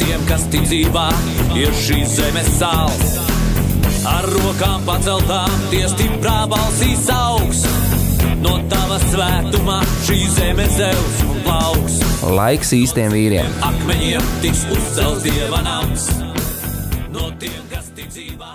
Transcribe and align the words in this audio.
tiem, 0.00 0.22
kas 0.28 0.44
tic 0.52 0.66
dzīvā, 0.68 1.08
ir 1.58 1.72
šīs 1.82 2.18
zemes 2.18 2.50
sāls. 2.58 3.16
Ar 4.08 4.28
rokām 4.30 4.84
paceltām, 4.86 5.54
tie 5.72 5.84
stiprā 5.90 6.44
balsīs 6.50 7.08
augs. 7.12 7.64
No 8.38 8.54
tava 8.70 9.00
svētumā 9.08 9.80
šī 10.06 10.20
zeme 10.36 10.68
zeus 10.76 11.18
un 11.26 11.42
plauks. 11.46 11.98
Laiks 12.38 12.70
īstiem 12.76 13.10
vīriem. 13.14 13.58
Akmeņiem 13.66 14.32
tiks 14.44 14.62
uzcelts 14.74 15.26
dieva 15.26 15.64
nams. 15.66 16.08
No 17.14 17.32
tiem, 17.40 17.60
kas 17.72 17.90
tic 17.96 18.12
dzīvā. 18.14 18.54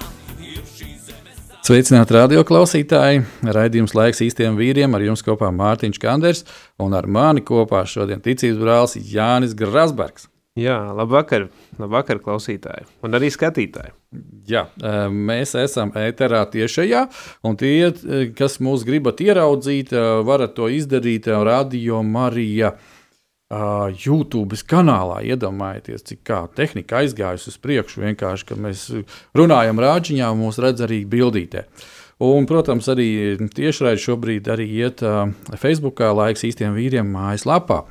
Sveicināti 1.64 2.12
radio 2.12 2.42
klausītāji! 2.44 3.22
Raidījums 3.56 3.94
laiks 3.96 4.20
īstiem 4.26 4.58
vīriem 4.60 4.98
ar 4.98 5.06
jums 5.06 5.24
kopā 5.24 5.48
Mārtiņš 5.56 6.00
Kanders 6.04 6.44
un 6.84 6.92
ar 6.92 7.08
mani 7.08 7.40
kopā 7.40 7.86
šodien 7.88 8.20
ticības 8.20 8.60
brālis 8.60 8.98
Jānis 9.14 9.56
Grasbergs. 9.56 10.28
Jā, 10.54 10.76
labvakar, 10.94 11.48
labvakar, 11.82 12.20
klausītāji, 12.22 12.86
un 13.02 13.18
arī 13.18 13.32
skatītāji. 13.34 13.90
Jā, 14.46 14.68
eh, 14.78 15.08
mēs 15.10 15.56
esam 15.58 15.90
ēterā 15.98 16.44
tiešajā, 16.54 17.08
un 17.44 17.58
tie, 17.58 17.88
eh, 17.88 18.28
kas 18.38 18.60
mūs 18.60 18.86
gribat 18.86 19.18
ieraudzīt, 19.18 19.92
eh, 19.92 20.22
varat 20.22 20.54
to 20.54 20.70
izdarīt 20.70 21.26
Radio 21.26 22.04
Marija 22.04 22.78
YouTube 23.54 24.56
kanālā. 24.66 25.22
Iedomājieties, 25.22 26.04
cik 26.04 26.24
tā 26.24 26.50
tehnika 26.56 27.04
aizgājusi 27.04 27.48
uz 27.50 27.58
priekšu. 27.58 28.02
Vienkārši, 28.02 28.46
kad 28.46 28.58
mēs 28.58 29.06
runājam 29.36 29.78
rāģiņā, 29.78 30.34
mūs 30.34 30.58
redz 30.58 30.82
arī 30.82 31.06
bildītē. 31.06 31.66
Un, 32.20 32.48
protams, 32.48 32.88
arī 32.88 33.38
tiešraidē 33.38 34.00
šobrīd 34.00 34.44
arī 34.50 34.68
iet 34.82 34.98
Facebook 35.60 36.00
laiks 36.00 36.42
īstiem 36.42 36.74
vīriem 36.74 37.06
mājaslapā. 37.14 37.86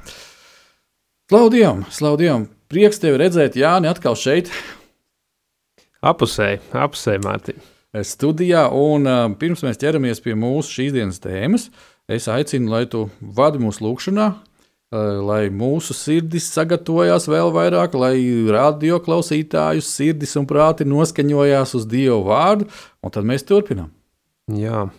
Slaudījām, 1.33 1.87
slaudījām. 1.89 2.43
Prieks 2.69 2.99
tevi 3.01 3.17
redzēt, 3.23 3.55
Jāni, 3.57 3.89
atkal 3.89 4.13
šeit. 4.21 4.51
Apusēji, 6.05 6.59
apusēji, 6.77 7.23
Mārtiņ. 7.25 7.63
Studijā, 8.05 8.67
un 8.77 9.09
pirms 9.41 9.63
mēs 9.65 9.81
ķeramies 9.81 10.21
pie 10.21 10.35
mūsu 10.37 10.75
šīs 10.77 10.93
dienas 10.93 11.23
tēmas, 11.25 11.65
es 12.05 12.29
aicinu, 12.29 12.69
lai 12.75 12.83
tu 12.85 13.07
vadi 13.25 13.63
mūsu 13.65 13.87
lūgšanā, 13.87 14.27
lai 15.25 15.41
mūsu 15.49 15.97
sirdis 15.97 16.51
sagatavojās 16.53 17.31
vēl 17.33 17.49
vairāk, 17.57 17.97
lai 17.97 18.13
radio 18.53 19.01
klausītāju 19.01 19.81
sirdis 19.89 20.37
un 20.37 20.45
prāti 20.53 20.85
noskaņojās 20.85 21.73
uz 21.81 21.89
Dieva 21.89 22.21
vārdu, 22.29 22.69
un 23.01 23.17
tad 23.17 23.25
mēs 23.25 23.49
turpinām. 23.49 23.89
Jā. 24.53 24.91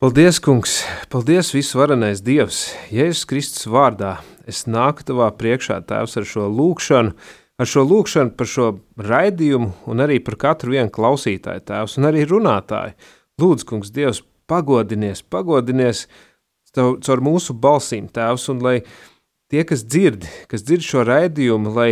Paldies, 0.00 0.40
kungs! 0.40 0.80
Paldies, 1.12 1.52
visvarenais 1.52 2.24
Dievs! 2.24 2.70
Jēzus 2.88 3.28
Kristus 3.28 3.68
vārdā 3.68 4.16
es 4.48 4.64
nāku 4.70 5.06
tavā 5.10 5.30
priekšā, 5.36 5.80
Tēvs, 5.88 6.16
ar 6.20 6.26
šo 6.28 6.46
lūgšanu, 6.52 7.14
ar 7.60 7.68
šo 7.68 7.84
lūgšanu 7.88 8.34
par 8.38 8.48
šo 8.48 8.68
raidījumu 8.96 9.72
un 9.90 10.04
arī 10.04 10.20
par 10.24 10.38
katru 10.40 10.76
vienu 10.76 10.92
klausītāju, 10.94 11.64
Tēvs, 11.68 11.98
un 12.00 12.08
arī 12.10 12.24
runātāju. 12.28 12.96
Lūdzu, 13.40 13.68
kungs, 13.68 13.92
Dievs, 13.94 14.22
pagodinies, 14.50 15.22
pagodinies 15.22 16.06
caur 16.76 17.24
mūsu 17.24 17.56
balsīm, 17.56 18.08
Tēvs, 18.12 18.46
un 18.52 18.62
lai 18.64 18.78
tie, 19.50 19.64
kas 19.66 19.84
dzird, 19.84 20.28
kas 20.50 20.64
dzird 20.64 20.86
šo 20.86 21.04
raidījumu, 21.08 21.74
lai 21.74 21.90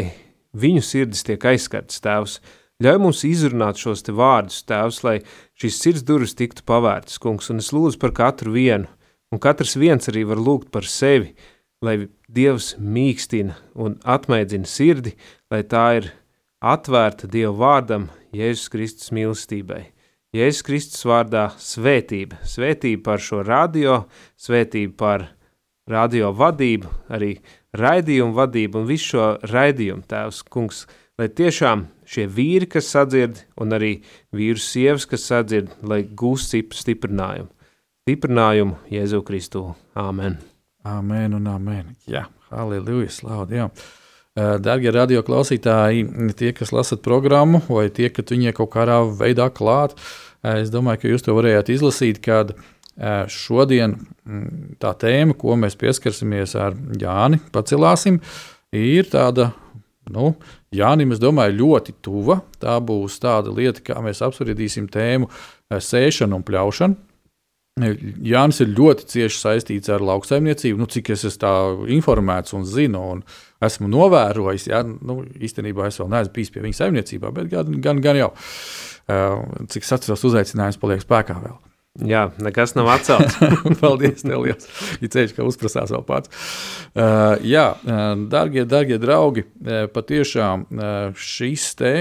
viņu 0.59 0.85
sirdis 0.85 1.27
tiek 1.27 1.45
aizskarts, 1.53 2.01
Tēvs, 2.05 2.39
Ļauj 2.79 2.99
mums 3.03 3.25
izrunāt 3.27 3.81
šos 3.83 4.05
te 4.07 4.13
vārdus, 4.15 4.61
Tēvs, 4.63 5.01
lai 5.03 5.17
šīs 5.59 5.81
sirds 5.83 6.05
durvis 6.07 6.37
tiktu 6.39 6.63
pavērtas, 6.63 7.17
kungs, 7.19 7.49
un 7.51 7.59
es 7.59 7.73
lūdzu 7.75 7.99
par 7.99 8.13
katru 8.15 8.53
vienu, 8.55 8.87
un 9.35 9.41
katrs 9.43 9.75
viens 9.75 10.07
arī 10.13 10.23
var 10.29 10.39
lūgt 10.39 10.71
par 10.71 10.87
sevi, 10.87 11.33
lai 11.83 11.97
Dievs 12.29 12.75
mīkstina 12.77 13.57
un 13.75 13.97
atmaidzina 14.05 14.69
sirdi, 14.69 15.15
lai 15.49 15.63
tā 15.65 15.85
ir 16.01 16.11
atvērta 16.61 17.29
Dieva 17.31 17.55
vārdam, 17.57 18.09
Jēzus 18.37 18.69
Kristus 18.73 19.13
mīlestībai. 19.17 19.87
Jēzus 20.37 20.65
Kristus 20.67 21.07
vārdā 21.09 21.47
svētība, 21.57 22.37
svētība 22.45 23.07
par 23.07 23.25
šo 23.25 23.41
radio, 23.47 24.03
svētība 24.37 24.93
par 25.01 25.25
radio 25.89 26.35
vadību, 26.37 26.91
arī 27.09 27.39
raidījumu 27.73 28.37
vadību 28.37 28.83
un 28.83 28.91
visu 28.91 29.15
šo 29.15 29.31
raidījumu, 29.49 30.05
Tēvs, 30.11 30.43
kungs, 30.53 30.83
lai 31.17 31.31
tiešām 31.33 31.87
šie 32.05 32.29
vīri, 32.29 32.69
kas 32.69 32.93
sadzird, 32.93 33.41
un 33.57 33.73
arī 33.73 33.95
vīru 34.37 34.61
sievas, 34.61 35.09
kas 35.09 35.25
sadzird, 35.33 35.73
lai 35.81 36.03
gūst 36.05 36.53
stiprinājumu. 36.77 37.49
Stiprinājumu 38.05 38.79
Jēzu 38.93 39.25
Kristu. 39.25 39.67
Āmen. 39.97 40.37
Amen 40.89 41.37
un 41.37 41.49
amen. 41.51 41.93
Jā, 42.09 42.25
halleluja, 42.53 43.11
slavu 43.13 43.47
Dievam. 43.51 43.73
Darbie 44.63 44.93
radio 44.95 45.25
klausītāji, 45.27 46.05
tie, 46.39 46.53
kas 46.55 46.71
lasat 46.71 47.03
programmu, 47.03 47.61
vai 47.67 47.89
tie, 47.91 48.07
kas 48.15 48.31
viņai 48.31 48.55
kaut 48.55 48.71
kādā 48.77 49.01
veidā 49.19 49.49
klāt, 49.51 49.97
es 50.47 50.71
domāju, 50.71 51.03
ka 51.03 51.11
jūs 51.11 51.27
to 51.27 51.35
varējāt 51.35 51.73
izlasīt, 51.75 52.21
kad 52.23 52.55
šodien 53.35 53.97
tā 54.79 54.95
tēma, 55.03 55.35
ko 55.39 55.59
mēs 55.59 55.75
pieskarsimies 55.79 56.55
ar 56.59 56.79
Jāni, 57.03 57.43
pacelāsim, 57.55 58.23
ir 58.75 59.11
tāda 59.11 59.51
Nu, 60.09 60.33
Jānis, 60.75 61.17
es 61.17 61.23
domāju, 61.23 61.57
ļoti 61.59 61.95
tuva. 62.05 62.41
Tā 62.61 62.79
būs 62.85 63.19
tāda 63.23 63.53
lieta, 63.55 63.83
kā 63.85 64.01
mēs 64.05 64.23
apspriedīsim 64.25 64.89
tēmu 64.93 65.29
eh, 65.29 65.81
sēšanu 65.85 66.39
un 66.39 66.47
pļaušanu. 66.47 67.08
Jānis 67.79 68.63
ir 68.65 68.73
ļoti 68.77 69.07
cieši 69.13 69.39
saistīts 69.39 69.91
ar 69.93 70.03
lauksaimniecību, 70.05 70.81
nu, 70.81 70.89
cik 70.91 71.13
es 71.15 71.25
esmu 71.29 71.87
informēts 71.95 72.55
un 72.57 72.67
zinu, 72.69 73.03
un 73.15 73.23
esmu 73.65 73.91
novērojis. 73.93 74.69
Jā, 74.71 74.83
nu, 74.87 75.21
īstenībā 75.45 75.89
es 75.89 76.01
vēl 76.01 76.11
neesmu 76.15 76.35
bijis 76.37 76.53
pie 76.55 76.65
viņa 76.65 76.79
saimniecībā, 76.81 77.33
bet 77.37 77.51
gan, 77.53 77.81
gan, 77.85 78.03
gan 78.05 78.21
jau, 78.21 78.31
eh, 79.11 79.65
cik 79.75 79.89
atceros, 79.99 80.25
uzaicinājums 80.31 80.81
paliek 80.81 81.05
spēkā 81.05 81.39
vēl. 81.45 81.59
Jā, 82.09 82.29
nekas 82.45 82.77
nav 82.79 82.93
atcelts. 82.93 83.39
Paldies, 83.83 84.23
Liels. 84.29 84.69
Ir 85.03 85.11
ceļš, 85.11 85.35
ka 85.35 85.47
uzprasās 85.47 85.91
vēl 85.95 86.05
pats. 86.07 86.31
Uh, 86.95 87.35
jā, 87.43 87.73
uh, 87.75 88.13
darbie, 88.31 88.63
darbie 88.69 89.01
draugi, 89.03 89.45
uh, 89.45 89.87
patiešām 89.91 90.69
uh, 90.69 90.91
šis 91.19 91.73
te 91.79 91.95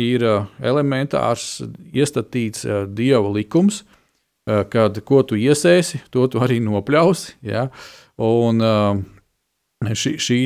ir 0.00 0.24
uh, 0.24 0.46
elementārs, 0.64 1.60
iestatīts 1.92 2.64
uh, 2.64 2.86
dieva 2.88 3.28
likums, 3.34 3.82
uh, 3.82 3.98
kad 4.44 4.96
ko 5.06 5.20
tu 5.22 5.36
iesēsi, 5.38 6.02
to 6.10 6.26
tu 6.26 6.40
arī 6.42 6.58
nopļausi. 6.64 7.36
Ja? 7.46 7.68
Un 8.22 8.62
uh, 8.62 9.02
šī, 9.94 10.16
šī 10.18 10.38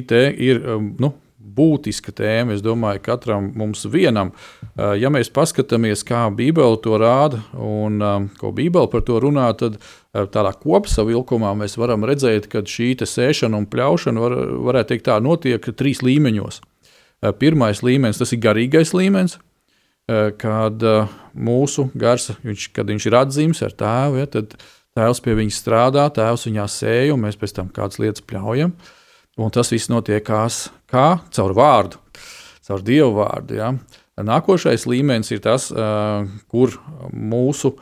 ir 0.42 0.60
um, 0.68 0.90
nu, 1.00 1.14
būtiska 1.56 2.12
tēma, 2.16 2.54
es 2.56 2.62
domāju, 2.64 3.02
katram 3.06 3.50
mums 3.56 3.84
vienam. 3.90 4.32
Eh, 4.74 4.96
ja 5.02 5.10
mēs 5.12 5.30
paskatāmies, 5.32 6.04
kā 6.06 6.26
Bībele 6.34 6.78
to 6.82 6.98
rāda 7.00 7.42
un 7.54 8.00
eh, 8.02 8.16
ko 8.40 8.52
Bībele 8.56 8.90
par 8.92 9.04
to 9.06 9.20
runā, 9.22 9.48
tad 9.58 9.78
eh, 9.78 10.26
tādā 10.32 10.52
kopsavilkumā 10.60 11.54
mēs 11.62 11.78
varam 11.80 12.06
redzēt, 12.08 12.50
ka 12.52 12.64
šī 12.66 12.94
sēšana 13.02 13.62
un 13.62 13.68
pļaušana 13.70 14.22
var, 14.22 14.38
varētu 14.70 14.94
teikt 14.94 15.08
tā 15.10 15.20
notiek 15.22 15.70
trīs 15.76 16.02
līmeņos. 16.06 16.62
Pirmais 17.40 17.80
līmenis 17.80 18.18
tas 18.20 18.34
ir 18.34 18.42
garīgais 18.44 18.92
līmenis, 18.94 19.38
kad 20.06 20.84
mūsu 21.34 21.88
gars, 21.98 22.30
viņš, 22.44 22.68
kad 22.76 22.90
viņš 22.92 23.06
ir 23.08 23.16
atzīmes 23.18 23.62
ar 23.66 23.72
tēvu, 23.74 24.20
ja, 24.20 24.28
tad 24.30 24.54
tēvs 24.96 25.22
pie 25.24 25.34
viņa 25.38 25.54
strādā, 25.56 26.04
tēvs 26.14 26.46
viņā 26.46 26.68
sēž, 26.70 27.10
un 27.14 27.24
mēs 27.24 27.38
pēc 27.40 27.56
tam 27.56 27.72
kādas 27.74 27.98
lietas 28.02 28.24
pļaujam. 28.26 28.70
Uh, 28.70 28.92
Un 29.36 29.52
tas 29.52 29.68
viss 29.68 29.90
notiekās 29.92 30.70
kā 30.88 31.18
caur 31.36 31.52
vārdu, 31.56 32.00
caur 32.64 32.80
dievu 32.84 33.18
vārdu. 33.18 33.58
Ja. 33.58 33.74
Nākošais 34.16 34.86
līmenis 34.88 35.28
ir 35.34 35.42
tas, 35.44 35.68
kur 36.48 36.72
mūsu 37.12 37.74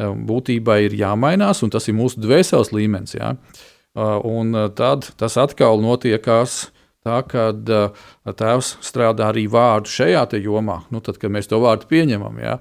būtībai 0.00 0.78
ir 0.86 0.96
jāmainās, 0.96 1.60
un 1.66 1.72
tas 1.72 1.90
ir 1.90 1.98
mūsu 1.98 2.22
dvēseles 2.24 2.72
līmenis. 2.72 3.18
Ja. 3.18 3.34
Un 4.24 4.56
tad 4.78 5.10
tas 5.20 5.36
atkal 5.36 5.84
notiekās 5.84 6.70
tā, 7.06 7.18
kad 7.28 7.72
Tēvs 8.38 8.76
strādā 8.84 9.30
arī 9.32 9.48
vārdu 9.50 9.90
šajā 9.92 10.26
jomā, 10.42 10.82
nu, 10.90 11.02
tad, 11.04 11.18
kad 11.22 11.32
mēs 11.34 11.50
to 11.50 11.60
vārdu 11.62 11.88
pieņemam. 11.90 12.40
Ja. 12.42 12.58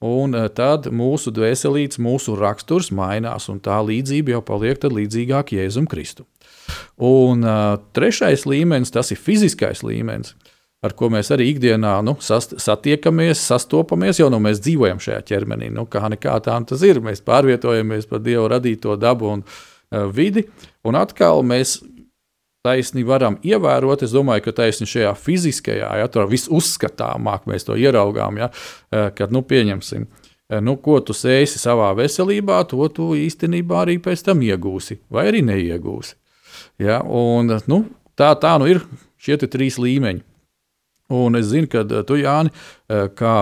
Un 0.00 0.32
tad 0.56 0.86
mūsu 0.96 1.28
dvēselītes, 1.36 2.00
mūsu 2.00 2.32
raksturs 2.40 2.88
mainās, 2.96 3.50
un 3.52 3.58
tā 3.60 3.76
līdzība 3.84 4.38
jau 4.38 4.40
paliek 4.40 4.80
līdzīgāka 4.80 5.58
Jēzum 5.58 5.88
Kristum. 5.90 6.24
Un 6.96 7.44
uh, 7.44 7.76
trešais 7.92 8.46
līmenis, 8.48 8.92
tas 8.94 9.10
ir 9.12 9.20
fiziskais 9.20 9.82
līmenis, 9.84 10.34
ar 10.84 10.94
ko 10.96 11.10
mēs 11.12 11.28
arī 11.34 11.50
ikdienā 11.52 11.98
nu, 12.06 12.14
sast, 12.24 12.54
satiekamies, 12.62 13.42
sastopamies, 13.50 14.22
jau 14.22 14.30
nu 14.32 14.40
mēs 14.40 14.62
dzīvojam 14.64 15.02
šajā 15.02 15.20
ķermenī. 15.28 15.68
Nu, 15.74 15.84
kā 15.90 16.06
nekā 16.12 16.38
tā 16.46 16.56
tas 16.68 16.84
ir, 16.86 17.02
mēs 17.04 17.20
pārvietojamies 17.26 18.08
pa 18.08 18.22
Dievu 18.22 18.48
radīto 18.52 18.96
dabu 19.00 19.34
un 19.34 19.44
uh, 19.44 20.06
vidi, 20.08 20.46
un 20.86 20.96
atkal 21.00 21.44
mēs 21.44 21.80
taisni 22.66 23.04
varam 23.06 23.38
ievērot. 23.46 24.04
Es 24.04 24.14
domāju, 24.14 24.46
ka 24.48 24.56
taisni 24.62 24.88
šajā 24.88 25.12
fiziskajā, 25.18 25.90
ja 26.00 26.08
tā 26.12 26.26
visuzskatāmāk 26.28 27.48
mēs 27.50 27.66
to 27.68 27.76
ieraugām, 27.80 28.40
ja, 28.40 28.50
kad 29.16 29.32
nu, 29.34 29.42
pieņemsim. 29.46 30.08
Nu, 30.66 30.74
ko 30.82 30.98
tu 31.06 31.14
sēsi 31.14 31.60
savā 31.62 31.92
veselībā, 31.94 32.58
to 32.70 32.88
tu 32.90 33.12
īstenībā 33.14 33.84
arī 33.84 34.00
pēc 34.02 34.24
tam 34.26 34.42
iegūsi, 34.42 34.98
vai 35.12 35.28
arī 35.30 35.44
neiegūsi. 35.46 36.16
Ja, 36.82 36.98
un, 37.06 37.54
nu, 37.70 37.84
tā, 38.18 38.32
tā 38.40 38.56
nu 38.58 38.66
ir 38.72 38.82
šie 39.20 39.38
trīs 39.44 39.78
līmeņi. 39.78 40.26
Un 41.14 41.34
es 41.38 41.48
zinu, 41.50 41.66
ka 41.70 41.84
tu, 42.06 42.18
Jāni, 42.18 42.52
kā 43.18 43.36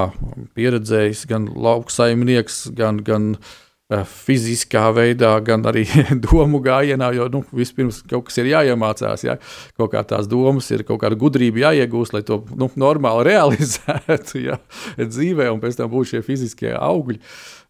pieredzējis 0.57 1.25
gan 1.29 1.49
lauksaimnieks, 1.53 2.69
gan, 2.77 3.01
gan 3.05 3.35
uh, 3.35 3.49
Eh, 3.49 3.67
fiziskā 3.89 4.91
veidā, 4.93 5.31
gan 5.41 5.65
arī 5.69 5.87
domu 6.27 6.61
gājienā, 6.65 7.09
jo 7.17 7.29
nu, 7.33 7.43
vispirms 7.57 8.03
kaut 8.09 8.27
kas 8.29 8.37
ir 8.43 8.51
jāiemācās. 8.51 9.25
Ja? 9.25 9.39
Kaut 9.81 9.95
kā 9.95 10.03
tās 10.05 10.29
domas 10.29 10.69
ir, 10.75 10.85
kaut 10.89 11.01
kāda 11.05 11.17
gudrība 11.19 11.69
jāiegūst, 11.69 12.13
lai 12.17 12.23
to 12.29 12.43
nu, 12.59 12.69
normāli 12.77 13.29
realizētu 13.31 14.43
ja? 14.45 14.59
dzīvē, 15.01 15.49
un 15.53 15.63
pēc 15.63 15.81
tam 15.81 15.93
būtu 15.95 16.13
šie 16.13 16.27
fiziskie 16.27 16.75
augļi. 16.77 17.23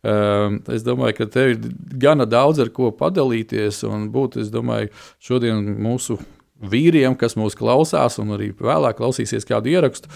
Um, 0.08 0.60
es 0.70 0.84
domāju, 0.86 1.16
ka 1.18 1.26
tev 1.34 1.52
ir 1.54 1.70
gana 1.98 2.26
daudz 2.26 2.60
ar 2.62 2.70
ko 2.74 2.90
padalīties, 2.94 3.80
un 3.86 4.10
būtu, 4.14 4.42
es 4.44 4.50
domāju, 4.54 4.92
šodien 5.22 5.62
mūsu 5.82 6.18
vīriem, 6.58 7.14
kas 7.18 7.36
mūs 7.38 7.54
klausās, 7.58 8.18
un 8.22 8.34
arī 8.34 8.50
vēlāk 8.58 8.98
klausīsies 8.98 9.46
kādu 9.46 9.70
ierakstu, 9.70 10.10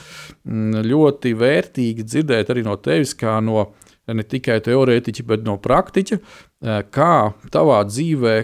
mm, 0.47 0.83
ļoti 0.87 1.35
vērtīgi 1.39 2.07
dzirdēt 2.07 2.51
arī 2.51 2.67
no 2.67 2.75
tevis, 2.83 3.15
kā 3.19 3.39
no 3.45 3.69
ne 4.17 4.25
tikai 4.27 4.61
teorētiķi, 4.65 5.25
bet 5.27 5.45
no 5.47 5.57
praktiķa, 5.63 6.19
eh, 6.19 6.83
kā 6.93 7.33
tavā 7.55 7.83
dzīvē, 7.89 8.37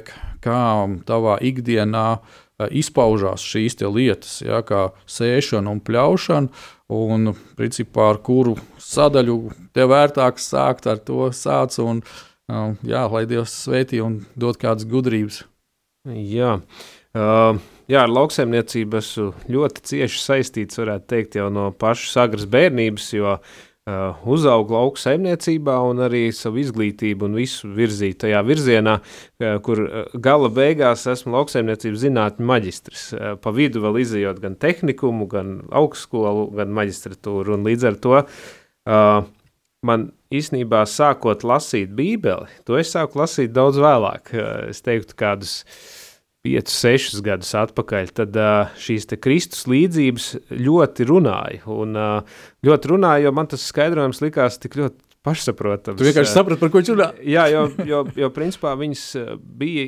kā 0.45 0.63
tavā 1.09 1.39
ikdienā 1.45 2.07
eh, 2.19 2.69
izpaužās 2.83 3.45
šīs 3.45 3.79
lietas, 3.85 4.41
ja, 4.43 4.63
kā 4.63 4.91
sēšana 5.07 5.71
un 5.71 5.81
pļaušana, 5.81 6.49
un 6.89 7.35
principā 7.59 8.11
ar 8.15 8.23
kuru 8.25 8.57
sadaļu 8.81 9.53
tev 9.77 9.93
vērtāk 9.93 10.41
sākt 10.41 10.89
ar 10.89 10.99
to 10.99 11.31
sāc, 11.31 11.79
un 11.83 12.03
eh, 12.03 12.75
jā, 12.83 13.07
lai 13.11 13.27
Dievs 13.27 13.55
svētī 13.67 14.03
un 14.05 14.25
dod 14.37 14.61
kādas 14.61 14.89
gudrības. 14.89 15.45
Jā. 16.09 16.61
Uh, 17.19 17.57
jā, 17.91 18.05
ar 18.05 18.13
lauksaimniecību 18.13 18.97
esmu 19.01 19.27
ļoti 19.51 19.83
cieši 19.91 20.21
saistīts, 20.23 20.79
varētu 20.79 21.09
teikt, 21.11 21.37
jau 21.41 21.49
no 21.53 21.67
pašas 21.75 22.15
agras 22.23 22.47
bērnības, 22.49 23.09
jo 23.17 23.33
uh, 23.35 23.57
Uh, 23.89 24.19
uzaugu 24.29 24.75
lauku 24.75 25.01
saimniecībā 25.01 25.79
un 25.89 26.03
arī 26.05 26.27
savu 26.35 26.59
izglītību 26.61 27.25
un 27.25 27.37
visu 27.39 27.71
virzīt 27.73 28.19
tajā 28.21 28.43
virzienā, 28.45 28.99
uh, 28.99 29.55
kur 29.65 29.81
uh, 29.81 30.17
gala 30.21 30.51
beigās 30.53 31.07
esmu 31.09 31.33
lauksaimniecības 31.33 32.03
zinātņu 32.03 32.49
maģistrs. 32.51 33.05
Pa 33.41 33.53
vidu 33.55 33.81
vēl 33.87 34.01
izējot 34.03 34.43
gan 34.43 34.59
tehnikumu, 34.61 35.29
gan 35.31 35.55
augstskolu, 35.81 36.51
gan 36.59 36.75
maģistratūru, 36.77 37.57
un 37.57 37.65
līdz 37.71 37.87
ar 37.89 37.97
to 38.05 38.21
man 39.89 40.05
īstenībā 40.35 40.83
sākot 40.89 41.47
lasīt 41.47 41.95
bībeli, 41.97 42.51
to 42.69 42.77
es 42.81 42.93
sāku 42.93 43.23
lasīt 43.23 43.55
daudz 43.57 43.81
vēlāk, 43.81 44.35
es 44.69 44.85
teiktu 44.85 45.17
kādus 45.17 45.63
5, 46.47 46.71
6 46.71 47.23
gadus 47.27 47.51
atpakaļ, 47.59 48.13
tad 48.21 48.39
šīs 48.79 49.09
Kristus 49.19 49.67
līdzības 49.71 50.29
ļoti 50.55 51.09
runāja. 51.09 51.65
Un, 51.75 51.99
ļoti 52.65 52.93
runāja, 52.93 53.27
jo 53.27 53.35
man 53.35 53.51
tas 53.51 53.67
skaidrojums 53.73 54.23
likās 54.23 54.61
tik 54.63 54.79
ļoti 54.79 55.03
pašsaprotams. 55.27 55.99
Tu 55.99 56.09
vienkārši 56.09 56.33
saprati, 56.33 56.63
par 56.63 56.73
ko 56.73 56.81
viņš 56.81 56.95
runā. 56.95 57.11
Jā, 57.27 57.49
jo, 57.53 57.67
jo, 57.89 58.05
jo 58.23 58.31
principā 58.35 58.77
viņas 58.79 59.05
bija, 59.59 59.87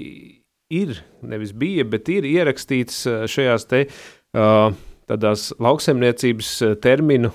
ir, 0.75 1.01
nevis 1.23 1.55
bija, 1.57 1.87
bet 1.89 2.11
ir 2.13 2.29
ierakstītas 2.29 3.03
šajās 3.31 3.69
te. 3.71 3.87
Uh, 4.31 4.71
tādās 5.11 5.49
lauksaimniecības 5.59 6.51
terminu, 6.83 7.33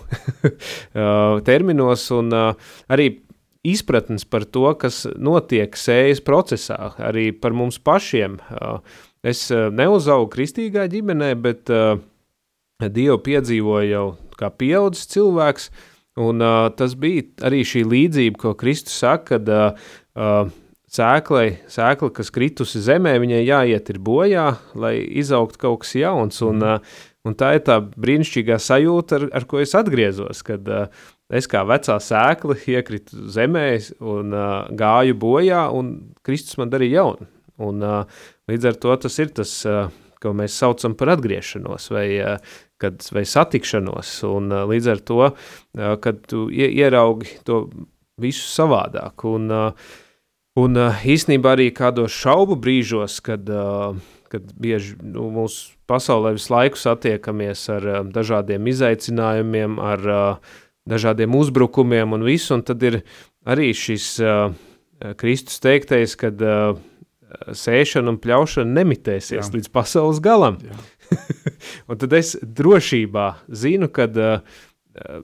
terminos, 1.50 2.06
un 2.16 2.32
arī 2.36 3.10
izpratnes 3.72 4.26
par 4.30 4.46
to, 4.46 4.68
kas 4.80 5.04
notiek 5.16 5.78
sējas 5.78 6.22
procesā, 6.26 6.94
arī 7.02 7.30
par 7.34 7.56
mums 7.58 7.80
pašiem. 7.82 8.40
Es 9.26 9.48
eh, 9.52 9.70
neuzaugu 9.74 10.30
kristīgā 10.36 10.86
ģimenē, 10.92 11.34
bet 11.42 11.72
uh, 11.74 11.98
Dievu 12.84 13.18
piedzīvoju 13.24 13.88
jau 13.88 14.06
kā 14.36 14.50
pieaudzis 14.52 15.08
cilvēks, 15.14 15.70
un 16.20 16.44
tas 16.76 16.96
bija 17.00 17.24
arī 17.48 17.62
šī 17.68 17.86
līdzība, 17.88 18.40
ko 18.40 18.52
Kristus 18.60 18.98
saka, 19.00 19.38
kad 19.38 20.52
sēklai, 20.96 21.48
sēkla, 21.72 22.12
kas 22.16 22.32
kritusi 22.36 22.82
zemē, 22.84 23.16
viņai 23.24 23.42
jāiet 23.46 23.92
ir 23.94 24.00
bojā, 24.04 24.48
lai 24.76 24.98
izaugtu 25.22 25.62
kaut 25.62 25.84
kas 25.84 25.96
jauns, 26.00 26.42
un, 26.46 26.64
un 27.26 27.38
tā 27.40 27.56
ir 27.58 27.64
tā 27.68 27.80
brīnišķīgā 27.96 28.60
sajūta, 28.62 29.20
ar, 29.20 29.28
ar 29.40 29.48
ko 29.50 29.64
es 29.64 29.76
atgriezos, 29.78 30.44
kad 30.46 30.68
uh, 30.68 31.08
es 31.34 31.50
kā 31.50 31.64
vecā 31.68 31.98
sēkla 32.02 32.58
iekritu 32.70 33.28
zemē 33.34 33.68
un 34.04 34.36
uh, 34.36 34.68
gāju 34.78 35.18
bojā, 35.22 35.66
un 35.74 35.96
Kristus 36.26 36.60
man 36.62 36.74
darīja 36.74 37.02
jaunu. 37.02 37.30
Un, 37.66 37.84
uh, 37.86 38.24
līdz 38.52 38.72
ar 38.72 38.80
to 38.84 38.96
tas 39.06 39.20
ir 39.24 39.32
tas, 39.36 39.52
uh, 39.70 39.88
ko 40.22 40.34
mēs 40.36 40.58
saucam 40.60 40.96
par 40.98 41.14
atgriešanos 41.16 41.90
vai, 41.94 42.08
uh, 42.20 42.56
kad, 42.82 43.00
vai 43.16 43.26
satikšanos. 43.30 44.18
Un, 44.30 44.50
uh, 44.54 44.66
līdz 44.70 44.92
ar 44.96 45.04
to, 45.08 45.22
uh, 45.30 45.94
kad 46.04 46.24
tu 46.30 46.48
ieraugi 46.52 47.40
to 47.48 47.66
visu 48.22 48.48
savādāk. 48.52 49.26
Un, 49.30 49.48
uh, 49.52 49.96
un 50.60 50.82
uh, 50.82 51.06
īsnībā 51.16 51.56
arī 51.56 51.72
kādos 51.76 52.16
šaubu 52.16 52.60
brīžos, 52.60 53.22
kad, 53.26 53.48
uh, 53.50 53.96
kad 54.32 54.52
bieži 54.60 54.98
nu, 55.04 55.30
mūsu 55.36 55.74
pasaulē 55.90 56.36
visu 56.36 56.54
laiku 56.54 56.80
satiekamies 56.82 57.66
ar 57.76 57.90
uh, 57.92 58.04
dažādiem 58.16 58.68
izaicinājumiem, 58.72 59.80
ar 59.80 60.08
uh, 60.12 60.54
dažādiem 60.90 61.36
uzbrukumiem 61.36 62.14
un 62.16 62.26
visu, 62.26 62.54
un 62.58 62.66
tad 62.66 62.84
ir 62.86 63.02
arī 63.46 63.72
šis 63.78 64.10
uh, 64.24 64.52
Kristus 65.20 65.60
teiktais, 65.64 66.16
kad 66.20 66.40
uh, 66.42 66.78
sēšana 67.52 68.14
un 68.14 68.22
pļaušana 68.22 68.78
nemitēsies 68.80 69.42
Jā. 69.42 69.52
līdz 69.58 69.72
pasaules 69.74 70.22
galam. 70.24 70.60
un 71.90 72.00
tad 72.00 72.16
es 72.16 72.36
drošībā 72.42 73.28
zinu, 73.50 73.90
ka 73.94 74.08
uh, 74.14 74.56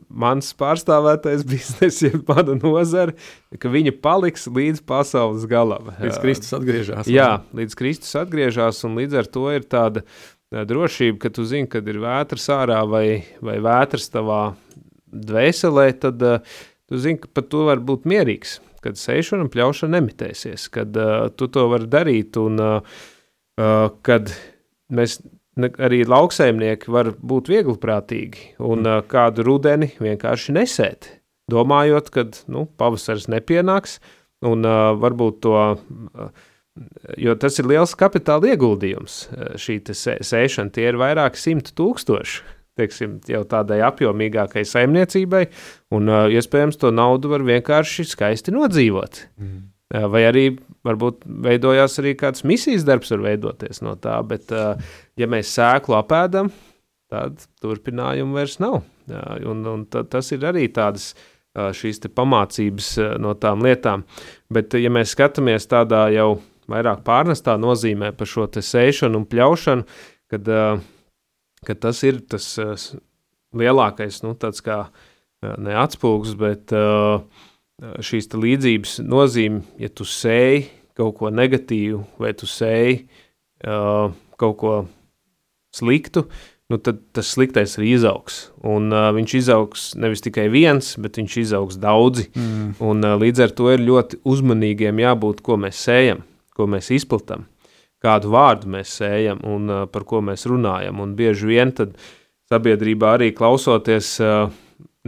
mans 0.09 0.51
pārstāvētais 0.57 1.45
biznesa, 1.51 2.09
ja 2.09 2.21
mana 2.27 2.57
nozara, 2.59 3.15
ka 3.61 3.71
viņa 3.71 3.95
paliks 4.03 4.49
līdz 4.51 4.83
pasaules 4.87 5.47
galam. 5.49 5.93
Līdz 6.01 6.19
Kristus 6.23 6.57
atgriežas. 6.57 7.09
Jā, 7.11 7.31
līdz 7.57 7.77
Kristus 7.79 8.17
atgriežas, 8.19 8.83
un 8.87 8.99
līdz 8.99 9.21
ar 9.23 9.31
to 9.31 9.47
ir 9.53 9.67
tāda 9.69 10.05
drošība, 10.51 11.21
ka 11.21 11.31
tu 11.31 11.45
zini, 11.47 11.69
kad 11.71 11.87
ir 11.87 12.01
vētras 12.03 12.49
ārā 12.51 12.81
vai, 12.89 13.23
vai 13.43 13.61
vētras 13.63 14.09
tavā 14.11 14.41
dvēselē, 15.11 15.87
tad 16.01 16.25
uh, 16.25 16.59
tu 16.89 16.99
zini, 17.01 17.21
ka 17.21 17.31
par 17.35 17.47
to 17.51 17.67
var 17.69 17.83
būt 17.83 18.09
mierīgs 18.09 18.59
kad 18.81 18.97
sēšana 18.97 19.45
un 19.45 19.51
pļaušana 19.53 19.97
nemitēsies, 19.97 20.67
kad 20.73 20.97
uh, 20.97 21.29
tu 21.37 21.47
to 21.53 21.67
vari 21.71 21.89
darīt 21.91 22.37
un 22.41 22.61
uh, 22.61 22.97
uh, 23.61 23.87
kad 24.05 24.33
mēs 24.91 25.19
ne, 25.61 25.69
arī 25.81 26.01
lauksaimnieki 26.09 26.91
var 26.93 27.13
būt 27.17 27.51
viegliprātīgi 27.53 28.55
un 28.71 28.87
uh, 28.87 29.01
kādu 29.07 29.45
rudeni 29.47 29.91
vienkārši 30.01 30.57
nesēt, 30.57 31.11
domājot, 31.51 32.09
ka 32.13 32.25
nu, 32.51 32.65
pavasaris 32.81 33.29
nepienāks 33.31 33.99
un 34.47 34.65
uh, 34.65 34.93
varbūt 35.01 35.43
to. 35.45 35.59
Uh, 35.59 36.47
Jo 37.19 37.33
tas 37.35 37.57
ir 37.59 37.67
liels 37.67 37.91
kapitāla 37.99 38.53
ieguldījums. 38.53 39.15
Šī 39.59 39.73
sēšana 39.91 40.71
tie 40.71 40.85
ir 40.87 40.95
vairāk 41.01 41.35
simti 41.35 41.73
tūkstoši 41.75 42.60
teiksim, 42.81 43.19
jau 43.29 43.41
tādai 43.47 43.79
apjomīgākai 43.87 44.65
saimniecībai, 44.67 45.45
un 45.95 46.11
uh, 46.11 46.25
iespējams 46.33 46.79
to 46.81 46.91
naudu 46.93 47.31
var 47.31 47.45
vienkārši 47.47 48.07
skaisti 48.11 48.53
nodzīvot. 48.55 49.23
Mm. 49.41 49.59
Uh, 49.91 50.07
vai 50.11 50.25
arī 50.29 50.45
varbūt 50.87 51.25
veidojās 51.45 51.99
arī 52.01 52.15
kāds 52.19 52.45
misijas 52.47 52.85
darbs, 52.87 53.11
var 53.13 53.25
veidoties 53.29 53.83
no 53.85 53.95
tā, 54.01 54.17
bet 54.27 54.53
uh, 54.55 54.79
ja 55.19 55.29
mēs 55.29 55.53
sēklu 55.57 55.99
apēdam, 55.99 56.51
tad 57.11 57.43
turpinājumu 57.63 58.39
vairs 58.39 58.57
nav. 58.63 58.81
Uh, 59.11 59.35
un, 59.51 59.65
un 59.67 59.85
tas 59.91 60.33
ir 60.35 60.47
arī 60.47 60.69
tādas 60.71 61.13
šīs 61.51 61.99
pamācības 62.15 62.93
no 63.19 63.33
tām 63.35 63.59
lietām. 63.65 64.05
Bet, 64.47 64.71
ja 64.79 64.87
mēs 64.87 65.11
skatāmies 65.11 65.65
tādā 65.67 66.05
jau 66.15 66.37
vairāk 66.71 67.03
pārnestā 67.03 67.57
nozīmē 67.59 68.13
par 68.15 68.29
šo 68.29 68.47
sēšanu 68.55 69.19
un 69.19 69.27
pļaušanu, 69.27 69.83
kad 70.31 70.47
uh, 70.47 70.79
ka 71.67 71.77
tas 71.77 72.01
ir 72.07 72.21
tas 72.29 72.47
uh, 72.61 72.75
lielākais, 73.57 74.21
nu, 74.25 74.33
tāds 74.39 74.63
kā 74.65 74.83
uh, 74.87 75.55
neatspūgs, 75.61 76.35
bet 76.39 76.73
uh, 76.75 77.21
šīs 78.01 78.29
līdzības 78.33 78.99
nozīme, 79.05 79.63
ja 79.81 79.89
tu 79.89 80.05
sēji 80.07 80.67
kaut 80.97 81.17
ko 81.19 81.31
negatīvu 81.33 82.03
vai 82.21 82.33
tu 82.37 82.49
sēji 82.49 83.03
uh, 83.65 84.11
kaut 84.41 84.57
ko 84.61 84.73
sliktu, 85.75 86.25
nu, 86.71 86.79
tad 86.79 87.01
tas 87.15 87.31
sliktais 87.35 87.77
arī 87.79 87.93
izaugs. 87.97 88.41
Un, 88.67 88.89
uh, 88.93 89.09
viņš 89.15 89.37
izaugs 89.41 89.87
nevis 89.99 90.23
tikai 90.23 90.47
viens, 90.51 90.93
bet 91.01 91.19
viņš 91.19 91.37
izaugs 91.43 91.79
daudzi. 91.81 92.29
Mm. 92.35 92.73
Un, 92.79 93.05
uh, 93.05 93.17
līdz 93.21 93.45
ar 93.47 93.55
to 93.55 93.71
ir 93.73 93.83
ļoti 93.83 94.21
uzmanīgiem 94.27 95.01
jābūt, 95.03 95.43
ko 95.45 95.59
mēs 95.61 95.81
sējam, 95.87 96.23
ko 96.55 96.67
mēs 96.71 96.91
izplatām, 96.95 97.47
kādu 98.01 98.33
vārdu 98.33 98.71
mēs 98.75 98.97
sējam 99.01 99.43
un 99.47 99.69
uh, 99.69 99.85
par 99.91 100.07
ko 100.09 100.23
mēs 100.25 100.47
runājam. 100.49 101.01
Un 101.03 101.15
bieži 101.17 101.49
vien 101.49 101.73
tad 101.77 101.95
sabiedrībā 102.51 103.15
arī 103.17 103.31
klausoties. 103.37 104.17
Uh, 104.23 104.51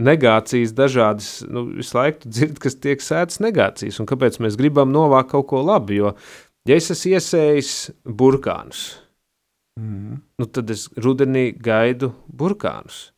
negācijas 0.00 0.74
dažādas, 0.74 1.28
nu, 1.46 1.66
visu 1.78 1.96
laiku 1.98 2.28
dzird, 2.28 2.58
kas 2.62 2.76
tiek 2.82 3.02
sētas 3.02 3.40
negācijas, 3.42 4.00
un 4.02 4.08
kāpēc 4.10 4.40
mēs 4.42 4.58
gribam 4.58 4.92
novākt 4.94 5.32
kaut 5.34 5.46
ko 5.52 5.62
labu, 5.62 5.94
jo, 5.94 6.12
ja 6.68 6.78
es 6.78 6.90
esmu 6.90 7.14
iesējis 7.14 7.72
burkānus, 8.22 8.84
mm. 9.80 10.20
nu, 10.42 10.48
tad 10.50 10.72
es 10.74 10.88
rudenī 10.98 11.52
gaidu 11.54 12.10
burkānus, 12.26 13.12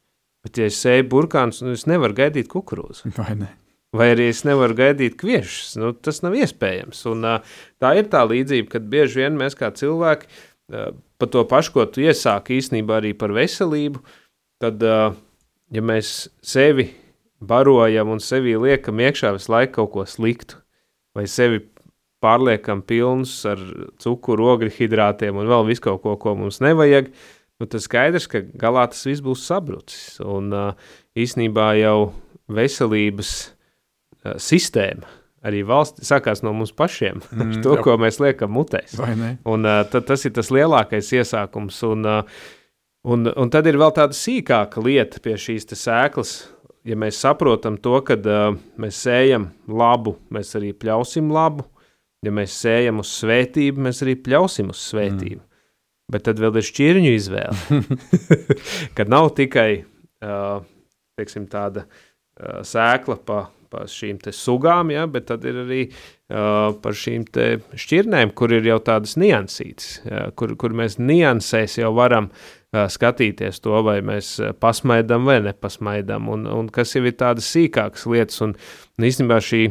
bet 0.44 0.60
ja 0.60 0.68
es 0.68 0.80
sēju 0.84 1.08
burkānus, 1.12 1.62
nu, 1.64 1.76
es 1.76 1.88
nevaru 1.88 2.20
gaidīt 2.20 2.52
kukurūzu. 2.52 3.14
Vai 3.16 3.32
ne? 3.40 3.54
Vai 3.94 4.10
arī 4.16 4.26
es 4.32 4.42
nevaru 4.44 4.74
gaidīt 4.76 5.14
kviešus, 5.20 5.76
nu, 5.78 5.92
tas 5.94 6.18
nav 6.24 6.34
iespējams, 6.36 7.04
un 7.12 7.22
tā 7.80 7.92
ir 7.96 8.08
tā 8.12 8.24
līdzība, 8.26 8.68
kad 8.72 8.88
bieži 8.90 9.22
vien 9.22 9.38
mēs 9.38 9.54
kā 9.56 9.70
cilvēki 9.72 10.26
par 11.16 11.30
to 11.32 11.44
pašu, 11.48 11.72
ko 11.76 11.86
tu 11.86 12.02
iesāki 12.02 12.58
īstenībā 12.58 12.98
arī 12.98 13.14
par 13.16 13.32
veselību, 13.36 14.02
tad 14.60 14.82
ja 14.82 15.84
mēs 15.84 16.26
sevi 16.44 16.90
barojam 17.40 18.10
un 18.16 18.20
sevi 18.22 18.56
liekam 18.58 19.00
iekšā 19.00 19.32
visu 19.36 19.52
laiku 19.52 19.78
kaut 19.78 19.92
ko 19.94 20.06
sliktu, 20.08 20.58
vai 21.16 21.28
sevi 21.30 21.62
pārliekam 22.24 22.82
pilnus 22.82 23.38
ar 23.48 23.60
cukuru, 24.02 24.50
ogļu 24.56 24.72
hidrātiem 24.78 25.36
un 25.36 25.48
vēl 25.50 25.66
visu 25.68 25.84
kaut 25.86 26.02
ko, 26.04 26.16
ko 26.20 26.34
mums 26.38 26.60
nevajag, 26.64 27.10
nu, 27.60 27.68
tas 27.70 27.86
skaidrs, 27.86 28.28
ka 28.30 28.42
galā 28.58 28.86
tas 28.90 29.04
viss 29.06 29.24
būs 29.24 29.44
sabrucis. 29.46 30.16
Un 30.24 30.50
īsnībā 31.16 31.74
jau 31.80 32.12
veselības 32.52 33.36
sistēma 34.42 35.14
arī 35.46 35.60
valsts 35.62 36.08
sākās 36.08 36.42
no 36.42 36.50
mums 36.56 36.72
pašiem, 36.74 37.20
mm, 37.30 37.60
to, 37.62 37.76
jā. 37.78 37.86
ko 37.86 37.96
mēs 38.02 38.18
liekam 38.22 38.50
mutēs. 38.56 38.96
Un, 39.46 39.66
uh, 39.66 39.82
tad, 39.90 40.08
tas 40.08 40.26
ir 40.26 40.34
tas 40.34 40.50
lielākais 40.54 41.12
iesākums. 41.20 41.82
Un, 41.86 42.06
uh, 42.10 42.46
Un, 43.06 43.28
un 43.38 43.50
tad 43.54 43.68
ir 43.70 43.76
vēl 43.78 43.92
tāda 43.94 44.16
sīkāka 44.18 44.82
lieta 44.82 45.20
pie 45.22 45.36
šīs 45.38 45.68
sēklas. 45.78 46.32
Ja 46.86 46.96
mēs 46.98 47.20
saprotam 47.22 47.76
to, 47.82 48.00
ka 48.06 48.16
uh, 48.18 48.56
mēs 48.82 48.98
sējam 49.06 49.48
labu, 49.70 50.16
mēs 50.34 50.54
arī 50.58 50.72
pļausim 50.74 51.30
labu. 51.34 51.68
Ja 52.26 52.32
mēs 52.34 52.56
sējam 52.58 53.02
uz 53.02 53.12
svētību, 53.20 53.84
mēs 53.86 54.02
arī 54.02 54.16
pļausim 54.18 54.72
uz 54.74 54.80
svētību. 54.88 55.38
Mm. 55.38 55.52
Bet 56.10 56.26
tad 56.26 56.42
vēl 56.42 56.58
ir 56.58 56.66
šķirņu 56.66 57.12
izvēle. 57.14 57.80
kad 58.98 59.10
nav 59.10 59.30
tikai 59.38 59.70
uh, 59.82 60.66
teiksim, 61.18 61.46
tāda 61.50 61.86
uh, 61.86 62.62
sēkla 62.66 63.18
pa, 63.26 63.44
pa 63.76 63.84
šīm 63.90 64.18
sugām, 64.32 64.90
ja, 64.94 65.04
bet 65.10 65.28
tad 65.28 65.44
ir 65.44 65.62
arī 65.66 65.80
uh, 65.86 66.72
par 66.82 66.96
šīm 66.96 67.26
šķirnēm, 67.76 68.32
kur 68.38 68.54
ir 68.56 68.66
jau 68.66 68.78
tādas 68.88 69.16
niansītas, 69.20 69.90
ja, 70.08 70.26
kur, 70.34 70.56
kur 70.56 70.72
mēs 70.76 70.96
niansēs 70.98 71.78
jau 71.82 71.92
varam 71.96 72.30
uh, 72.32 72.86
skatīties 72.90 73.60
to, 73.60 73.76
vai 73.84 73.98
mēs 74.00 74.36
pasmaidām 74.62 75.28
vai 75.28 75.42
nepasmaidām, 75.50 76.30
un, 76.32 76.46
un 76.48 76.70
kas 76.72 76.96
jau 76.96 77.04
ir 77.04 77.18
tādas 77.20 77.52
sīkākas 77.52 78.08
lietas, 78.08 78.40
un, 78.46 78.56
un 78.96 79.10
īstenībā 79.10 79.42
šī 79.44 79.66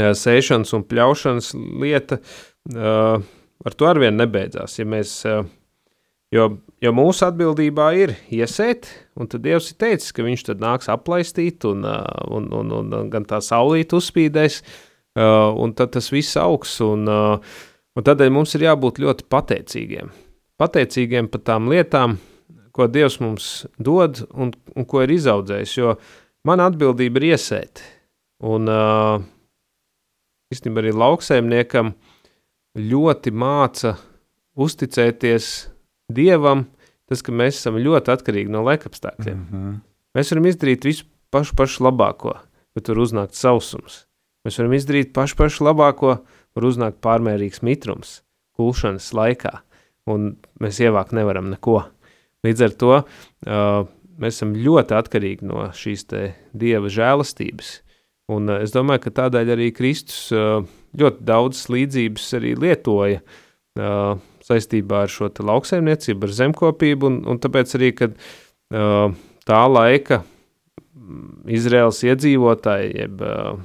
sēšanas 0.00 0.72
un 0.76 0.84
pļaušanas 0.88 1.52
lieta 1.82 2.20
uh, 2.22 3.20
ar 3.66 3.76
to 3.76 3.88
arvien 3.88 4.16
nebeidzās. 4.16 4.78
Ja 4.80 4.88
mēs, 4.88 5.18
uh, 5.28 5.44
jo, 6.34 6.46
jo 6.82 6.94
mūsu 6.96 7.26
atbildībā 7.28 7.90
ir 7.98 8.14
iesēt, 8.30 8.88
un 9.18 9.30
tad 9.30 9.44
Dievs 9.46 9.72
ir 9.72 9.80
teicis, 9.82 10.14
ka 10.16 10.26
viņš 10.26 10.46
tad 10.52 10.62
nāks 10.62 10.90
aplaistīt, 10.92 11.66
un, 11.68 11.84
un, 11.84 12.48
un, 12.60 12.72
un, 12.78 12.96
un 13.02 13.12
gan 13.12 13.26
tā 13.28 13.42
saulīt 13.44 13.94
uzspīdēs, 13.96 14.62
un 15.20 15.76
tad 15.76 15.94
tas 15.98 16.10
viss 16.14 16.38
augs, 16.40 16.78
un, 16.86 17.06
un 17.10 18.06
tādēļ 18.06 18.34
mums 18.34 18.56
ir 18.56 18.68
jābūt 18.70 19.02
ļoti 19.02 19.28
pateicīgiem 19.30 20.12
pateicīgiem 20.60 21.30
par 21.32 21.44
tām 21.46 21.70
lietām, 21.72 22.18
ko 22.74 22.86
Dievs 22.90 23.18
mums 23.22 23.48
dod 23.80 24.22
un, 24.30 24.52
un 24.76 24.86
ko 24.88 25.04
ir 25.04 25.14
izaudzējis. 25.16 25.76
Jo 25.78 25.96
mana 26.46 26.68
atbildība 26.70 27.20
ir 27.20 27.32
iesēt. 27.32 27.82
Un 28.50 28.68
īstenībā 30.52 30.84
arī 30.84 30.94
lauksaimniekam 30.96 31.94
ļoti 32.80 33.32
māca 33.36 33.96
uzticēties 34.60 35.50
Dievam, 36.16 36.66
tas, 37.10 37.22
ka 37.26 37.34
mēs 37.34 37.60
esam 37.60 37.78
ļoti 37.80 38.14
atkarīgi 38.14 38.52
no 38.52 38.64
laikapstākļiem. 38.66 39.38
Mm 39.38 39.48
-hmm. 39.50 39.80
Mēs 40.18 40.32
varam 40.32 40.46
izdarīt 40.50 40.84
visu 40.84 41.06
pašu, 41.30 41.56
pašu 41.56 41.84
labāko, 41.86 42.34
bet 42.74 42.84
tur 42.88 42.98
uznākt 42.98 43.38
sausums. 43.38 44.04
Mēs 44.44 44.58
varam 44.58 44.72
izdarīt 44.72 45.12
pašu, 45.12 45.36
pašu 45.36 45.64
labāko, 45.64 46.18
var 46.54 46.64
uznākt 46.66 47.00
pārmērīgs 47.04 47.62
mitrums 47.62 48.20
kulšanas 48.58 49.12
laikā 49.16 49.60
un 50.10 50.34
mēs 50.62 50.80
ievākt 50.82 51.14
nevaram 51.16 51.50
neko. 51.52 51.82
Līdz 52.46 52.64
ar 52.64 52.74
to 52.80 52.92
uh, 52.96 53.84
mēs 54.20 54.38
esam 54.38 54.54
ļoti 54.56 54.96
atkarīgi 54.96 55.46
no 55.48 55.68
šīs 55.76 56.06
dieva 56.56 56.90
žēlastības. 56.92 57.72
Un, 58.32 58.48
uh, 58.48 58.62
es 58.64 58.74
domāju, 58.74 59.04
ka 59.06 59.16
tādēļ 59.24 59.54
arī 59.56 59.70
Kristus 59.76 60.30
uh, 60.34 60.64
ļoti 60.96 61.26
daudzas 61.28 61.68
līdzības 61.72 62.28
arī 62.40 62.54
lietoja 62.58 63.20
uh, 63.20 64.16
saistībā 64.50 65.04
ar 65.06 65.12
šo 65.12 65.30
lauksaimniecību, 65.30 66.26
ar 66.26 66.36
zemkopību, 66.42 67.10
un, 67.10 67.22
un 67.30 67.40
tāpēc 67.42 67.74
arī, 67.78 67.94
kad 68.02 68.18
uh, 68.18 69.14
tā 69.48 69.62
laika 69.70 70.22
mm, 70.22 71.48
Izraels 71.56 72.02
iedzīvotāji, 72.06 72.92
jeb 73.04 73.24
uh, 73.24 73.56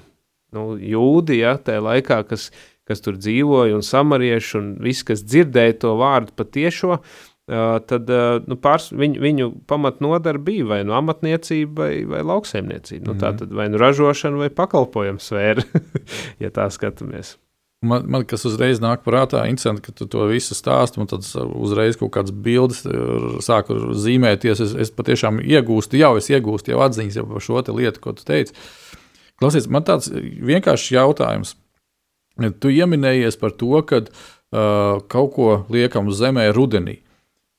nu, 0.56 0.70
jūdi, 0.80 1.42
ja, 1.42 1.58
tajā 1.58 1.84
laikā, 1.90 2.24
kas 2.30 2.50
kas 2.86 3.02
tur 3.02 3.16
dzīvoja, 3.18 3.74
un 3.74 3.82
samarieši, 3.82 4.52
un 4.60 4.68
viss, 4.86 5.06
kas 5.06 5.24
dzirdēja 5.26 5.80
to 5.82 5.96
vārdu 6.02 6.36
patiešo, 6.38 7.00
Uh, 7.46 7.76
tad 7.86 8.10
uh, 8.10 8.40
nu, 8.50 8.56
pārs, 8.58 8.88
viņu, 8.90 9.20
viņu 9.22 9.48
pamatnodara 9.70 10.40
bija 10.42 10.66
vai 10.66 10.80
nu 10.82 10.96
amatniecība, 10.98 11.76
vai, 11.84 12.00
vai 12.10 12.24
lauksaimniecība. 12.26 13.04
Mm 13.04 13.12
-hmm. 13.12 13.14
nu, 13.14 13.22
tā 13.22 13.30
mhm. 13.30 13.38
tad 13.38 13.54
vai 13.54 13.68
nu 13.70 13.78
ražošana, 13.78 14.38
vai 14.38 14.50
pakalpojuma 14.50 15.22
sfēra, 15.22 15.62
ja 16.42 16.50
tā 16.50 16.66
skatāmies. 16.74 17.36
Man, 17.84 18.06
man 18.10 18.24
kas 18.26 18.46
uzreiz 18.48 18.80
nāk 18.82 19.04
prātā, 19.06 19.44
interesanti, 19.50 19.84
ka 19.86 19.92
tu 19.94 20.08
to 20.10 20.24
visu 20.30 20.56
stāsti, 20.58 20.98
un 21.02 21.10
tad 21.12 21.28
uzreiz 21.60 22.00
kaut 22.00 22.14
kādas 22.16 22.32
bildes 22.32 22.86
sāku 23.46 23.92
zīmēties. 24.00 24.64
Es, 24.64 24.74
es 24.88 24.94
patiešām 24.96 25.42
iegūstu, 25.44 26.00
jau 26.00 26.16
es 26.18 26.32
iegūstu 26.32 26.74
jau 26.74 26.82
atziņas 26.88 27.20
jau 27.20 27.28
par 27.30 27.46
šo 27.46 27.62
lietu, 27.76 28.02
ko 28.02 28.16
tu 28.18 28.26
teici. 28.26 28.56
Klausies, 29.38 29.68
man 29.70 29.84
tāds 29.86 30.08
vienkāršs 30.10 30.94
jautājums 30.96 31.58
Tu 32.36 32.74
ieminējies 32.76 33.38
par 33.40 33.54
to, 33.56 33.80
ka 33.88 34.02
uh, 34.04 35.00
kaut 35.12 35.34
ko 35.38 35.50
liekam 35.72 36.12
uz 36.12 36.20
zemē 36.20 36.50
rudenī. 36.56 37.00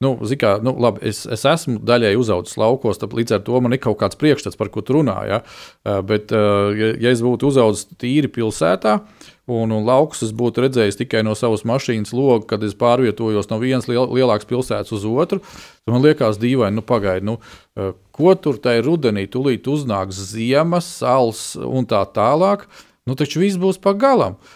Nu, 0.05 0.13
kā, 0.37 0.59
nu, 0.61 0.75
labi, 0.77 1.01
es, 1.09 1.23
es 1.33 1.47
esmu 1.49 1.79
daļai 1.89 2.13
uzaugusi 2.21 2.59
laukos, 2.61 3.01
tad 3.01 3.15
līdz 3.17 3.39
ar 3.39 3.45
to 3.47 3.61
man 3.65 3.73
ir 3.73 3.81
kaut 3.81 3.97
kāds 4.03 4.19
priekšstats, 4.21 4.59
par 4.61 4.69
ko 4.73 4.85
tu 4.85 4.99
runā. 4.99 5.17
Ja? 5.31 5.39
Uh, 5.81 6.03
bet, 6.05 6.35
uh, 6.37 6.69
ja, 6.77 6.93
ja 7.07 7.15
es 7.17 7.25
būtu 7.25 7.49
uzaugusi 7.49 7.97
tīri 7.97 8.29
pilsētā, 8.33 8.99
un, 9.47 9.73
un 9.73 9.87
laukus 9.87 10.25
es 10.26 10.35
būtu 10.37 10.65
redzējis 10.65 11.00
tikai 11.03 11.23
no 11.26 11.37
savas 11.38 11.65
mašīnas 11.69 12.12
loga, 12.17 12.45
kad 12.55 12.67
es 12.67 12.75
pārvietojos 12.79 13.50
no 13.53 13.61
vienas 13.62 13.88
liel, 13.91 14.09
lielākas 14.19 14.49
pilsētas 14.50 14.95
uz 14.97 15.07
otru, 15.07 15.41
tad 15.43 15.95
man 15.95 16.05
liekas, 16.05 16.41
dīvaini, 16.43 16.81
nu, 16.81 16.85
pagaidi, 16.87 17.29
nu, 17.31 17.38
uh, 17.38 17.95
ko 18.17 18.35
tur 18.35 18.61
tajā 18.62 18.85
rudenī 18.87 19.29
tūlīt 19.31 19.69
uznāks 19.71 20.19
ziemas, 20.35 20.91
sals 21.00 21.49
un 21.61 21.88
tā 21.88 22.03
tālāk. 22.15 22.69
Nu, 23.07 23.15
taču 23.15 23.38
viss 23.38 23.59
būs 23.61 23.79
pa 23.79 23.93
galam. 23.95 24.35
Uh, 24.35 24.55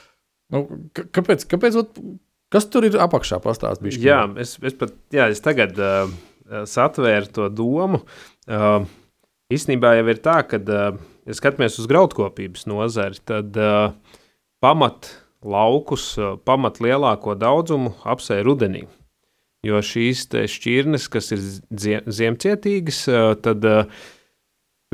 Nu, 0.50 0.64
kāpēc, 0.94 1.44
kāpēc, 1.50 1.78
kas 2.50 2.66
tur 2.73 2.87
ir 2.88 2.99
apakšā 3.02 3.38
pastāstījis? 3.42 4.00
Jā, 4.02 4.25
es, 4.42 4.56
es 4.66 4.75
pat 4.78 4.94
jā, 5.14 5.28
es 5.30 5.42
tagad 5.44 5.78
uh, 5.78 6.11
satvēru 6.68 7.30
to 7.37 7.47
domu. 7.54 8.02
Uh, 8.50 8.82
īstenībā 9.54 9.94
jau 10.00 10.09
ir 10.11 10.23
tā, 10.25 10.40
ka, 10.50 10.59
uh, 10.59 10.99
ja 11.28 11.38
skatāmies 11.38 11.78
uz 11.82 11.87
graudkopības 11.90 12.66
nozari, 12.70 13.23
tad 13.30 13.54
uh, 13.61 13.92
pamat 14.61 15.11
laukus, 15.40 16.12
uh, 16.21 16.37
pamat 16.45 16.81
lielāko 16.85 17.37
daudzumu 17.38 17.95
apsēja 18.05 18.45
rudenī. 18.47 18.85
Jo 19.67 19.83
šīs 19.85 20.25
šķirnes, 20.29 21.09
kas 21.12 21.33
ir 21.37 21.40
ziem, 21.45 22.05
ziemcietīgas, 22.09 23.02
uh, 23.09 23.33
tad 23.40 23.64
uh, 23.69 24.05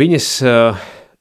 viņas 0.01 0.31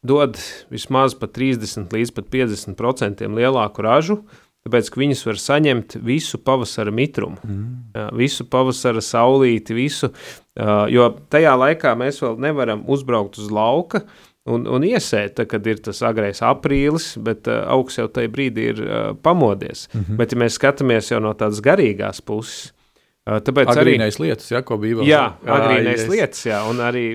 dod 0.05 0.37
vismaz 0.73 1.15
pa 1.17 1.29
30 1.31 1.93
līdz 1.93 2.13
pat 2.13 2.27
50% 2.33 3.25
lielāku 3.33 3.85
ražu, 3.85 4.19
tāpēc 4.65 4.89
ka 4.91 5.01
viņas 5.01 5.23
var 5.25 5.39
saņemt 5.41 5.97
visu 6.05 6.39
pavasara 6.41 6.93
mitrumu, 6.93 7.37
mm. 7.41 8.13
visu 8.17 8.45
pavasara 8.49 9.01
saulīti, 9.01 9.77
visu, 9.77 10.11
jo 10.91 11.07
tajā 11.33 11.55
laikā 11.57 11.95
mēs 11.97 12.21
vēl 12.21 12.37
nevaram 12.45 12.83
uzbraukt 12.91 13.39
uz 13.41 13.49
lauka 13.53 14.03
un, 14.45 14.67
un 14.69 14.85
iesēt, 14.85 15.41
kad 15.49 15.67
ir 15.67 15.81
tas 15.85 16.01
agrais 16.05 16.41
aprīlis, 16.45 17.13
bet 17.21 17.49
augs 17.49 17.97
jau 17.97 18.07
tajā 18.07 18.31
brīdī 18.31 18.69
ir 18.73 18.81
pamodies. 19.25 19.87
Mm 19.93 20.01
-hmm. 20.01 20.17
Bet, 20.21 20.31
ja 20.31 20.37
mēs 20.37 20.59
skatāmies 20.59 21.11
jau 21.11 21.19
no 21.19 21.33
tādas 21.33 21.61
garīgās 21.61 22.21
puses, 22.21 22.71
Uh, 23.25 23.39
tāpēc 23.41 23.71
agrīnais 23.71 24.19
arī 24.19 24.27
lietas, 24.27 24.51
ja, 24.53 24.59
ko 24.61 24.75
bija 24.77 24.99
vēl. 24.99 25.07
Jā, 25.09 25.21
agrīnais 25.49 26.03
jā, 26.03 26.09
lietas, 26.11 26.41
jā, 26.45 26.59
un 26.69 26.81
arī 26.85 27.05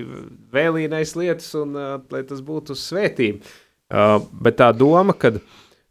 vēlīnais 0.51 1.13
lietas, 1.15 1.45
un 1.55 1.77
uh, 1.79 1.93
lai 2.11 2.25
tas 2.27 2.41
būtu 2.43 2.75
uz 2.75 2.81
svētību. 2.83 3.53
Uh, 3.87 4.17
bet 4.43 4.57
tā 4.59 4.67
doma, 4.75 5.15
ka 5.15 5.31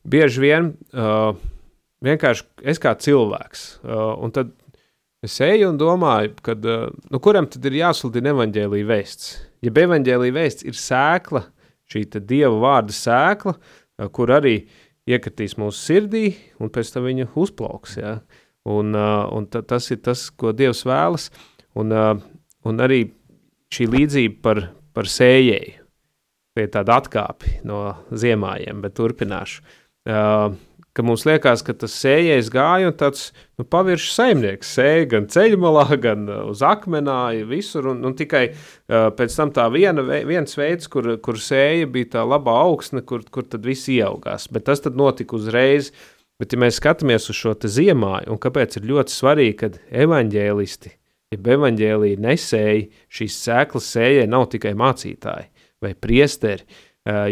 bieži 0.05 0.43
vien 0.45 0.69
uh, 0.93 1.33
vienkārši 2.05 2.69
es 2.69 2.83
kā 2.85 2.93
cilvēks, 3.01 3.65
uh, 3.81 4.13
un 4.21 4.37
tad 4.37 4.53
es 5.27 5.37
eju 5.45 5.71
un 5.71 5.79
domāju, 5.81 6.35
kad, 6.45 6.65
uh, 6.67 6.89
nu, 7.12 7.21
kuram 7.23 7.49
tad 7.50 7.67
ir 7.69 7.81
jāsludina 7.81 8.33
evaņģēlīja 8.35 8.89
vēsts? 8.89 9.33
Ja 9.65 9.73
evaņģēlīja 9.73 10.37
vēsts 10.37 10.67
ir 10.69 10.79
sēkla, 10.79 11.45
šī 11.91 12.05
dieva 12.19 12.55
vārda 12.62 12.97
sēkla, 12.97 13.57
uh, 13.57 14.11
kur 14.15 14.33
arī 14.37 14.57
iekritīs 15.11 15.57
mūsu 15.61 15.81
sirdī, 15.81 16.25
un 16.61 16.73
pēc 16.73 16.95
tam 16.95 17.09
viņa 17.09 17.31
uzplauks. 17.35 17.99
Ja? 18.00 18.19
Un, 18.69 18.95
uh, 18.95 19.27
un 19.35 19.49
tas 19.50 19.91
ir 19.91 20.00
tas, 20.05 20.29
ko 20.31 20.55
Dievs 20.57 20.85
vēlas. 20.89 21.31
Un, 21.79 21.93
un 22.67 22.83
arī 22.83 23.05
šī 23.71 23.87
līdzība 23.93 24.41
par, 24.43 24.61
par 24.97 25.07
sējēju. 25.07 25.77
Tā 26.50 26.65
ir 26.67 26.73
tāda 26.75 26.97
atkāpe 26.99 27.61
no 27.69 27.85
ziemājiem, 28.11 28.81
bet 28.83 28.97
turpināšu. 28.99 29.62
Uh, 30.11 30.57
ka 30.97 31.05
mums 31.07 31.27
liekas, 31.29 31.65
ka 31.67 31.75
tas 31.79 31.95
sējējs 32.03 32.53
gāja 32.55 32.91
un 32.91 32.97
tāds 32.99 33.29
nu, 33.59 33.65
paviršs 33.65 34.15
saimnieks 34.19 34.75
sēja 34.77 35.09
gan 35.15 35.29
ceļu 35.31 35.61
malā, 35.63 35.87
gan 36.03 36.29
uz 36.45 36.65
akmenāja, 36.67 37.49
visur. 37.51 37.91
Un, 37.95 38.05
un 38.09 38.17
tikai 38.19 38.47
uh, 38.51 39.11
pēc 39.17 39.37
tam 39.39 39.55
tā 39.57 39.67
viena, 39.75 40.05
viens 40.05 40.57
veids, 40.59 40.91
kur, 40.91 41.13
kur 41.23 41.39
sēja, 41.41 41.91
bija 41.91 42.17
tā 42.17 42.25
labā 42.27 42.57
augsne, 42.67 43.05
kur, 43.07 43.23
kur 43.31 43.47
tad 43.47 43.69
viss 43.69 43.91
ieaugās. 43.93 44.51
Bet 44.51 44.67
tas 44.71 44.83
tad 44.87 44.99
notika 44.99 45.39
uzreiz. 45.39 45.91
Uh, 45.91 46.17
Bet, 46.41 46.55
ja 46.55 46.61
mēs 46.63 46.79
skatāmies 46.81 47.29
uz 47.29 47.37
šo 47.37 47.53
ziemāju, 47.69 48.33
un 48.33 48.39
kāpēc 48.41 48.79
ir 48.79 48.87
ļoti 48.89 49.13
svarīgi, 49.13 49.57
kad 49.61 49.75
evaņģēlisti, 49.93 50.93
ja 51.35 51.41
evaņģēlīja 51.57 52.21
nesēji, 52.25 52.87
šīs 53.13 53.37
sēklas 53.45 53.89
sējai 53.93 54.25
nav 54.31 54.47
tikai 54.55 54.73
mācītāji 54.79 55.51
vai 55.85 55.93
priesteri, 55.93 56.65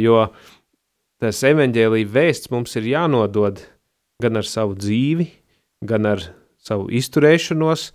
jo 0.03 0.27
tas 1.23 1.43
evaņģēlīja 1.47 2.13
vēsts 2.15 2.53
mums 2.55 2.77
ir 2.79 2.89
jānodod 2.93 3.63
gan 4.23 4.39
ar 4.41 4.47
savu 4.47 4.77
dzīvi, 4.79 5.29
gan 5.87 6.09
ar 6.11 6.25
savu 6.63 6.89
izturēšanos, 6.95 7.91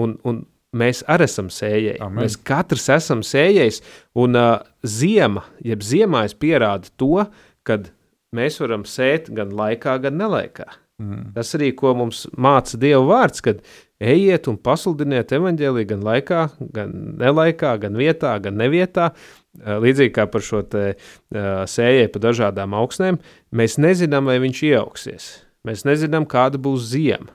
un, 0.00 0.16
un 0.28 0.44
mēs 0.76 1.02
arī 1.10 1.28
esam 1.28 1.50
sējēji. 1.52 2.00
Amen. 2.04 2.24
Mēs 2.24 2.38
katrs 2.46 2.88
esam 2.96 3.22
sējējis, 3.26 3.82
un 4.22 4.38
uh, 4.38 4.56
ziema, 4.86 5.44
jeb 5.64 5.84
ziemājas 5.84 6.36
pierāda 6.38 6.92
to, 7.00 7.26
kad 7.66 7.90
mēs 8.36 8.60
varam 8.62 8.86
sēt 8.88 9.30
gan 9.34 9.54
laikā, 9.56 9.98
gan 10.04 10.18
nelaikā. 10.20 10.68
Mm. 10.96 11.34
Tas 11.36 11.50
arī, 11.58 11.74
ko 11.76 11.92
mums 11.96 12.22
māca 12.40 12.78
Dieva 12.80 13.02
vārds, 13.04 13.42
kad 13.44 13.58
ejiet 14.00 14.48
un 14.48 14.56
pasludiniet 14.56 15.32
evaņģēlīju 15.36 15.88
gan 15.90 16.04
laikā, 16.06 16.42
gan 16.72 16.94
nelaikā, 17.20 17.74
gan 17.82 17.98
vietā, 18.00 18.32
gan 18.40 18.56
nevietā. 18.60 19.10
Līdzīgi 19.56 20.14
kā 20.16 20.26
par 20.32 20.44
šo 20.44 20.62
te, 20.68 20.84
uh, 20.96 21.64
sējēju 21.68 22.12
pa 22.14 22.22
dažādām 22.26 22.76
augsnēm, 22.76 23.20
mēs 23.56 23.76
nezinām, 23.80 24.28
vai 24.28 24.38
viņš 24.44 24.62
ieauksies. 24.70 25.28
Mēs 25.68 25.84
nezinām, 25.88 26.28
kāda 26.28 26.60
būs 26.62 26.88
ziema. 26.92 27.28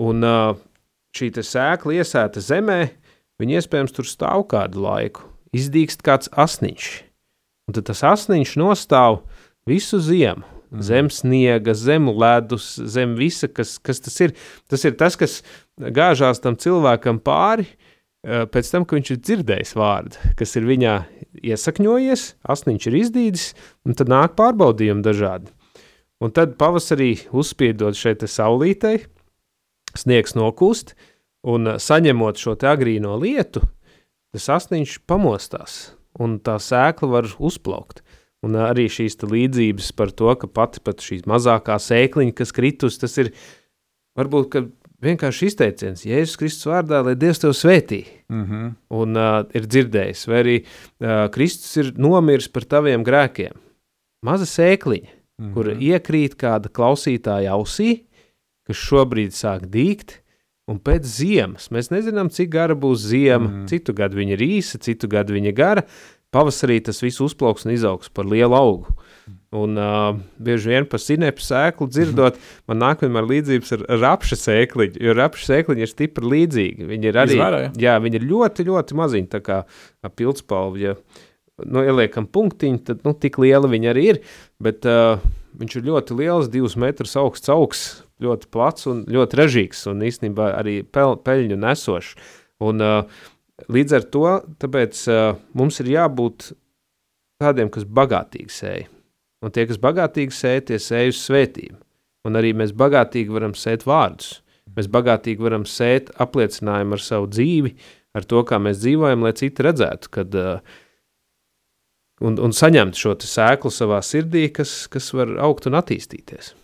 Un 0.00 0.24
uh, 0.24 0.56
šī 1.16 1.30
sēkla 1.40 2.00
iesēta 2.00 2.40
zemē, 2.44 2.80
viņa 3.40 3.60
iespējams 3.60 3.96
tur 3.96 4.08
stāv 4.08 4.46
kādu 4.52 4.84
laiku, 4.84 5.28
izdīkst 5.56 6.04
kāds 6.04 6.32
asniņš. 6.32 6.88
Un 7.68 7.76
tad 7.76 7.88
tas 7.88 8.04
asniņš 8.04 8.56
nostāv 8.60 9.22
visu 9.68 10.00
ziemu. 10.00 10.53
Mm. 10.70 10.82
Zem 10.82 11.10
sniega, 11.12 11.74
zem 11.74 12.08
ledus, 12.08 12.74
zem 12.90 13.14
visa, 13.18 13.48
kas, 13.48 13.76
kas 13.78 14.00
tas 14.02 14.16
ir. 14.24 14.34
Tas 14.70 14.84
ir 14.84 14.96
tas, 14.98 15.16
kas 15.20 15.42
gāžās 15.78 16.40
tam 16.42 16.56
cilvēkam 16.56 17.20
pāri, 17.22 17.66
eh, 18.24 18.46
pēc 18.46 18.70
tam, 18.70 18.84
kad 18.84 18.98
viņš 18.98 19.10
ir 19.14 19.20
dzirdējis 19.22 19.74
vārdu, 19.78 20.32
kas 20.38 20.56
ir 20.56 20.68
viņā 20.68 20.94
iesakņojies, 21.44 22.34
asniņš 22.48 22.86
ir 22.88 22.98
izdīdis, 23.02 23.46
un 23.86 23.94
tad 23.94 24.08
nāk 24.08 24.36
pārbaudījumi 24.38 25.04
dažādi. 25.04 25.52
Un 26.22 26.30
tad 26.30 26.56
pavasarī 26.56 27.26
uzspiedot 27.34 27.94
šeit 27.98 28.22
saulītei, 28.24 29.04
sniegs 29.94 30.34
nokūst, 30.34 30.94
un 31.44 31.74
eh, 31.74 31.78
saņemot 31.78 32.40
šo 32.40 32.56
agrīno 32.56 33.18
lietu, 33.20 33.62
tas 34.34 34.48
asniņš 34.58 35.04
pamostās, 35.06 35.94
un 36.18 36.40
tā 36.40 36.58
sēkla 36.58 37.10
var 37.10 37.28
uzplaukt. 37.38 38.02
Un 38.44 38.56
arī 38.60 38.86
šīs 38.92 39.16
līdzības 39.22 39.92
par 39.96 40.12
to, 40.12 40.30
ka 40.36 40.50
pati 40.50 40.82
pat 40.84 41.00
šī 41.04 41.22
mazākā 41.30 41.78
sēkliņa, 41.80 42.34
kas 42.36 42.52
kritus, 42.52 42.98
tas 43.00 43.16
ir 43.22 43.32
varbūt 44.18 44.58
vienkārši 45.04 45.50
izteiciens, 45.50 46.04
Jēzus 46.06 46.38
Kristus 46.40 46.68
vārdā, 46.70 47.00
lai 47.04 47.14
Dievs 47.18 47.42
tevi 47.42 47.56
svētī. 47.58 48.00
Mm 48.32 48.44
-hmm. 48.44 48.72
Un 49.00 49.16
uh, 49.16 49.44
ir 49.54 49.66
dzirdējis, 49.66 50.26
vai 50.28 50.40
arī 50.42 50.56
uh, 50.62 51.28
Kristus 51.34 51.76
ir 51.76 51.92
nomiris 51.96 52.48
par 52.48 52.64
taviem 52.64 53.04
grēkiem. 53.04 53.54
Maza 54.24 54.44
sēkliņa, 54.44 55.10
mm 55.10 55.44
-hmm. 55.44 55.54
kur 55.54 55.66
iekrīt 55.68 56.36
kāda 56.36 56.68
klausītāja 56.68 57.52
ausī, 57.52 58.04
kas 58.66 58.76
šobrīd 58.76 59.32
sāk 59.36 59.66
dīgt, 59.68 60.20
un 60.70 60.80
pēc 60.80 61.04
ziemas 61.04 61.68
mēs 61.70 61.90
nezinām, 61.92 62.30
cik 62.32 62.48
gara 62.48 62.74
būs 62.74 63.04
ziema. 63.10 63.48
Mm. 63.48 63.66
Citu 63.68 63.92
gadu 63.92 64.16
viņa 64.16 64.32
ir 64.32 64.40
īsa, 64.40 64.80
citu 64.80 65.08
gadu 65.08 65.36
viņa 65.36 65.52
gara, 65.52 65.84
pavasarī 66.34 66.80
tas 66.84 67.00
viss 67.04 67.22
uzplauks 67.24 67.66
un 67.66 67.74
izaugs 67.76 68.10
par 68.12 68.28
lielu 68.28 68.56
augu. 68.58 68.94
Un 69.54 69.78
uh, 69.78 70.16
bieži 70.42 70.72
vien 70.72 70.86
par 70.90 70.98
sinepu 71.00 71.44
sēklu 71.44 71.86
dzirdot, 71.88 72.40
man 72.68 72.80
nāk 72.82 73.04
vienmēr 73.04 73.28
līdzības 73.30 73.76
ar 73.76 73.84
rapša 74.02 74.40
sēkliņu, 74.40 74.98
jo 75.06 75.14
rapša 75.14 75.46
sēkliņa 75.52 75.86
ir 75.86 75.92
stipri 75.92 76.32
līdzīga. 76.32 76.88
Viņi 76.90 77.10
ir 77.10 77.20
arī, 77.22 77.38
Izvērā, 77.38 77.60
ja? 77.68 77.70
jā, 77.86 77.94
viņi 78.02 78.20
ir 78.20 78.26
ļoti, 78.32 78.66
ļoti 78.68 78.98
maziņi, 78.98 79.30
tā 79.32 79.40
kā 79.46 79.60
pildspalvi, 80.18 80.88
ja 80.88 80.96
nu, 81.62 81.84
ieliekam 81.84 82.26
punktiņu, 82.34 82.82
tad, 82.88 83.04
nu, 83.06 83.14
tik 83.14 83.38
liela 83.42 83.70
viņa 83.70 83.92
arī 83.94 84.08
ir, 84.14 84.22
bet 84.62 84.88
uh, 84.90 85.22
viņš 85.60 85.78
ir 85.78 85.86
ļoti 85.86 86.18
liels, 86.18 86.50
divus 86.50 86.74
metrus 86.80 87.14
augsts 87.20 87.52
augs, 87.54 87.84
ļoti 88.24 88.50
plats 88.54 88.90
un 88.90 89.04
ļoti 89.10 89.38
ražīgs 89.38 89.86
un 89.90 90.02
īstenībā 90.06 90.50
arī 90.58 90.80
pel, 90.82 91.16
peļņu 91.22 91.60
nesošs. 91.62 92.16
Un 92.64 92.82
uh, 92.82 93.22
Līdz 93.70 93.96
ar 93.96 94.06
to 94.10 94.28
tāpēc, 94.62 95.00
uh, 95.10 95.36
mums 95.54 95.78
ir 95.82 95.92
jābūt 95.92 96.50
tādiem, 97.42 97.70
kas 97.72 97.86
bagātīgi 97.86 98.50
sēž. 98.50 98.88
Un 99.44 99.52
tie, 99.52 99.66
kas 99.68 99.78
bagātīgi 99.80 100.32
sēž, 100.34 100.62
tie 100.70 100.78
sēž 100.80 101.12
uz 101.12 101.20
svētību. 101.28 101.76
Un 102.24 102.40
arī 102.40 102.54
mēs 102.56 102.72
bagātīgi 102.74 103.34
varam 103.34 103.52
sēt 103.58 103.84
vārdus. 103.86 104.40
Mēs 104.74 104.88
bagātīgi 104.90 105.44
varam 105.44 105.66
sēt 105.68 106.08
apliecinājumu 106.24 106.96
ar 106.96 107.02
savu 107.04 107.28
dzīvi, 107.30 107.74
ar 108.16 108.26
to, 108.26 108.40
kā 108.48 108.58
mēs 108.62 108.80
dzīvojam, 108.80 109.26
lai 109.26 109.34
citi 109.36 109.66
redzētu, 109.66 110.10
kad, 110.16 110.34
uh, 110.40 110.80
un, 112.24 112.40
un 112.40 112.56
saņemt 112.56 112.98
šo 112.98 113.14
sēklu 113.22 113.70
savā 113.74 114.00
sirdī, 114.02 114.48
kas, 114.56 114.86
kas 114.90 115.12
var 115.14 115.36
augt 115.44 115.68
un 115.70 115.78
attīstīties. 115.78 116.54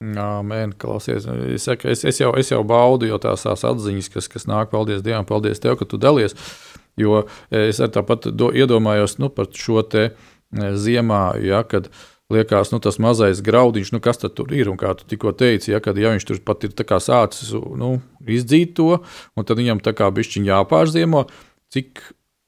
Amen, 0.00 0.72
klausies. 0.72 1.26
Es, 1.28 1.66
saku, 1.68 1.90
es, 1.92 2.06
es, 2.08 2.20
jau, 2.22 2.30
es 2.40 2.48
jau 2.48 2.62
baudu 2.64 3.04
jau 3.04 3.18
tās, 3.20 3.42
tās 3.44 3.66
atziņas, 3.68 4.08
kas, 4.08 4.28
kas 4.32 4.46
nāk. 4.48 4.70
Paldies 4.72 5.02
Dievam, 5.04 5.26
paldies 5.28 5.60
Tev, 5.60 5.76
ka 5.76 5.84
Tu 5.84 5.98
dalies. 6.00 6.32
Jo 6.96 7.26
es 7.52 7.82
arī 7.84 7.92
tāpat 7.98 8.30
do, 8.32 8.48
iedomājos 8.56 9.18
nu, 9.20 9.28
par 9.28 9.50
šo 9.52 9.84
te 9.84 10.06
ziemā, 10.56 11.36
ja, 11.44 11.60
kad 11.68 11.90
liekas, 12.32 12.72
nu, 12.72 12.80
tas 12.80 12.96
mazais 13.02 13.42
graudiņš, 13.44 13.92
nu, 13.92 14.00
kas 14.00 14.22
tur 14.24 14.54
ir. 14.56 14.70
Un 14.72 14.80
kā 14.80 14.94
tu 14.96 15.04
tikko 15.10 15.34
teici, 15.36 15.74
ja, 15.74 15.82
kad 15.84 16.00
ja 16.00 16.14
viņš 16.14 16.26
tur 16.30 16.40
pat 16.48 16.64
ir 16.64 16.72
sācis 16.72 17.52
nu, 17.52 17.98
izdzīt 18.24 18.72
to, 18.80 19.02
un 19.36 19.44
tad 19.44 19.60
viņam 19.60 19.84
tā 19.84 19.92
kā 19.92 20.08
bišķiņā 20.08 20.48
jāpārziemo, 20.48 21.26
cik 21.68 22.00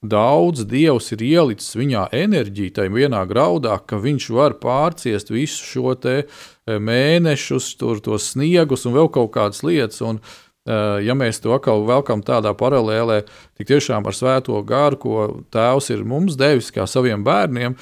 daudz 0.03 0.65
dievs 0.67 1.13
ir 1.15 1.23
ielicis 1.23 1.77
viņā 1.79 2.09
enerģiju, 2.17 2.75
tajā 2.75 2.91
vienā 2.93 3.23
graudā, 3.31 3.79
ka 3.87 4.01
viņš 4.03 4.29
var 4.35 4.59
pārciest 4.63 5.31
visu 5.31 5.63
šo 5.63 5.95
te 5.95 6.17
mēnešus, 6.67 7.73
tur 7.79 8.01
tos 8.01 8.33
sniegus 8.33 8.87
un 8.87 8.97
vēl 8.97 9.11
kaut 9.13 9.33
kādas 9.35 9.63
lietas. 9.67 10.01
Un, 10.07 10.21
eh, 10.67 11.03
ja 11.07 11.15
mēs 11.15 11.41
to 11.43 11.55
atkal 11.55 11.85
velkam 11.87 12.23
tādā 12.23 12.55
paralēlē, 12.55 13.23
tik 13.59 13.67
tiešām 13.67 14.07
ar 14.07 14.13
svēto 14.13 14.63
gāru, 14.65 14.99
ko 14.99 15.45
Tēvs 15.51 15.91
ir 15.91 16.05
mums 16.05 16.37
devis 16.37 16.71
kā 16.71 16.87
saviem 16.87 17.25
bērniem, 17.25 17.77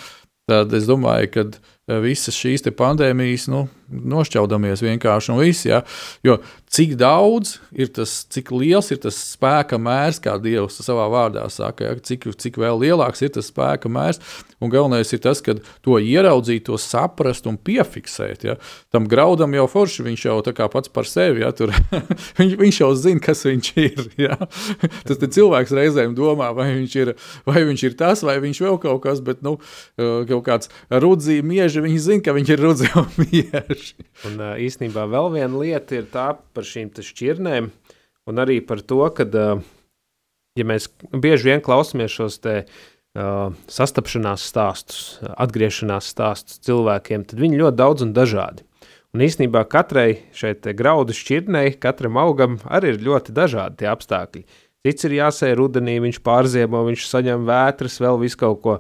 tad 0.49 0.73
es 0.73 0.87
domāju, 0.87 1.31
ka 1.33 1.41
eh, 1.51 2.01
visas 2.01 2.35
šīs 2.35 2.65
pandēmijas 2.73 3.49
nu, 3.49 3.69
nošķaudamies 3.91 4.85
vienkārši 4.85 5.35
un 5.35 5.41
viss. 5.43 5.67
Ja? 5.69 5.83
Jo 6.27 6.39
cik 6.71 6.95
daudz 6.95 7.57
ir 7.75 7.89
tas, 7.91 8.13
cik 8.31 8.53
liels 8.55 8.93
ir 8.95 9.01
tas 9.03 9.17
spēka 9.33 9.79
mērs, 9.83 10.21
kā 10.23 10.37
Dievs 10.39 10.79
savā 10.85 11.09
vārdā 11.11 11.43
saka, 11.51 11.89
ja? 11.89 11.97
cik, 11.99 12.29
cik 12.39 12.61
vēl 12.63 12.79
lielāks 12.85 13.25
ir 13.27 13.33
tas 13.35 13.51
spēka 13.51 13.91
mērs. 13.91 14.23
Un 14.61 14.71
galvenais 14.71 15.09
ir 15.17 15.23
tas, 15.25 15.41
ka 15.43 15.57
to 15.83 15.97
ieraudzīt, 15.99 16.67
to 16.69 16.77
saprast 16.79 17.49
un 17.51 17.57
piefiksēt. 17.59 18.45
Ja? 18.47 18.55
Tam 18.95 19.09
graudam 19.11 19.57
jau 19.57 19.65
forši, 19.73 20.05
viņš 20.07 20.27
jau 20.29 20.37
pats 20.71 20.93
par 20.93 21.09
sevi, 21.09 21.43
ja? 21.43 21.51
Tur, 21.57 21.73
viņš, 22.39 22.55
viņš 22.61 22.81
jau 22.83 22.91
zina, 22.95 23.23
kas 23.25 23.43
viņš 23.49 23.73
ir. 23.81 24.07
Ja? 24.21 24.37
Tas 25.09 25.19
cilvēks 25.19 25.75
reizēm 25.75 26.15
domā, 26.15 26.53
vai 26.55 26.69
viņš, 26.77 26.97
ir, 27.01 27.15
vai 27.49 27.65
viņš 27.67 27.87
ir 27.89 27.97
tas, 27.99 28.23
vai 28.27 28.37
viņš 28.45 28.63
vēl 28.63 28.79
kaut 28.83 29.03
kas, 29.09 29.25
bet 29.25 29.41
nu, 29.43 29.57
kaut 29.97 30.45
kāds 30.47 30.71
rudzīgi 30.93 31.47
mieži, 31.47 31.83
viņš 31.83 32.05
zina, 32.05 32.25
ka 32.29 32.37
viņš 32.37 32.55
ir 32.55 32.65
rudzīgi 32.69 33.01
un 33.01 33.11
mieži. 33.81 33.97
Un 34.29 34.41
īstenībā 34.61 35.07
vēl 35.09 35.33
viena 35.35 35.61
lieta 35.61 35.97
ir 35.97 36.09
tā 36.13 36.37
par 36.55 36.65
šīm 36.65 36.93
šķirnēm. 36.93 37.71
un 38.27 38.39
arī 38.39 38.61
par 38.61 38.81
to, 38.81 39.09
ka, 39.11 39.25
ja 40.57 40.65
mēs 40.65 40.89
bieži 41.13 41.51
vien 41.51 41.61
klausāmies 41.61 42.13
šos 42.13 42.39
te 42.39 42.65
uh, 42.65 43.53
sastapšanās 43.67 44.45
stāstus, 44.45 45.19
atgriešanās 45.37 46.07
stāstus 46.07 46.61
cilvēkiem, 46.61 47.25
tad 47.25 47.41
viņi 47.41 47.59
ļoti 47.59 47.77
daudz 47.77 48.03
un 48.03 48.13
dažādi. 48.13 48.63
Un 49.11 49.21
īsnībā 49.21 49.65
katrai 49.67 50.23
šai 50.33 50.55
graudu 50.79 51.13
šķirnei, 51.13 51.75
katram 51.83 52.17
augam 52.21 52.61
arī 52.71 52.95
ir 52.95 53.03
ļoti 53.03 53.35
dažādi 53.35 53.89
apstākļi. 53.91 54.45
Cits 54.87 55.05
ir 55.05 55.19
jāsēja 55.19 55.59
rudenī, 55.59 55.99
viņš 56.01 56.19
pārziemo, 56.25 56.81
viņš 56.87 57.03
saņem 57.11 57.43
vētras, 57.49 57.99
vēl 58.01 58.21
visu 58.23 58.39
kaut 58.41 58.61
ko. 58.65 58.77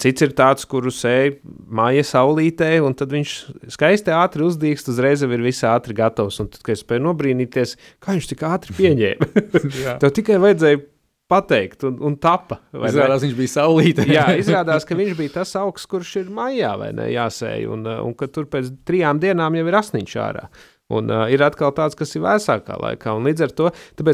Cits 0.00 0.24
ir 0.24 0.32
tāds, 0.32 0.64
kuru 0.64 0.88
sēž 0.88 1.34
māja 1.68 2.00
saulītē, 2.08 2.70
un 2.80 2.96
tad 2.96 3.12
viņš 3.12 3.34
skaisti 3.74 4.14
ātri 4.16 4.46
uzdīkst, 4.46 4.88
uzreiz 4.88 5.20
ir 5.26 5.44
viss 5.44 5.66
ātri 5.68 5.92
gatavs. 5.98 6.40
Un 6.40 6.48
tad, 6.48 6.62
kad 6.64 6.78
es 6.78 6.84
spēju 6.86 7.04
nobrīnīties, 7.10 7.76
kā 8.00 8.16
viņš 8.16 8.28
tik 8.32 8.44
ātri 8.48 8.76
pieņēma, 8.78 9.28
tev 10.00 10.14
tikai 10.16 10.38
vajadzēja 10.40 10.80
pateikt, 11.28 11.84
un, 11.84 11.98
un 12.06 12.16
tapa. 12.22 12.62
Izrādās, 12.72 13.26
viņš 13.26 13.36
bija 13.36 13.52
saulītē. 13.58 14.06
Jā, 14.08 14.26
izrādās, 14.40 14.86
ka 14.88 14.96
viņš 14.96 15.12
bija 15.18 15.34
tas 15.40 15.52
augs, 15.60 15.84
kurš 15.90 16.14
ir 16.22 16.32
maijā 16.32 16.72
vai 16.80 16.92
ne 16.96 17.10
jāsēj, 17.12 17.66
un, 17.76 17.84
un 17.84 18.16
ka 18.16 18.30
tur 18.32 18.48
pēc 18.48 18.72
trijām 18.88 19.20
dienām 19.20 19.58
jau 19.58 19.66
ir 19.68 19.78
asniņš 19.82 20.16
ārā. 20.22 20.46
Un 20.92 21.10
uh, 21.10 21.24
ir 21.32 21.42
atkal 21.42 21.72
tāds, 21.74 21.96
kas 21.98 22.14
ir 22.14 22.22
vēsākā 22.22 22.76
laikā, 22.78 23.14
un 23.16 23.26
līdz 23.26 23.48
ar 23.48 23.54
to 23.58 23.70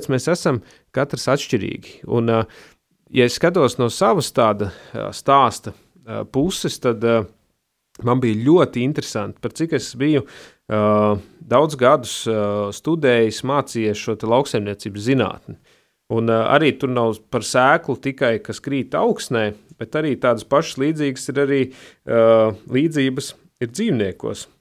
mēs 0.09 0.29
esam 0.33 0.63
katrs 0.97 1.29
atšķirīgi. 1.35 2.03
Un, 2.09 2.33
uh, 2.33 2.63
ja 3.13 3.29
es 3.29 3.37
skatos 3.37 3.77
no 3.81 3.91
savas 3.93 4.33
tāda 4.33 4.71
stāsta 5.13 5.75
puses, 6.33 6.81
tad 6.83 7.05
man 8.01 8.23
bija 8.23 8.41
ļoti 8.47 8.83
interesanti, 8.83 9.41
par 9.43 9.53
cik 9.57 9.77
es 9.77 9.93
biju 9.99 10.25
uh, 10.25 11.21
daudz 11.39 11.77
gadus 11.79 12.15
uh, 12.31 12.71
studējis, 12.75 13.43
mācījies 13.49 14.01
šo 14.01 14.17
lauksaimniecības 14.33 15.07
zinātni. 15.11 15.59
Un 16.13 16.33
uh, 16.33 16.47
arī 16.53 16.73
tur 16.79 16.93
nav 16.93 17.21
par 17.33 17.45
sēklu 17.47 17.99
tikai, 18.03 18.39
kas 18.45 18.61
krīt 18.65 18.97
augsnē, 18.99 19.51
bet 19.81 20.01
arī 20.01 20.17
tādas 20.21 20.49
pašas 20.49 20.81
līdzīgas 20.83 21.29
ir 21.33 21.45
arī 21.45 21.61
uh, 21.69 22.57
līdzības 22.73 23.33
ir 23.63 23.73
dzīvniekos, 23.73 24.47
uh, 24.49 24.52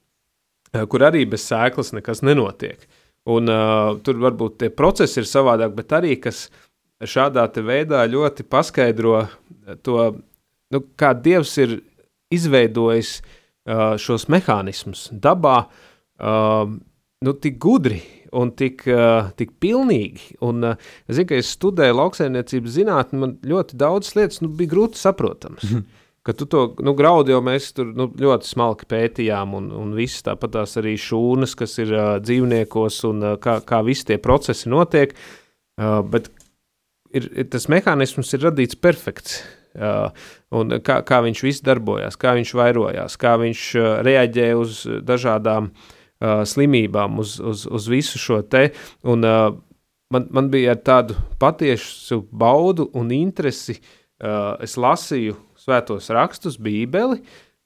kur 0.71 1.03
arī 1.07 1.25
bez 1.29 1.45
sēklas 1.49 1.93
nekas 1.93 2.23
nenotiek. 2.23 2.87
Un, 3.29 3.49
uh, 3.51 3.97
tur 4.01 4.17
varbūt 4.21 4.57
tie 4.63 4.69
procesi 4.73 5.19
ir 5.21 5.29
savādāk, 5.29 5.75
bet 5.77 5.93
arī 5.93 6.15
kas 6.21 6.47
šādā 7.01 7.45
veidā 7.65 8.01
ļoti 8.09 8.45
paskaidro 8.49 9.27
to, 9.85 9.97
nu, 10.73 10.81
kā 10.97 11.13
Dievs 11.13 11.53
ir 11.61 11.79
izveidojis 12.33 13.19
uh, 13.21 13.93
šos 14.01 14.27
mehānismus 14.31 15.09
dabā, 15.11 15.65
uh, 15.67 16.65
nu, 17.21 17.33
tik 17.33 17.59
gudri 17.61 18.01
un 18.31 18.53
tik, 18.55 18.85
uh, 18.89 19.29
tik 19.37 19.53
pilnīgi. 19.61 20.37
Un, 20.47 20.63
uh, 20.71 20.91
es 21.05 21.19
zinu, 21.19 21.29
ka 21.29 21.39
es 21.41 21.51
studēju 21.57 21.97
lauksaimniecības 21.99 22.77
zinātnē, 22.77 23.21
man 23.21 23.35
ļoti 23.45 23.77
daudz 23.81 24.15
lietas 24.17 24.41
nu, 24.41 24.49
bija 24.55 24.73
grūti 24.73 25.01
saprotamas. 25.01 25.67
Mm 25.67 25.77
-hmm. 25.77 26.00
Ka 26.21 26.35
tu 26.37 26.45
to 26.45 26.67
nu, 26.85 26.93
graudu 26.93 27.33
jau 27.33 27.39
mēs 27.41 27.71
tur 27.73 27.87
nu, 27.97 28.05
ļoti 28.05 28.45
smalki 28.45 28.85
pētījām, 28.91 29.55
un, 29.57 29.71
un 29.73 29.95
viss 29.97 30.21
tāpat 30.21 30.59
arī 30.61 30.93
šūnas, 31.01 31.55
kas 31.57 31.79
ir 31.81 31.95
uh, 31.95 32.11
dzīvniekos, 32.21 32.99
un 33.09 33.25
uh, 33.25 33.39
kā, 33.41 33.57
kā 33.65 33.81
visi 33.87 34.05
tie 34.11 34.19
procesi 34.21 34.69
notiek. 34.69 35.15
Uh, 35.81 36.03
bet 36.05 36.29
ir, 37.09 37.25
ir 37.33 37.49
tas 37.49 37.65
mehānisms 37.73 38.35
ir 38.37 38.45
radīts 38.45 38.77
perfekts. 38.77 39.41
Uh, 39.71 40.11
un 40.51 40.77
kā, 40.83 40.99
kā 41.07 41.21
viņš 41.23 41.41
viss 41.45 41.63
darbojās, 41.63 42.17
kā 42.19 42.35
viņš 42.35 42.53
vairojās, 42.59 43.17
kā 43.17 43.37
viņš 43.39 43.65
uh, 43.79 43.89
reaģē 44.05 44.47
uz 44.59 44.81
dažādām 45.07 45.71
uh, 45.71 46.41
slimībām, 46.45 47.21
uz, 47.23 47.37
uz, 47.39 47.63
uz 47.65 47.87
visu 47.89 48.19
šo 48.21 48.41
te. 48.43 48.67
Un, 49.07 49.23
uh, 49.25 49.55
man, 50.11 50.27
man 50.29 50.51
bija 50.53 50.75
ar 50.75 50.83
tādu 50.85 51.17
patiesu 51.41 52.21
baudu 52.29 52.91
un 52.93 53.09
interesi. 53.15 53.79
Uh, 54.21 54.53
es 54.61 54.75
lasīju 54.77 55.33
svētos 55.61 56.09
rakstus, 56.13 56.57
Bībeli, 56.61 57.21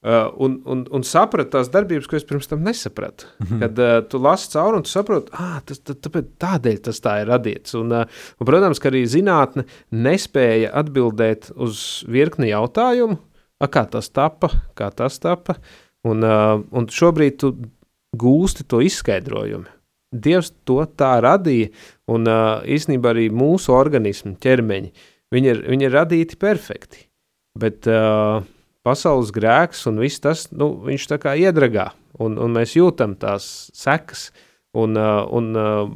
uh, 0.06 0.26
un, 0.42 0.58
un, 0.68 0.84
un 0.94 1.06
sapratu 1.06 1.54
tās 1.56 1.70
darbības, 1.72 2.08
ko 2.10 2.18
es 2.18 2.26
pirms 2.28 2.50
tam 2.50 2.64
nesapratu. 2.66 3.28
Mm 3.38 3.46
-hmm. 3.46 3.60
Kad 3.60 3.78
uh, 3.78 4.08
tu 4.08 4.18
lasi 4.22 4.50
cauri 4.52 4.76
un 4.76 4.82
tu 4.82 4.90
saproti, 4.90 5.32
ah, 5.32 5.60
tas, 5.64 5.80
tā, 5.80 5.94
tāpēc, 5.94 6.26
tādēļ 6.40 6.82
tas 6.88 7.00
tā 7.00 7.20
ir 7.22 7.30
radīts. 7.32 7.74
Un, 7.74 7.92
uh, 7.92 8.04
un, 8.40 8.46
protams, 8.46 8.78
ka 8.78 8.90
arī 8.90 9.04
zinātne 9.06 9.64
nespēja 9.90 10.72
atbildēt 10.72 11.50
uz 11.56 12.04
virkni 12.08 12.52
jautājumu, 12.52 13.18
a, 13.60 13.66
kā 13.66 13.86
tas 13.90 14.08
tapa, 14.10 14.50
kā 14.74 14.90
tas 14.90 15.18
tapa. 15.18 15.56
Un, 16.04 16.22
uh, 16.22 16.62
un 16.70 16.86
šobrīd 16.86 17.36
tu 17.36 17.56
gūsti 18.16 18.66
to 18.68 18.80
izskaidrojumu. 18.80 19.66
Dievs 20.12 20.52
to 20.64 20.84
tā 20.96 21.16
radīja, 21.20 21.72
un 22.08 22.28
uh, 22.30 22.62
īstenībā 22.62 23.10
arī 23.10 23.26
mūsu 23.34 23.74
organismu 23.74 24.36
ķermeņi, 24.40 24.92
viņi 25.34 25.50
ir, 25.50 25.62
viņi 25.66 25.88
ir 25.88 25.92
radīti 25.92 26.38
perfekti. 26.38 27.05
Bet 27.56 27.88
uh, 27.88 28.44
pasaules 28.86 29.32
grēks 29.34 29.86
un 29.90 30.00
viss 30.02 30.22
tas, 30.22 30.46
nu, 30.52 30.74
viņš 30.84 31.08
tā 31.12 31.20
kā 31.22 31.36
iedragā, 31.40 31.90
un, 32.20 32.36
un 32.42 32.56
mēs 32.56 32.76
jūtam 32.76 33.16
tās 33.20 33.70
sekas. 33.76 34.30
Un, 34.76 34.98
uh, 35.00 35.24
un, 35.32 35.52
uh, 35.56 35.86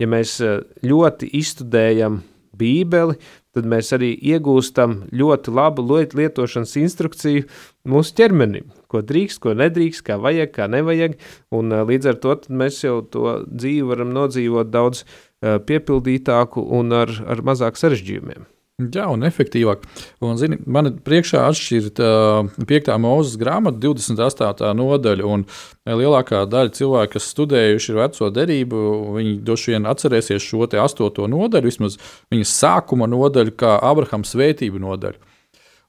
ja 0.00 0.08
mēs 0.08 0.38
ļoti 0.84 1.28
izstudējam 1.36 2.22
Bībeli, 2.54 3.18
tad 3.54 3.66
mēs 3.70 3.90
arī 3.94 4.12
iegūstam 4.32 4.96
ļoti 5.14 5.52
labu 5.54 5.84
lietošanas 5.90 6.74
instrukciju 6.80 7.44
mūsu 7.90 8.16
ķermenim, 8.18 8.70
ko 8.90 9.02
drīkst, 9.06 9.40
ko 9.42 9.54
nedrīkst, 9.58 10.04
kā 10.06 10.18
vajag, 10.22 10.54
kā 10.54 10.70
nevajag. 10.70 11.18
Un, 11.54 11.74
līdz 11.90 12.12
ar 12.14 12.18
to 12.22 12.38
mēs 12.48 12.82
jau 12.86 13.00
to 13.02 13.40
dzīvi 13.44 13.90
varam 13.90 14.14
nodzīvot 14.14 14.72
daudz 14.74 15.04
piepildītāku 15.42 16.64
un 16.78 16.94
ar, 17.02 17.14
ar 17.26 17.44
mazāk 17.46 17.78
sarežģījumiem. 17.78 18.46
Jā, 18.82 19.04
un 19.06 19.22
efektīvāk. 19.22 19.84
Un, 20.18 20.32
zini, 20.34 20.56
man 20.66 20.96
priekšā 21.06 21.44
atšķirt 21.46 22.00
uh, 22.02 22.48
5. 22.66 22.88
mūzes 22.98 23.36
grāmata, 23.38 23.78
28. 23.78 24.72
nodaļa. 24.74 25.28
Un 25.30 25.44
lielākā 25.86 26.40
daļa 26.50 26.72
cilvēku, 26.74 27.12
kas 27.12 27.28
studējuši 27.36 27.92
ir 27.92 28.00
veco 28.00 28.32
derību, 28.34 28.80
viņi 29.14 29.36
droši 29.46 29.76
vien 29.76 29.86
atcerēsies 29.92 30.42
šo 30.42 30.66
8. 30.66 31.22
nodaļu, 31.30 31.70
vismaz 31.70 32.00
viņas 32.34 32.56
sākuma 32.64 33.06
nodaļu, 33.12 33.54
kā 33.62 33.76
Abrahama 33.78 34.26
svētību 34.26 34.82
nodaļu. 34.82 35.22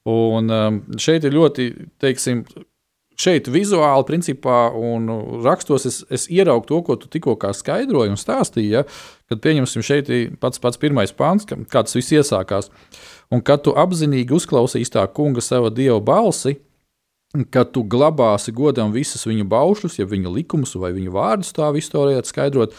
Un 0.06 0.54
um, 0.54 0.80
šeit 1.02 1.26
ir 1.26 1.34
ļoti, 1.34 1.66
teiksim, 1.98 2.44
šeit 3.20 3.48
vizuāli, 3.52 4.06
principā, 4.08 4.66
un 4.76 5.08
rakstos 5.44 5.86
es, 5.88 6.02
es 6.12 6.26
ieraugu 6.32 6.68
to, 6.68 6.80
ko 6.86 6.96
tu 7.00 7.10
tikko 7.12 7.36
skaidroji 7.56 8.12
un 8.12 8.20
stāstīji. 8.20 8.74
Ja, 8.76 8.84
kad 9.30 9.42
pieņemsim 9.44 9.84
šeit 9.84 10.12
pats, 10.40 10.60
pats 10.62 10.80
pirmais 10.80 11.14
pāns, 11.16 11.48
kā 11.48 11.82
tas 11.82 11.96
viss 11.96 12.14
iesākās. 12.14 12.70
Un 13.32 13.42
kad 13.42 13.64
tu 13.66 13.74
apzinīgi 13.74 14.36
uzklausīsi 14.36 14.94
tā 14.94 15.06
kunga 15.10 15.42
sava 15.42 15.72
dieva 15.74 15.98
balsi, 16.00 16.58
kad 17.50 17.72
tu 17.74 17.82
glabāsi 17.82 18.54
godam 18.54 18.92
visus 18.94 19.26
viņa 19.26 19.44
baušļus, 19.50 19.98
ja 19.98 20.06
viņa 20.08 20.32
likumus 20.32 20.76
vai 20.78 20.92
viņa 20.96 21.12
vārdus 21.12 21.52
tā 21.56 21.68
visu 21.74 21.98
varētu 21.98 22.30
skaidrot, 22.30 22.76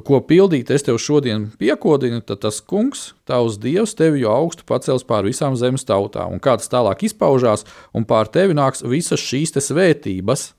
ko 0.00 0.22
pildīt, 0.24 0.70
es 0.72 0.86
tev 0.86 0.96
šodien 0.96 1.50
piekodinu, 1.60 2.22
tad 2.24 2.40
tas 2.46 2.62
kungs, 2.64 3.10
tavs 3.28 3.58
dievs, 3.60 3.92
tevi 3.98 4.22
jau 4.22 4.32
augstu 4.32 4.64
pacels 4.64 5.04
pār 5.04 5.28
visām 5.28 5.58
zemes 5.60 5.84
tautām. 5.84 6.32
Un 6.32 6.40
kā 6.40 6.56
tas 6.56 6.72
tālāk 6.72 7.04
izpaužās, 7.04 7.66
un 7.92 8.08
pār 8.08 8.30
tevi 8.32 8.56
nāks 8.56 8.80
visas 8.88 9.20
šīs 9.20 9.52
svētības. 9.60 10.52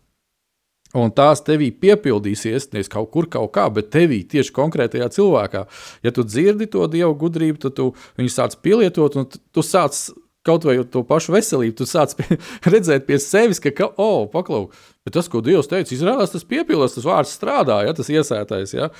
Un 0.93 1.09
tās 1.09 1.41
tevī 1.41 1.71
piepildīsies, 1.73 2.67
nevis 2.75 2.91
kaut 2.93 3.09
kur, 3.09 3.25
kaut 3.25 3.49
kā, 3.55 3.65
bet 3.73 3.89
tevī 3.89 4.19
tieši 4.29 4.53
konkrētajā 4.53 5.07
cilvēkā. 5.15 5.63
Ja 6.05 6.11
tu 6.13 6.21
dzirdi 6.21 6.67
to 6.69 6.85
dievu 6.85 7.15
gudrību, 7.17 7.57
tad 7.63 7.73
tu 7.79 7.87
viņu 8.19 8.29
sāc 8.29 8.53
pielietot, 8.61 9.17
un 9.17 9.25
tu 9.25 9.65
sāc 9.65 9.97
kaut 10.45 10.65
vai 10.67 10.75
to 10.91 11.03
pašu 11.07 11.33
veselību, 11.35 11.75
tu 11.79 11.87
sāc 11.87 12.15
pie, 12.19 12.37
redzēt 12.73 13.07
pie 13.07 13.19
sevis, 13.21 13.61
ka, 13.63 13.71
ka 13.75 13.89
oh, 14.01 14.27
paklau, 14.31 14.67
bet 15.05 15.15
tas, 15.15 15.29
ko 15.31 15.41
Dievs 15.45 15.69
teica, 15.71 15.93
izrādās, 15.95 16.33
tas 16.33 16.47
piepildās, 16.47 16.97
tas 16.97 17.07
vārds 17.07 17.33
strādā, 17.37 17.81
ja 17.87 17.95
tas 17.95 18.11
iesētais. 18.11 18.75
Ja? 18.75 18.91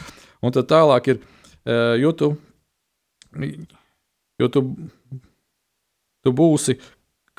Un 0.43 0.55
tad 0.55 0.69
tālāk 0.71 1.13
ir, 1.13 1.21
jo 1.99 2.13
tu, 2.19 2.31
jo 4.39 4.51
tu, 4.55 4.65
tu 6.23 6.35
būsi 6.35 6.77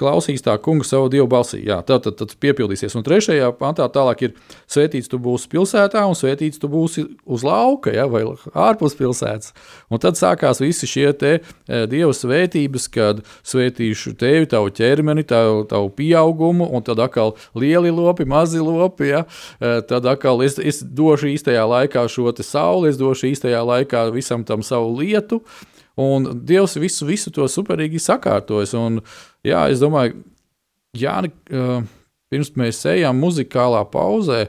klausīs 0.01 0.43
tā 0.43 0.57
kunga 0.63 0.87
savu 0.87 1.09
dievu 1.13 1.27
balsī. 1.31 1.61
Jā, 1.69 1.79
tā 1.87 2.01
tad, 2.03 2.17
tad 2.19 2.33
piepildīsies. 2.43 2.97
Un 2.99 3.05
trešajā 3.07 3.51
pantā 3.61 3.87
tālāk 3.93 4.25
ir 4.27 4.33
svētīts 4.71 5.11
tu 5.11 5.21
būsi 5.23 5.51
pilsētā 5.53 6.03
un 6.09 6.17
svētīts 6.19 6.59
tu 6.63 6.71
būsi 6.71 7.05
uz 7.25 7.45
lauka 7.47 7.93
ja, 7.95 8.07
vai 8.11 8.25
ārpus 8.27 8.97
pilsētas. 8.99 9.53
Un 9.93 10.03
tad 10.03 10.19
sākās 10.19 10.63
visi 10.63 10.89
šie 10.91 11.07
te 11.19 11.33
e, 11.37 11.85
dieva 11.91 12.11
svētības, 12.17 12.89
kad 12.95 13.23
svētīšu 13.47 14.17
tevi, 14.19 14.49
tavu 14.51 14.73
ķermeni, 14.75 15.27
tavu, 15.31 15.63
tavu 15.71 15.93
pieaugumu, 15.95 16.67
un 16.75 16.87
tad 16.87 17.03
atkal 17.05 17.37
lieli 17.55 17.95
lopi, 17.95 18.27
mazi 18.27 18.63
lopi. 18.63 19.13
Ja, 19.13 19.23
e, 19.61 19.77
tad 19.87 20.09
atkal 20.11 20.43
es, 20.47 20.59
es 20.59 20.83
došu 20.83 21.31
īstajā 21.37 21.63
laikā 21.71 22.09
šo 22.11 22.35
sauli, 22.43 22.91
es 22.91 22.99
došu 22.99 23.31
īstajā 23.31 23.63
laikā 23.63 24.09
visam 24.15 24.43
tam 24.49 24.67
savu 24.67 24.97
lietu. 24.99 25.45
Un 26.01 26.27
Dievs 26.47 26.79
visu, 26.83 27.07
visu 27.07 27.31
to 27.35 27.47
superīgi 27.51 28.03
sakārtojas. 28.03 28.75
Un, 28.79 29.03
jā, 29.47 29.67
es 29.71 29.83
domāju, 29.83 30.25
Jāni, 30.95 31.33
pirms 32.31 32.53
mēs 32.59 32.85
ejam 32.87 33.19
muzikālā 33.19 33.81
pauzē, 33.91 34.45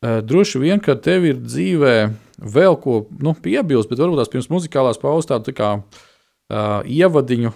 droši 0.00 0.60
vien, 0.60 0.80
ka 0.80 0.96
tev 1.00 1.24
ir 1.28 1.38
dzīvē 1.40 1.96
vēl 2.42 2.76
ko 2.80 3.06
nu, 3.22 3.32
piebilst, 3.32 3.88
bet 3.90 4.00
varbūt 4.00 4.20
tās 4.20 4.32
pirms 4.32 4.50
muzikālās 4.52 5.00
pauzes 5.00 5.28
tādu 5.30 5.50
tā 5.50 5.56
kā, 5.56 5.70
uh, 5.80 6.80
ievadiņu 6.84 7.52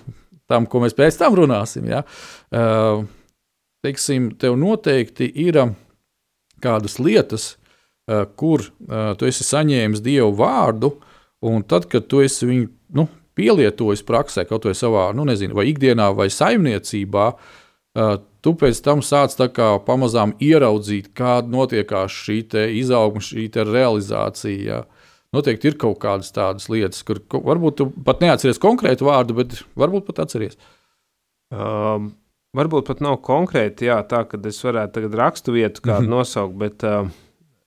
tam, 0.50 0.66
ko 0.66 0.82
mēs 0.82 0.96
pēc 0.96 1.18
tam 1.20 1.36
runāsim. 1.38 1.86
Ja? 1.90 2.02
Uh, 2.50 3.04
teiksim, 3.84 4.32
tev 4.40 4.56
noteikti 4.60 5.28
ir 5.44 5.60
kādas 6.64 6.98
lietas, 7.02 7.52
uh, 7.54 8.24
kur 8.40 8.64
uh, 8.64 9.12
tu 9.20 9.28
esi 9.28 9.46
saņēmis 9.46 10.04
dievu 10.04 10.32
vārdu, 10.40 10.94
un 11.46 11.64
tad, 11.64 11.88
kad 11.92 12.08
tu 12.10 12.24
esi 12.24 12.48
viņu 12.48 12.70
nu, 12.96 13.06
pielietojis 13.38 14.02
praksē, 14.06 14.44
kaut 14.48 14.68
vai 14.68 14.74
savā, 14.76 15.10
nu, 15.16 15.24
nezinu, 15.28 15.56
vai 15.58 15.68
ikdienā, 15.70 16.10
vai 16.16 16.28
saimniecībā, 16.32 17.26
tu 18.44 18.54
pēc 18.58 18.80
tam 18.84 19.02
sāc 19.04 19.36
pamazām 19.86 20.34
ieraudzīt, 20.40 21.12
kāda 21.16 21.50
notiekās 21.50 22.14
šī 22.26 22.42
izaugsme, 22.80 23.22
šī 23.24 23.48
realizācija. 23.68 24.60
Ja? 24.64 24.82
Noteikti 25.34 25.70
ir 25.70 25.78
kaut 25.78 26.00
kādas 26.02 26.32
tādas 26.34 26.66
lietas, 26.72 27.04
kur 27.06 27.20
varbūt 27.30 27.76
tu 27.78 27.86
pat 28.06 28.22
neatceries 28.22 28.58
konkrētu 28.58 29.06
vārdu, 29.06 29.36
bet 29.38 29.60
varbūt 29.78 30.08
pat 30.08 30.24
atceries. 30.24 30.58
Um, 31.50 32.12
varbūt 32.56 32.88
pat 32.88 33.02
nav 33.04 33.20
konkrēti 33.26 33.86
jā, 33.86 34.00
tā, 34.10 34.24
ka 34.26 34.40
es 34.50 34.58
varētu 34.64 34.96
tagad 34.98 35.14
rakstu 35.20 35.54
vietu 35.54 35.82
kādu 35.84 36.06
-hmm. 36.06 36.16
nosaukt, 36.16 36.56
bet 36.58 36.82
uh, 36.82 37.06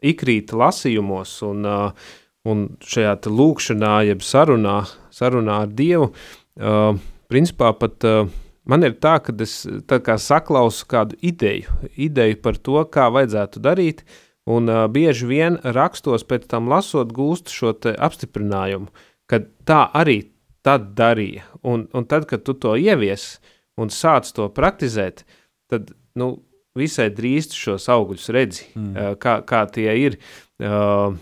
ikrīt 0.04 0.52
lasījumos 0.52 1.42
un, 1.48 1.66
uh, 1.66 2.12
un 2.50 2.66
šajā 2.84 3.16
lūkšanā, 3.30 3.96
jeb 4.10 4.24
sarunā, 4.26 4.84
sarunā 5.14 5.64
ar 5.66 5.72
Dievu, 5.72 6.12
uh, 6.12 6.98
principā 7.32 7.72
pat 7.80 8.04
uh, 8.10 8.28
man 8.66 8.84
ir 8.84 8.98
tā, 9.00 9.20
ka 9.24 9.36
es 9.44 9.64
tā 9.88 10.02
kā 10.04 10.18
saklausu 10.20 10.86
kādu 10.92 11.18
ideju, 11.22 11.72
ideju 11.96 12.42
par 12.44 12.60
to, 12.60 12.84
kā 12.92 13.10
vajadzētu 13.14 13.64
darīt, 13.64 14.06
Un 14.46 14.68
uh, 14.68 14.86
bieži 14.92 15.28
vien 15.30 15.58
rakstos 15.64 16.26
pēc 16.28 16.50
tam 16.52 16.68
lasot, 16.72 17.14
gūst 17.16 17.52
šo 17.54 17.72
apstiprinājumu, 17.96 18.90
ka 19.30 19.40
tā 19.64 19.86
arī 19.96 20.20
tad 20.64 20.92
darīja. 20.98 21.46
Un, 21.64 21.88
un 21.96 22.08
tad, 22.08 22.28
kad 22.28 22.44
tu 22.44 22.56
to 22.56 22.76
ievies 22.76 23.38
un 23.80 23.92
sāc 23.92 24.28
to 24.36 24.50
praktizēt, 24.52 25.24
tad 25.72 25.94
nu, 26.20 26.36
visai 26.76 27.08
drīz 27.14 27.54
šos 27.56 27.88
augļus 27.94 28.30
redzi, 28.36 28.68
mm. 28.76 28.92
uh, 28.92 29.14
kā, 29.16 29.40
kā 29.48 29.64
tie 29.72 29.96
ir 30.02 30.20
uh, 30.20 31.16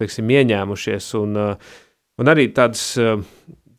teiksim, 0.00 0.30
ieņēmušies. 0.32 1.08
Un, 1.20 1.38
uh, 1.38 1.72
un 2.20 2.32
arī 2.32 2.48
tādas 2.56 2.84
uh, 3.00 3.20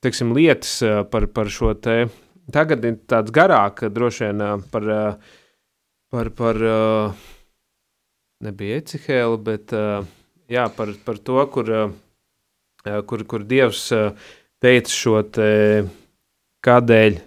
teiksim, 0.01 0.33
lietas 0.37 0.77
uh, 0.85 1.01
par, 1.09 1.27
par 1.33 1.51
šo 1.53 1.73
te. 1.77 2.05
Tagad 2.51 2.85
ir 2.87 2.97
tāds 3.09 3.33
garāk, 3.33 3.85
droši 3.93 4.27
vien 4.27 4.45
uh, 4.45 4.55
par, 4.73 4.87
uh, 4.89 5.37
par, 6.11 6.31
par 6.37 6.61
uh, 6.65 7.27
nebija 8.43 8.81
Ecihēla, 8.81 9.39
bet 9.45 9.73
uh, 9.77 10.01
jā, 10.51 10.67
par, 10.75 10.93
par 11.05 11.19
to, 11.21 11.41
kur, 11.53 11.71
uh, 11.71 13.01
kur, 13.07 13.25
kur 13.29 13.45
Dievs 13.47 13.87
uh, 13.95 14.11
teica 14.61 14.93
šo 14.93 15.21
te, 15.33 15.49
kādēļ. 16.65 17.19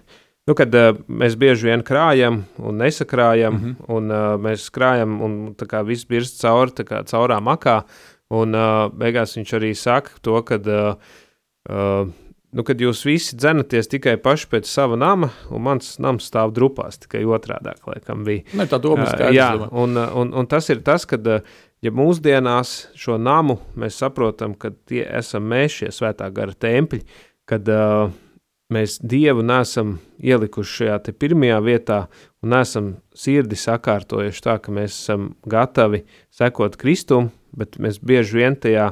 Nu, 0.45 0.53
kad 0.57 0.75
uh, 0.77 0.91
mēs 1.09 1.37
bieži 1.41 1.71
vien 1.71 1.83
krājam 1.85 2.43
un 2.61 2.83
nesakrājam, 2.83 3.55
mm 3.55 3.63
-hmm. 3.63 3.95
un 3.95 4.11
uh, 4.11 4.35
mēs 4.41 4.69
krājam, 4.69 5.21
un 5.25 5.55
tā 5.57 5.65
kā 5.65 5.81
viss 5.85 6.05
birst 6.05 6.41
cauri, 6.41 6.71
tā 6.71 6.85
kā 6.85 7.01
caurā 7.03 7.39
makā, 7.41 7.83
un 8.33 8.57
uh, 8.57 8.85
beigās 8.93 9.35
viņš 9.37 9.55
arī 9.57 9.73
saka 9.77 10.15
to, 10.25 10.37
ka 10.47 10.59
uh, 10.61 12.13
nu, 12.55 12.63
kad 12.65 12.81
jūs 12.81 13.03
visi 13.07 13.37
dzenaties 13.37 13.89
tikai 13.91 14.15
paši 14.23 14.49
pēc 14.51 14.69
sava 14.69 14.97
nama, 14.99 15.29
un 15.51 15.63
mans 15.65 15.95
nams 16.03 16.27
stāv 16.29 16.55
drupās, 16.55 16.99
tikai 17.03 17.25
otrādi, 17.27 17.75
laikam, 17.85 18.25
bija. 18.27 18.45
Ne, 18.55 18.67
tā 18.71 18.79
doma 18.81 19.05
ir 19.05 19.11
skaidrs. 19.11 19.37
Jā, 19.37 19.49
un, 19.69 19.97
un, 19.99 20.33
un 20.33 20.49
tas 20.51 20.69
ir 20.71 20.81
tas, 20.85 21.07
ka, 21.09 21.19
ja 21.83 21.93
mūsdienās 21.95 22.75
šo 22.97 23.19
namu 23.21 23.59
mēs 23.79 23.99
saprotam, 24.01 24.55
ka 24.57 24.71
tie 24.87 25.03
esam 25.19 25.49
mēs, 25.51 25.81
šie 25.81 25.91
svētā 25.95 26.31
gara 26.33 26.55
tempļi, 26.65 27.03
kad 27.49 27.67
uh, 27.69 28.13
mēs 28.73 28.97
Dievu 29.03 29.43
nesam 29.45 29.97
ielikuši 30.23 30.79
šajā 30.79 31.15
pirmajā 31.19 31.59
vietā 31.65 31.99
un 32.41 32.55
nesam 32.55 32.93
sirdi 33.15 33.57
sakārtojuši 33.59 34.45
tā, 34.47 34.57
ka 34.63 34.73
mēs 34.73 34.95
esam 34.95 35.33
gatavi 35.49 36.05
sekot 36.33 36.79
Kristum, 36.81 37.29
bet 37.57 37.79
mēs 37.81 38.01
bieži 38.03 38.41
vien 38.41 38.57
tajā 38.59 38.91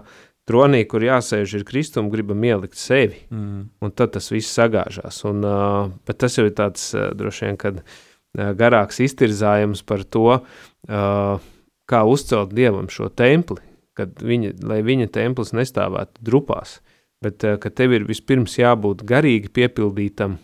tronī, 0.50 0.84
kur 0.90 1.04
jāsēž 1.06 1.58
ir 1.60 1.66
Kristum, 1.68 2.10
gribam 2.12 2.44
ielikt 2.44 2.80
sevi. 2.80 3.22
Mm. 3.32 3.68
Un 3.84 3.94
tad 3.96 4.16
tas 4.16 4.30
viss 4.34 4.54
sagāžās. 4.56 5.22
Un, 5.30 5.44
uh, 5.48 5.92
bet 6.08 6.20
tas 6.24 6.38
jau 6.38 6.48
ir 6.48 6.56
tāds 6.58 6.90
uh, 6.98 7.12
droši 7.18 7.48
vien, 7.48 7.60
kad 7.60 7.84
uh, 7.84 8.52
garāks 8.60 9.00
iztirzājums 9.04 9.84
par 9.88 10.04
to, 10.04 10.40
uh, 10.40 11.52
kā 11.90 12.02
uzcelt 12.10 12.56
Dievam 12.56 12.90
šo 12.92 13.10
templi, 13.14 13.62
kad 13.98 14.20
viņa, 14.24 14.56
lai 14.68 14.82
viņa 14.86 15.12
templis 15.14 15.54
nestāvētu 15.56 16.24
drupās, 16.26 16.80
bet 17.24 17.46
uh, 17.48 17.60
ka 17.62 17.72
tev 17.72 17.96
ir 17.96 18.08
vispirms 18.10 18.58
jābūt 18.60 19.06
garīgi 19.08 19.52
piepildītam 19.54 20.40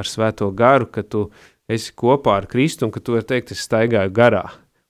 ar 0.00 0.08
svēto 0.08 0.48
garu, 0.56 0.88
ka 0.88 1.04
tu 1.04 1.28
esi 1.70 1.92
kopā 1.96 2.40
ar 2.40 2.48
Kristu 2.50 2.86
un 2.86 2.94
ka 2.94 3.02
tu 3.04 3.14
vari 3.14 3.28
teikt, 3.28 3.52
es 3.54 3.66
staigāju 3.68 4.12
garā. 4.16 4.46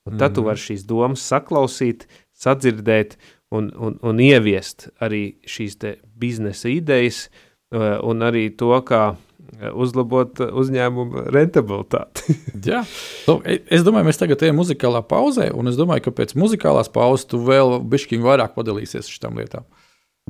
Un 0.09 0.17
tad 0.17 0.31
mm. 0.31 0.37
tu 0.39 0.45
vari 0.47 0.63
šīs 0.63 0.87
domas 0.89 1.25
saklausīt, 1.29 2.07
sadzirdēt 2.41 3.19
un, 3.53 3.69
un, 3.77 3.99
un 4.07 4.23
ieviest 4.23 4.89
arī 5.03 5.41
šīs 5.49 5.77
biznesa 6.21 6.71
idejas 6.73 7.27
uh, 7.29 7.99
un 8.07 8.25
arī 8.25 8.49
to, 8.57 8.73
kā 8.89 9.03
uh, 9.13 9.27
uzlabot 9.75 10.41
uzņēmumu 10.41 11.27
rentabilitāti. 11.35 12.37
Jā, 12.71 12.83
nu, 13.29 13.39
e, 13.45 13.61
es 13.73 13.85
domāju, 13.87 14.09
mēs 14.11 14.21
tagad 14.21 14.47
ejam 14.47 14.61
muzikālā 14.63 15.03
pauzē, 15.07 15.51
un 15.57 15.71
es 15.73 15.79
domāju, 15.81 16.09
ka 16.09 16.17
pēc 16.23 16.37
muzikālās 16.39 16.93
pauzes 16.93 17.29
tu 17.31 17.43
vēl 17.45 17.81
bišķiņu 17.91 18.31
vairāk 18.31 18.57
padalīsies 18.57 19.11
šitām 19.11 19.41
lietām. 19.41 19.69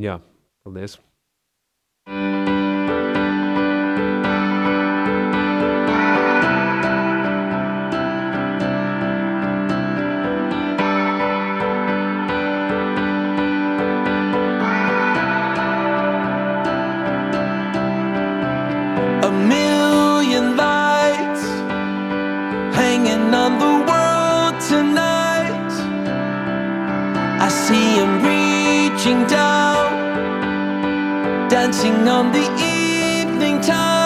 Jā, 0.00 0.20
paldies! 0.66 0.98
Dancing 31.70 32.08
on 32.08 32.32
the 32.32 32.42
evening 33.20 33.60
tide 33.60 33.99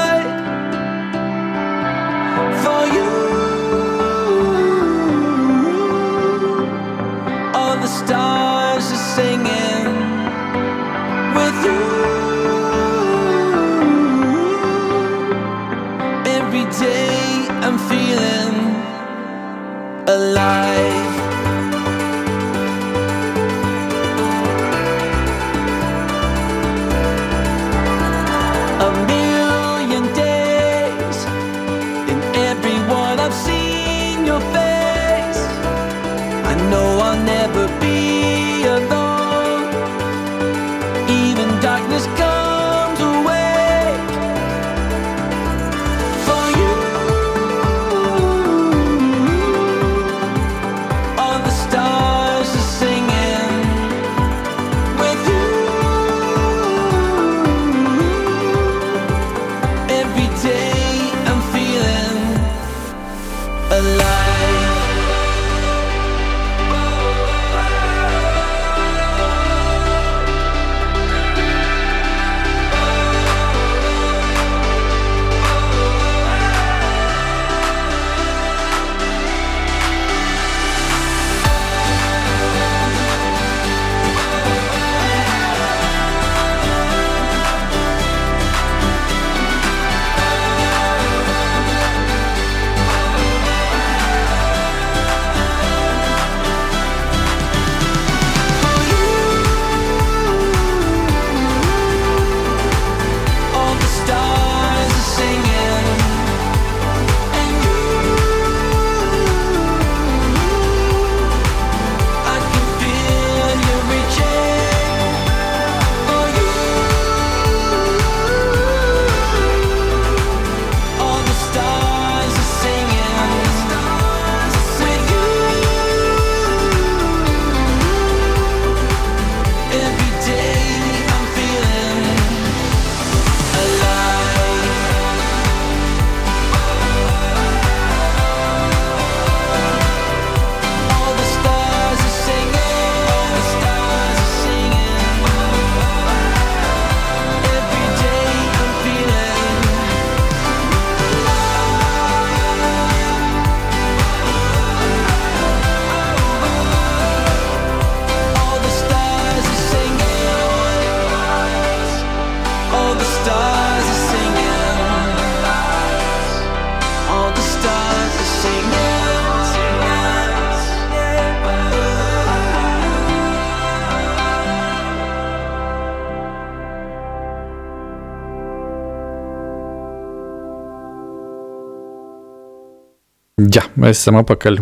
Jā, 183.55 183.65
mēs 183.77 183.99
esam 184.01 184.17
atpakaļ 184.21 184.61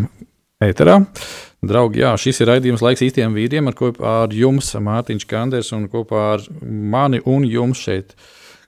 ēterā. 0.65 0.99
Draugi, 1.63 2.01
jā, 2.03 2.13
šis 2.19 2.41
ir 2.43 2.49
raidījums 2.51 2.83
laiks 2.83 3.05
īstiem 3.07 3.35
vīriem, 3.37 3.69
ar 3.71 3.77
kopā 3.79 4.15
ar 4.25 4.33
jums 4.35 4.73
Mārtiņš 4.75 5.27
Kanders 5.31 5.71
un 5.77 5.85
kopā 5.93 6.23
ar 6.35 6.47
mani 6.63 7.21
un 7.29 7.45
jums 7.47 7.85
šeit. 7.85 8.17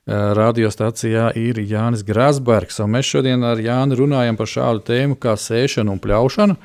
Radiostacijā 0.06 1.30
ir 1.40 1.56
Jānis 1.64 2.02
Grasbergs, 2.04 2.82
mēs 2.92 3.08
šodien 3.08 3.44
ar 3.46 3.60
Jāni 3.62 3.96
runājam 3.96 4.36
par 4.36 4.50
šādu 4.50 4.82
tēmu 4.90 5.16
kā 5.20 5.32
sēšana 5.40 5.94
un 5.94 6.02
pļaušana. 6.02 6.56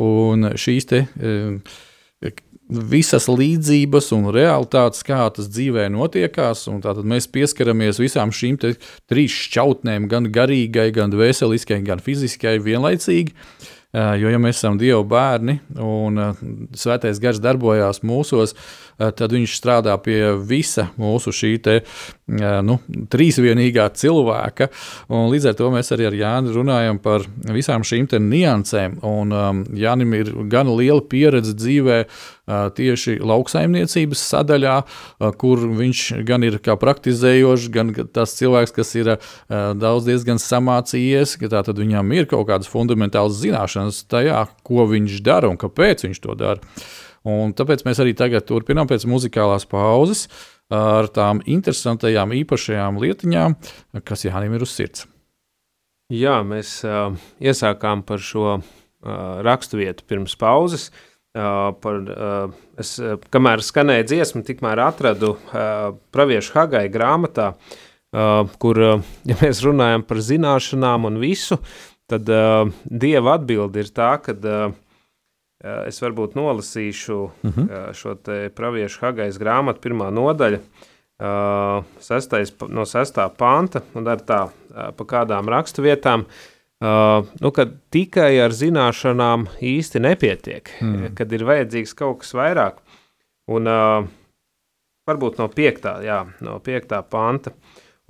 Un 0.00 0.52
šīs 0.54 0.86
te, 0.88 1.00
e, 1.18 2.30
visas 2.70 3.26
līdzības 3.26 4.12
un 4.14 4.30
realitātes, 4.32 5.02
kā 5.04 5.24
tas 5.34 5.50
dzīvē 5.50 5.88
notiekās, 5.90 6.62
tātad 6.84 7.02
mēs 7.10 7.26
pieskaramies 7.34 7.98
visām 7.98 8.30
šīm 8.30 8.60
trīs 8.62 9.34
šķautnēm, 9.48 10.06
gan 10.08 10.30
garīgai, 10.30 10.92
gan 10.94 11.10
veseliskai, 11.10 11.82
gan 11.84 11.98
fiziskai 12.06 12.60
vienlaicīgi. 12.62 13.34
Uh, 13.34 13.68
Jo, 13.90 14.28
ja 14.30 14.38
mēs 14.38 14.60
esam 14.60 14.76
Dieva 14.78 15.02
bērni 15.02 15.56
un 15.82 16.18
Svētais 16.78 17.18
Gars 17.22 17.40
darbojās 17.42 18.04
mūsos, 18.06 18.54
tad 19.00 19.34
Viņš 19.34 19.54
strādā 19.56 19.94
pie 20.02 20.34
visa 20.44 20.88
mūsu 21.00 21.32
šī 21.34 21.52
te, 21.64 21.76
nu, 22.66 22.76
trīsvienīgā 23.12 23.86
cilvēka. 23.96 24.68
Līdz 25.08 25.50
ar 25.50 25.56
to 25.58 25.70
mēs 25.72 25.92
arī 25.94 26.08
ar 26.10 26.18
Jāni 26.18 26.54
runājam 26.54 27.00
par 27.02 27.24
visām 27.48 27.86
šīm 27.86 28.10
niansēm. 28.26 28.98
Un, 29.06 29.32
um, 29.32 29.64
Jānim 29.76 30.12
ir 30.18 30.34
gan 30.52 30.68
liela 30.74 31.00
pieredze 31.00 31.54
dzīvē, 31.56 32.04
tieši 32.76 33.18
lauksaimniecības 33.22 34.22
sadaļā, 34.32 34.76
kur 35.40 35.64
viņš 35.78 36.04
gan 36.26 36.46
ir 36.46 36.58
praktizējošs, 36.60 37.68
gan 37.74 37.92
tas 38.12 38.34
cilvēks, 38.38 38.74
kas 38.76 38.94
ir 38.98 39.12
daudz 39.48 40.08
diezgan 40.08 40.40
samācījies, 40.42 41.36
ka 41.40 41.52
tā 41.52 41.62
tad 41.66 41.80
viņam 41.80 42.10
ir 42.16 42.30
kaut 42.30 42.48
kādas 42.50 42.70
fundamentālas 42.70 43.38
zināšanas 43.42 44.02
tajā, 44.10 44.46
ko 44.66 44.88
viņš 44.90 45.20
dara 45.26 45.50
un 45.52 45.60
kāpēc 45.60 46.08
viņš 46.08 46.24
to 46.26 46.36
dara. 46.38 46.60
Un 47.28 47.52
tāpēc 47.52 47.84
mēs 47.84 48.00
arī 48.00 48.14
tagad 48.16 48.46
turpinām 48.48 48.88
pēc 48.88 49.04
muzikālās 49.08 49.66
pauzes 49.68 50.26
ar 50.72 51.10
tām 51.12 51.42
interesantajām, 51.50 52.32
īpašajām 52.40 53.00
lietiņām, 53.02 53.56
kas 54.06 54.24
Jānis 54.24 54.56
ir 54.56 54.64
uz 54.64 54.72
sirds. 54.72 55.06
Jā, 56.10 56.40
mēs 56.46 56.80
uh, 56.86 57.12
iesākām 57.42 58.02
par 58.06 58.22
šo 58.24 58.46
uh, 58.56 58.64
raksturvietu 59.46 60.06
pirms 60.08 60.34
pauzes. 60.38 60.88
Uh, 60.90 61.06
par, 61.78 62.00
es, 62.80 62.96
kamēr 63.30 63.60
skanēja 63.62 64.08
dziesma, 64.08 64.42
tikmēr 64.42 64.80
atradu 64.82 65.36
praviešu 66.10 66.56
Hagai 66.56 66.88
grāmatā, 66.90 67.52
kur, 68.58 68.80
ja 69.30 69.36
mēs 69.38 69.60
runājam 69.62 70.02
par 70.08 70.18
zināšanām 70.26 71.06
un 71.06 71.20
visu, 71.22 71.60
tad 72.10 72.26
Dieva 72.26 73.36
atbildi 73.36 73.84
ir 73.84 73.92
tā, 73.94 74.16
ka 74.24 74.34
es 75.60 76.00
varbūt 76.02 76.36
nolasīšu 76.38 77.16
uh 77.16 77.30
mhm. 77.42 77.66
-huh. 77.66 77.92
šo 77.94 78.14
te 78.14 78.48
praviešu 78.54 79.00
Hagais 79.04 79.38
grāmatu 79.38 79.80
pirmā 79.80 80.10
nodaļa, 80.10 80.58
sestais, 82.00 82.52
no 82.68 82.86
sestā 82.88 83.28
panta, 83.28 83.82
un 83.94 84.08
ar 84.08 84.22
tā 84.24 84.48
pa 84.96 85.04
kādām 85.04 85.48
rakstu 85.48 85.82
vietām, 85.82 86.24
uh, 86.24 87.26
nu, 87.40 87.50
kad 87.52 87.74
tikai 87.92 88.38
ar 88.40 88.54
zināšanām 88.56 89.46
īsti 89.60 90.00
nepietiek, 90.00 90.70
mm. 90.80 91.12
kad 91.18 91.32
ir 91.32 91.44
vajadzīgs 91.44 91.94
kaut 91.98 92.22
kas 92.22 92.32
vairāk. 92.36 92.80
Un 93.50 93.68
uh, 93.68 94.06
varbūt 95.08 95.40
no 95.42 95.50
piektā, 95.52 95.98
jā, 96.04 96.22
no 96.44 96.58
piektā 96.64 97.02
panta. 97.02 97.52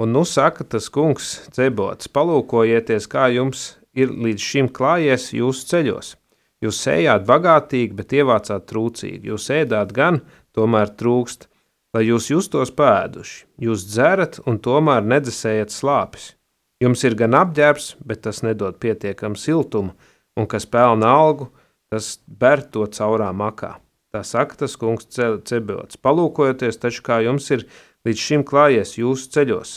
Un 0.01 0.15
nu 0.15 0.25
saka 0.25 0.65
tas 0.65 0.89
kungs 0.93 1.51
cebots, 1.53 2.09
palūkojieties, 2.09 3.09
kā 3.11 3.29
jums 3.35 3.75
ir 3.97 4.13
līdz 4.13 4.47
šim 4.53 4.71
klājies 4.73 5.33
jūsu 5.37 5.67
ceļos. 5.69 6.15
Jūs 6.61 6.81
sējāt 6.85 7.25
bagātīgi, 7.29 7.95
bet 7.97 8.13
ievācāt 8.13 8.67
trūcīgi. 8.69 9.31
Jūs 9.33 9.49
ēdāt 9.55 9.95
gan, 9.97 10.21
tomēr 10.57 10.93
trūkst, 11.01 11.49
lai 11.97 12.05
jūs 12.07 12.29
justos 12.31 12.73
pēduši. 12.77 13.47
Jūs 13.65 13.87
dzerat 13.89 14.41
un 14.47 14.61
tomēr 14.63 15.07
nedzesējat 15.07 15.73
slāpes. 15.73 16.35
Jums 16.81 17.05
ir 17.05 17.17
gan 17.17 17.37
apģērbs, 17.37 17.95
bet 18.05 18.23
tas 18.25 18.41
nedod 18.45 18.79
pietiekamu 18.81 19.37
siltumu, 19.37 19.93
un 20.37 20.49
kas 20.49 20.65
pelna 20.69 21.11
algu, 21.13 21.51
tas 21.93 22.15
ber 22.25 22.63
to 22.73 22.87
caurā 22.89 23.33
makā. 23.37 23.75
Tā 24.11 24.23
saka 24.27 24.57
tas 24.63 24.75
kungs 24.81 25.07
Cebeots. 25.13 25.99
Palūkojoties 26.03 26.81
taču, 26.83 27.05
kā 27.07 27.21
jums 27.23 27.47
ir 27.55 27.67
līdz 28.07 28.25
šim 28.25 28.45
klājies 28.49 28.97
jūsu 28.99 29.29
ceļos, 29.35 29.75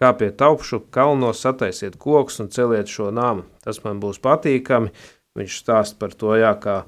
kā 0.00 0.14
pie 0.18 0.32
taupšu 0.34 0.80
kalnos 0.94 1.44
sataisiet 1.44 1.98
kokus 2.00 2.40
un 2.42 2.50
celiet 2.54 2.90
šo 2.90 3.12
nāmu. 3.14 3.44
Tas 3.62 3.82
man 3.84 4.00
būs 4.02 4.18
patīkami. 4.24 4.90
Viņš 5.36 5.58
stāst 5.60 5.98
par 6.00 6.14
to, 6.16 6.32
jā, 6.38 6.54
kā 6.56 6.82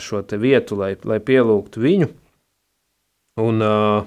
šo 0.00 0.22
vietu, 0.40 0.78
lai, 0.80 0.94
lai 1.04 1.18
pielūgtu 1.20 1.82
viņu. 1.82 2.08
Un 3.44 3.60
uh, 3.62 4.06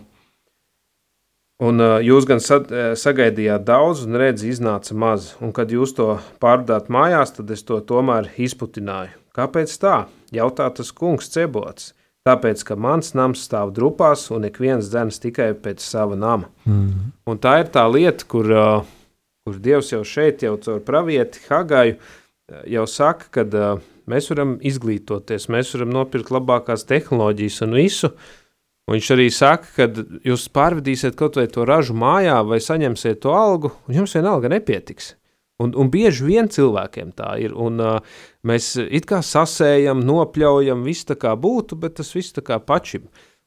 Un 1.62 1.78
uh, 1.78 2.00
jūs 2.02 2.26
gan 2.26 2.40
sa, 2.42 2.58
sagaidījāt 2.98 3.68
daudz, 3.68 4.02
un 4.08 4.18
redzi, 4.18 4.50
iznāca 4.50 4.96
maz. 4.98 5.36
Un 5.46 5.52
kad 5.54 5.70
jūs 5.70 5.94
to 5.94 6.16
pārdāt 6.42 6.90
mājās, 6.90 7.36
tad 7.38 7.54
es 7.54 7.62
to 7.68 7.78
tomēr 7.86 8.32
izputināju. 8.42 9.14
Kāpēc 9.38 9.76
tā? 9.80 9.98
Jautā 10.34 10.72
tas 10.74 10.90
kungs 10.96 11.30
cebots. 11.32 11.92
Tāpēc, 12.26 12.64
ka 12.66 12.78
mans 12.78 13.14
nams 13.18 13.44
stāv 13.46 13.76
drupās, 13.78 14.28
un 14.34 14.46
ik 14.50 14.58
viens 14.62 14.90
dzēns 14.90 15.22
tikai 15.22 15.52
pēc 15.58 15.86
sava 15.86 16.18
nama. 16.18 16.50
Mm. 16.66 17.14
Un 17.30 17.42
tā 17.42 17.60
ir 17.62 17.70
tā 17.74 17.86
lieta, 17.90 18.26
kur, 18.30 18.50
uh, 18.50 18.90
kur 19.46 19.62
Dievs 19.62 19.94
jau 19.94 20.02
šeit, 20.06 20.42
jau 20.46 20.56
caur 20.62 20.82
pravieti 20.86 21.46
Hagaju, 21.46 22.00
jau 22.70 22.86
saka, 22.90 23.30
ka 23.34 23.48
uh, 23.48 23.82
mēs 24.12 24.30
varam 24.34 24.58
izglītoties, 24.66 25.50
mēs 25.52 25.74
varam 25.78 25.94
nopirkt 25.96 26.34
labākās 26.34 26.88
tehnoloģijas 26.90 27.62
un 27.68 27.78
visu, 27.80 28.14
Un 28.90 28.98
viņš 28.98 29.10
arī 29.14 29.26
saka, 29.32 29.68
ka 29.78 30.04
jūs 30.28 30.50
pārvedīsiet 30.52 31.16
kaut 31.16 31.38
vai 31.40 31.46
to 31.48 31.64
ražu 31.70 31.94
mājā, 31.96 32.42
vai 32.44 32.58
saņemsiet 32.60 33.22
to 33.24 33.32
algu, 33.32 33.70
un 33.88 34.02
jums 34.02 34.16
vienalga 34.18 34.50
nepietiks. 34.52 35.14
Un, 35.62 35.76
un 35.78 35.92
bieži 35.94 36.26
vien 36.26 36.50
cilvēkiem 36.50 37.12
tā 37.16 37.36
ir. 37.44 37.54
Un, 37.54 37.78
uh, 37.80 38.24
mēs 38.48 38.74
it 38.82 39.06
kā 39.08 39.22
sasējam, 39.24 40.02
nopļaujam, 40.04 40.82
viss 40.84 41.06
tā 41.08 41.16
kā 41.22 41.36
būtu, 41.38 41.78
bet 41.80 42.00
tas 42.00 42.10
viss 42.18 42.34
tā 42.34 42.44
kā 42.44 42.58
pašam. 42.58 43.06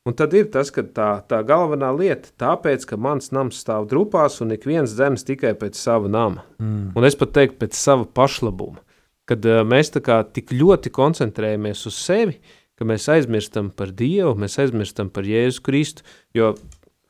Un 0.08 0.14
tad 0.16 0.36
ir 0.36 0.46
tas, 0.52 0.70
ka 0.70 0.84
tā, 0.84 1.10
tā 1.28 1.42
galvenā 1.48 1.90
lieta, 1.96 2.30
tāpēc, 2.40 2.84
ka 2.86 2.96
mans 3.00 3.32
nams 3.34 3.58
stāv 3.64 3.88
drupās 3.90 4.36
un 4.44 4.52
ik 4.54 4.64
viens 4.68 4.92
dzēns 4.96 5.24
tikai 5.26 5.54
pēc 5.58 5.80
sava 5.80 6.12
nama. 6.12 6.44
Mm. 6.60 6.92
Un 6.94 7.08
es 7.08 7.16
pat 7.18 7.32
teiktu, 7.34 7.58
pēc 7.64 7.76
sava 7.76 8.04
pašlabuma. 8.04 8.84
Kad 9.28 9.46
uh, 9.48 9.62
mēs 9.64 9.92
tik 9.94 10.52
ļoti 10.52 10.92
koncentrējamies 10.94 11.86
uz 11.88 11.96
sevi, 11.96 12.38
ka 12.74 12.86
mēs 12.88 13.06
aizmirstam 13.12 13.70
par 13.74 13.92
Dievu, 13.94 14.34
mēs 14.38 14.58
aizmirstam 14.62 15.10
par 15.14 15.26
Jēzu 15.28 15.62
Kristu, 15.64 16.06
jo 16.34 16.54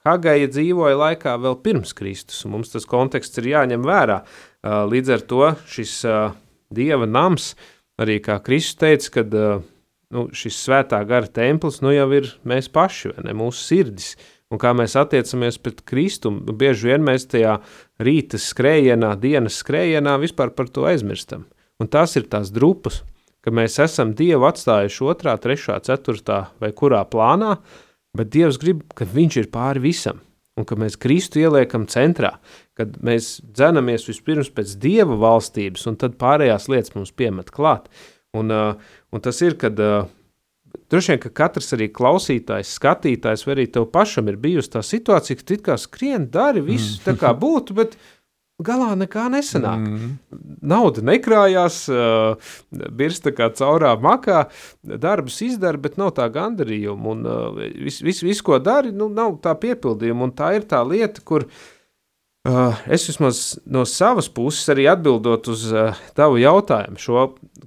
Hagaja 0.04 0.50
dzīvoja 0.52 0.98
laikā 1.00 1.32
vēl 1.40 1.54
pirms 1.64 1.94
Kristus, 1.96 2.42
un 2.44 2.52
mums 2.58 2.74
tas 2.74 2.84
konteksts 2.84 3.40
ir 3.40 3.46
jāņem 3.54 3.86
vērā. 3.88 4.18
Līdz 4.92 5.14
ar 5.14 5.22
to 5.24 5.46
šis 5.72 5.94
Dieva 6.74 7.08
nams, 7.08 7.54
arī 7.96 8.18
kā 8.20 8.36
Kristus 8.44 8.76
teica, 8.82 9.10
kad 9.14 9.32
nu, 10.12 10.26
šis 10.36 10.58
svētā 10.66 11.00
gara 11.08 11.24
templis 11.24 11.80
nu 11.80 11.94
jau 11.94 12.10
ir 12.18 12.28
mēs 12.44 12.68
paši, 12.68 13.14
ne 13.24 13.32
mūsu 13.36 13.64
sirdis, 13.64 14.10
un 14.52 14.60
kā 14.60 14.74
mēs 14.76 14.98
attiecamies 15.00 15.56
pret 15.64 15.80
Kristu, 15.88 16.34
bieži 16.52 16.92
vien 16.92 17.08
mēs 17.08 17.24
tajā 17.32 17.56
rīta 18.04 18.36
skrējienā, 18.36 19.14
dienas 19.24 19.62
skrējienā 19.64 20.18
vispār 20.20 20.52
par 20.52 20.68
to 20.68 20.84
aizmirstam. 20.90 21.48
Un 21.84 21.90
tās 21.92 22.16
ir 22.16 22.24
tās 22.32 22.48
drupas, 22.54 23.02
ka 23.44 23.52
mēs 23.52 23.76
esam 23.84 24.14
Dievu 24.16 24.46
atstājuši 24.48 25.04
otrā, 25.04 25.34
trešā, 25.36 25.76
ceturtā 25.84 26.46
vai 26.62 26.72
kurā 26.72 27.02
plānā, 27.04 27.58
bet 28.16 28.30
Dievs 28.32 28.56
grib, 28.62 28.86
ka 28.96 29.04
Viņš 29.04 29.42
ir 29.42 29.50
pāri 29.52 29.84
visam 29.84 30.22
un 30.54 30.64
ka 30.64 30.78
mēs 30.78 30.96
Kristu 31.02 31.42
ieliekam 31.42 31.84
centrā, 31.90 32.36
kad 32.78 32.96
mēs 33.04 33.36
dzenamies 33.44 34.06
vispirms 34.08 34.52
pēc 34.54 34.76
Dieva 34.80 35.16
valstības 35.18 35.84
un 35.90 35.98
tad 36.00 36.16
pārējās 36.20 36.70
lietas 36.70 36.94
mums 36.94 37.12
piemet 37.12 37.50
klāt. 37.54 37.90
Un, 38.34 38.50
uh, 38.54 38.94
un 39.12 39.22
tas 39.22 39.42
ir, 39.44 39.58
kad 39.58 39.78
uh, 39.82 40.06
droši 40.90 41.12
vien, 41.12 41.20
ka 41.22 41.32
katrs 41.42 41.74
arī 41.76 41.90
klausītājs, 41.94 42.72
skatītājs 42.78 43.44
vai 43.46 43.56
arī 43.58 43.66
tev 43.74 43.90
pašam 43.94 44.30
ir 44.30 44.38
bijusi 44.40 44.72
tā 44.76 44.82
situācija, 44.86 45.40
ka 45.40 45.48
tu 45.50 45.58
kā 45.68 45.76
skrien, 45.80 46.30
dari 46.32 46.62
visu 46.64 46.96
mm. 46.96 47.04
tā 47.08 47.16
kā 47.20 47.34
būtu, 47.38 47.76
bet 47.78 47.98
Galā 48.62 48.92
nekā 48.94 49.24
nesanāk. 49.34 49.82
Mm. 49.82 50.10
Nauda 50.62 51.02
nekrājās, 51.02 51.80
uh, 51.90 52.52
birsta 52.70 53.32
kā 53.34 53.48
caurā 53.50 53.96
makā, 53.98 54.44
darbus 54.86 55.40
izdara, 55.42 55.80
bet 55.82 55.98
nav 55.98 56.12
tā 56.14 56.28
gandarījuma. 56.30 57.14
Un 57.16 57.26
uh, 57.26 57.62
viss, 57.82 57.98
vis, 58.06 58.22
vis, 58.22 58.42
ko 58.46 58.60
dari, 58.62 58.94
nu, 58.94 59.10
nav 59.10 59.40
tā 59.42 59.56
piepildījuma. 59.58 60.28
Un 60.28 60.36
tā 60.38 60.52
ir 60.54 60.68
tā 60.70 60.84
lieta, 60.86 61.24
kur 61.26 61.48
Uh, 62.44 62.76
es 62.92 63.06
vismaz 63.08 63.38
no 63.64 63.86
savas 63.88 64.26
puses 64.28 64.68
arī 64.68 64.82
atbildot 64.92 65.46
uz 65.48 65.62
uh, 65.72 65.96
tavu 66.12 66.36
jautājumu, 66.42 67.00
šo, 67.00 67.22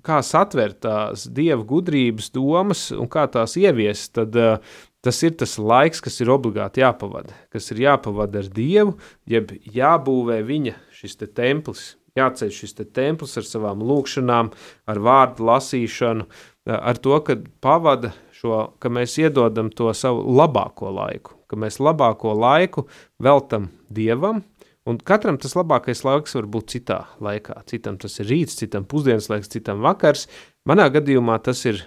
kā 0.06 0.20
satvert 0.22 0.78
tās 0.86 1.24
dieva 1.34 1.64
gudrības 1.66 2.28
domas 2.36 2.84
un 2.94 3.10
kā 3.10 3.24
tās 3.34 3.58
ieviest, 3.58 4.12
tad 4.20 4.38
uh, 4.38 4.76
tas 5.08 5.22
ir 5.24 5.38
tas 5.40 5.56
laiks, 5.56 6.02
kas 6.04 6.20
ir 6.20 6.32
obligāti 6.34 6.84
jāpavada, 6.84 7.32
kas 7.54 7.72
ir 7.72 7.86
jāpavada 7.86 8.42
ar 8.44 8.50
dievu, 8.52 8.98
jeb 9.30 9.54
jābūvē 9.72 10.42
viņa 10.44 10.76
šis 10.98 11.16
te 11.22 11.30
templis, 11.32 11.94
jāceļ 12.20 12.52
šis 12.52 12.76
te 12.76 12.88
templis 12.98 13.38
ar 13.40 13.48
savām 13.48 13.86
lūkšanām, 13.88 14.52
ar 14.92 15.02
vārdu 15.08 15.48
lasīšanu, 15.48 16.28
ar 16.76 17.00
to, 17.00 17.16
ka 17.24 17.38
pavada 17.64 18.12
šo, 18.36 18.66
ka 18.84 18.92
mēs 18.92 19.16
iedodam 19.22 19.72
to 19.72 19.88
savu 19.96 20.26
labāko 20.36 20.92
laiku, 20.92 21.40
ka 21.48 21.60
mēs 21.60 21.80
labāko 21.80 22.36
laiku 22.36 22.90
veltam 23.24 23.72
dievam, 23.88 24.44
Un 24.88 24.96
katram 25.04 25.36
tas 25.36 25.52
labākais 25.58 26.00
laiks 26.08 26.38
var 26.38 26.46
būt 26.48 26.70
citā 26.72 27.02
laikā. 27.20 27.58
Citam 27.68 27.98
tas 28.00 28.14
ir 28.22 28.30
rīts, 28.30 28.56
citam 28.56 28.86
pusdienas 28.88 29.28
laiks, 29.28 29.50
citam 29.52 29.82
vakars. 29.84 30.30
Manā 30.64 30.86
gadījumā 30.94 31.36
tas 31.44 31.66
ir 31.68 31.82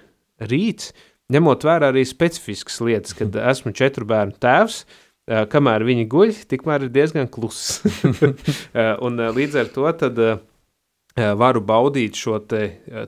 rīts, 0.51 0.91
ņemot 1.33 1.65
vērā 1.67 1.91
arī 1.93 2.05
specifiskas 2.09 2.81
lietas, 2.85 3.17
kad 3.19 3.37
esmu 3.53 3.75
četru 3.77 4.09
bērnu 4.11 4.39
tēvs. 4.43 4.85
Kamēr 5.51 5.85
viņi 5.87 6.09
guļ, 6.11 6.33
tikmēr 6.51 6.89
ir 6.89 6.95
diezgan 6.95 7.29
kluss. 7.31 7.85
un 9.07 9.21
līdz 9.37 9.59
ar 9.61 9.69
to 9.71 9.93
tad, 10.01 10.19
varu 11.39 11.63
baudīt 11.63 12.19
šo 12.19 12.41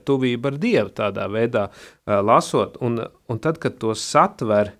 tuvību 0.07 0.51
ar 0.51 0.59
Dievu 0.61 0.93
tādā 0.95 1.27
veidā, 1.31 1.65
lasot. 2.07 2.77
Un, 2.85 3.01
un 3.27 3.43
tad, 3.43 3.59
kad 3.59 3.75
to 3.81 3.91
satver, 3.97 4.71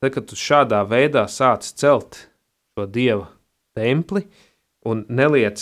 tad, 0.00 0.14
kad 0.14 0.30
tu 0.30 0.38
šādā 0.40 0.80
veidā 0.88 1.26
sāc 1.28 1.68
celt 1.76 2.22
šo 2.72 2.86
Dieva 2.88 3.28
templi 3.76 4.24
un 4.88 5.04
neliec 5.08 5.60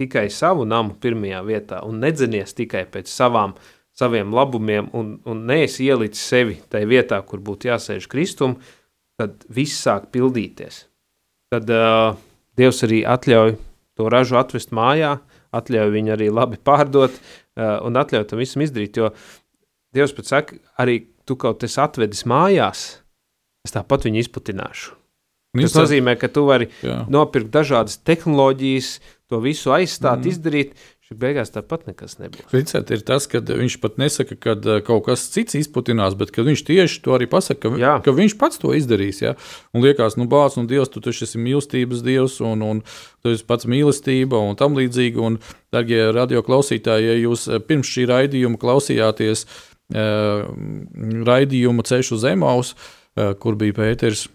tikai 0.00 0.28
savu 0.30 0.66
namu 0.68 0.96
pirmajā 1.00 1.40
vietā 1.46 1.80
un 1.86 2.00
nedzenies 2.02 2.54
tikai 2.56 2.84
pēc 2.90 3.10
savām, 3.10 3.54
saviem 3.94 4.32
labumiem 4.34 4.88
un, 4.96 5.14
un 5.28 5.44
neesi 5.48 5.86
ielicis 5.86 6.24
sevi 6.32 6.58
tajā 6.70 6.88
vietā, 6.90 7.20
kur 7.26 7.42
būtu 7.44 7.70
jāsēž 7.70 8.08
kristumu, 8.10 8.58
tad 9.20 9.44
viss 9.54 9.84
sāk 9.84 10.10
pildīties. 10.14 10.84
Tad 11.54 11.70
uh, 11.70 12.16
Dievs 12.58 12.82
arī 12.86 13.04
atļauj 13.06 13.56
to 13.98 14.10
ražu 14.10 14.38
atvest 14.38 14.74
mājā, 14.74 15.16
atļauj 15.54 15.94
viņu 15.94 16.14
arī 16.14 16.28
labi 16.34 16.58
pārdot 16.58 17.14
uh, 17.14 17.78
un 17.86 17.98
atļauj 17.98 18.28
tam 18.30 18.42
visam 18.42 18.66
izdarīt, 18.66 18.98
jo 18.98 19.12
Dievs 19.94 20.14
pat 20.16 20.26
saka, 20.26 20.58
arī 20.82 21.04
tu 21.22 21.38
kaut 21.38 21.62
esi 21.62 21.78
atvedis 21.78 22.24
mājās, 22.26 22.84
es 23.64 23.74
tāpat 23.74 24.08
viņu 24.08 24.24
izputināšu. 24.24 24.96
Tas 25.54 25.76
nozīmē, 25.78 26.16
ka 26.18 26.26
tu 26.34 26.42
vari 26.48 26.66
Jā. 26.82 27.04
nopirkt 27.10 27.52
dažādas 27.54 28.00
tehnoloģijas, 28.02 28.96
to 29.30 29.38
visu 29.42 29.70
aizstāt, 29.74 30.24
mm. 30.24 30.30
izdarīt. 30.32 30.72
Šī 30.74 30.93
beigās 31.20 31.52
tāpat 31.54 31.86
nekas 31.88 32.18
nebūs. 32.20 32.46
Ricēt, 32.52 32.90
ir 32.94 33.04
tas, 33.06 33.26
ka 33.30 33.40
viņš 33.44 33.78
pat 33.82 33.98
nesaka, 34.00 34.36
ka 34.40 34.54
eh, 34.56 34.80
kaut 34.86 35.06
kas 35.08 35.26
cits 35.34 35.58
izputinās, 35.58 36.16
bet 36.18 36.34
viņš 36.34 36.64
tieši 36.68 37.02
to 37.04 37.14
arī 37.16 37.28
pasaka, 37.30 37.68
ka, 37.68 37.80
Jā. 37.80 37.94
ka 38.04 38.14
viņš 38.14 38.36
pats 38.40 38.60
to 38.62 38.74
izdarīs. 38.76 39.22
Ja? 39.24 39.34
Un 39.74 39.84
liekas, 39.86 40.18
nu, 40.20 40.28
bācis, 40.30 40.60
nu, 40.60 40.66
Dievs, 40.70 40.92
tu 40.92 41.02
taču 41.04 41.26
esi 41.28 41.40
mīlestības 41.40 42.04
Dievs, 42.04 42.40
un, 42.44 42.64
un 42.66 42.82
tu 43.22 43.34
esi 43.34 43.46
pats 43.48 43.68
mīlestība 43.70 44.40
un 44.40 44.58
tam 44.60 44.78
līdzīgi. 44.78 45.20
Un, 45.24 45.40
darbie 45.74 46.00
radio 46.14 46.42
klausītāji, 46.46 47.08
ja 47.08 47.16
jūs 47.18 47.48
eh, 47.48 47.62
pirms 47.62 47.90
šī 47.90 48.06
raidījuma 48.10 48.60
klausījāties 48.60 49.46
uh, 49.46 50.46
raidījumu 51.28 51.84
Ceļš 51.86 52.12
uz 52.18 52.26
Emaus, 52.30 52.74
uh, 52.74 53.32
kur 53.40 53.58
bija 53.60 53.76
Pēters 53.80 54.28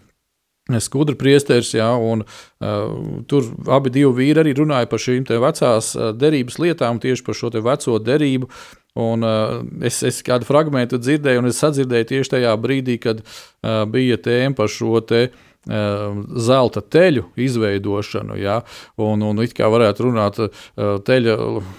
skudra 0.78 1.16
priesteris, 1.18 1.72
ja, 1.74 1.90
un 1.96 2.22
uh, 2.22 3.24
tur 3.26 3.48
abi 3.72 3.92
divi 3.94 4.12
vīri 4.20 4.44
arī 4.44 4.54
runāja 4.58 4.88
par 4.90 5.02
šīm 5.02 5.26
vecās 5.42 5.94
derības 6.20 6.60
lietām, 6.62 7.00
tieši 7.02 7.26
par 7.26 7.38
šo 7.38 7.50
veco 7.58 7.98
derību. 7.98 8.50
Un, 9.00 9.22
uh, 9.22 9.60
es, 9.86 10.00
es 10.06 10.18
kādu 10.26 10.48
fragment 10.48 10.94
dzirdēju, 10.98 11.42
un 11.42 11.50
es 11.50 11.60
sadzirdēju 11.62 12.08
tieši 12.10 12.34
tajā 12.34 12.56
brīdī, 12.58 12.98
kad 13.02 13.22
uh, 13.22 13.84
bija 13.90 14.18
tēma 14.18 14.58
par 14.58 14.70
šo 14.72 14.98
te, 15.06 15.28
uh, 15.30 16.18
zelta 16.34 16.82
teļu 16.82 17.28
izveidošanu. 17.38 18.38
Ja? 18.42 18.60
Un, 18.98 19.22
un 19.22 19.42
it 19.44 19.54
kā 19.56 19.70
varētu 19.70 20.08
runāt 20.08 20.42
uh, 20.42 20.50
teļa 21.06 21.36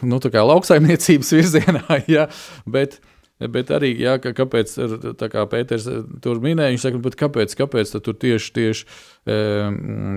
nu, 0.08 0.22
lauksaimniecības 0.54 1.34
virzienā, 1.40 2.00
ja? 2.08 2.30
bet 2.66 3.00
uh, 3.02 3.12
Bet 3.50 3.72
arī, 3.74 3.90
jā, 3.98 4.18
ka, 4.22 4.34
kāpēc, 4.38 4.74
kā 5.18 5.44
Pēters 5.50 5.88
eh, 5.90 6.02
tur 6.22 6.42
minēja, 6.44 6.74
viņš 6.76 6.84
saka, 6.84 7.14
kāpēc, 7.24 7.56
kāpēc 7.58 7.94
tur 8.06 8.18
tieši, 8.22 8.52
tieši 8.54 8.84
e, 8.86 9.38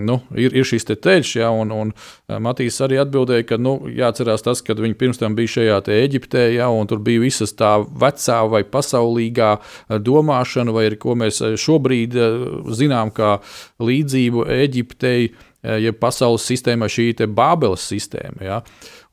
nu, 0.04 0.18
ir, 0.36 0.52
ir 0.52 0.68
šis 0.68 0.84
te 0.90 0.96
ceļš, 1.06 1.30
jā, 1.40 1.48
un, 1.62 1.72
un 1.72 1.92
eh, 1.94 2.36
Matīs 2.44 2.76
arī 2.84 2.98
atbildēja, 3.00 3.46
ka 3.48 3.58
nu, 3.60 3.76
jāatcerās 3.88 4.44
tas, 4.44 4.60
ka 4.64 4.76
viņi 4.76 4.98
pirms 5.00 5.22
tam 5.22 5.38
bija 5.38 5.54
šajā 5.54 5.80
Eģiptē, 5.94 6.44
jā, 6.58 6.68
un 6.68 6.90
tur 6.90 7.00
bija 7.04 7.22
visas 7.22 7.56
tā 7.56 7.78
vecā 7.80 8.42
vai 8.50 8.60
pasaulīgā 8.68 9.54
domāšana, 10.04 10.74
vai 10.74 10.88
arī 10.90 11.00
ko 11.00 11.16
mēs 11.16 11.40
šobrīd 11.64 12.18
zinām 12.76 13.14
kā 13.14 13.38
līdzību 13.80 14.48
Eģiptei, 14.60 15.32
jeb 15.80 15.96
pasaules 15.96 16.44
sistēmai, 16.44 16.90
šī 16.92 17.12
Bābeles 17.32 17.88
sistēma. 17.88 18.44
Jā. 18.44 18.62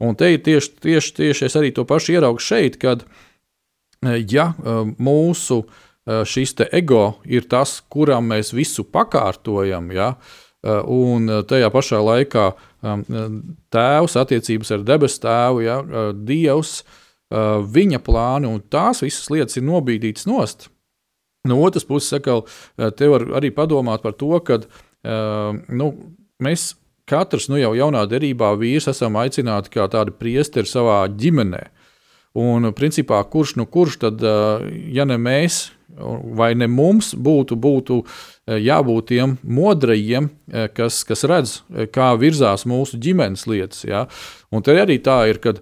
Un 0.04 0.18
te 0.20 0.34
ir 0.34 0.42
tieši, 0.44 0.74
tieši, 0.84 1.14
tieši 1.22 1.48
es 1.48 1.56
arī 1.56 1.70
to 1.72 1.86
pašu 1.88 2.18
ieraugu 2.18 2.44
šeit, 2.44 2.76
kad 2.82 3.06
uh, 3.06 3.20
Eh, 3.31 3.31
ja 4.02 4.52
eh, 4.54 4.84
mūsu 4.98 5.62
eh, 5.66 6.24
šis 6.26 6.56
ego 6.72 7.22
ir 7.26 7.48
tas, 7.50 7.80
kuram 7.90 8.32
mēs 8.32 8.54
visu 8.54 8.86
pakārtojam, 8.86 9.92
ja, 9.96 10.16
un 10.62 11.26
tajā 11.50 11.72
pašā 11.74 11.98
laikā 12.06 12.44
tēvs, 13.74 14.16
attiecības 14.22 14.70
ar 14.76 14.84
debesu 14.86 15.18
tēvu, 15.24 15.64
ja, 15.66 15.80
dievs, 16.14 16.84
viņa 17.74 17.98
plāni 18.06 18.46
un 18.46 18.60
tās 18.70 19.02
visas 19.02 19.32
lietas 19.34 19.58
ir 19.58 19.66
nobīdītas 19.66 20.28
nost. 20.30 20.68
No 21.50 21.58
otras 21.66 21.88
puses, 21.90 22.12
sakal, 22.14 22.44
te 22.78 23.10
var 23.10 23.26
arī 23.40 23.50
padomāt 23.58 24.06
par 24.06 24.14
to, 24.14 24.38
ka 24.46 24.60
nu, 25.74 25.90
mēs 26.38 26.68
katrs 27.10 27.50
nu, 27.50 27.58
jau 27.58 27.74
jaunā 27.78 28.06
derībā 28.10 28.54
vīrs 28.60 28.90
esam 28.92 29.18
aicināti 29.18 29.74
kā 29.74 29.88
tādi 29.92 30.14
priesteri 30.14 30.70
savā 30.70 31.02
ģimenē. 31.10 31.66
Un, 32.38 32.70
principā, 32.72 33.20
kurš 33.28 33.58
nu 33.60 33.66
kurš 33.68 33.98
tad, 34.06 34.22
ja 34.96 35.04
ne 35.08 35.18
mēs, 35.20 35.66
vai 36.38 36.54
ne 36.56 36.68
mums 36.72 37.12
būtu, 37.16 37.58
būtu 37.60 37.98
jābūt 38.48 39.10
tiem 39.12 39.36
modrajiem, 39.44 40.30
kas, 40.76 41.02
kas 41.08 41.26
redz, 41.28 41.58
kā 41.92 42.14
virzās 42.20 42.64
mūsu 42.70 43.00
ģimenes 43.02 43.44
lietas. 43.52 43.84
Ja? 43.84 44.06
Un 44.52 44.64
te 44.64 44.78
arī 44.80 45.02
tā 45.04 45.26
ir, 45.32 45.42
kad 45.44 45.60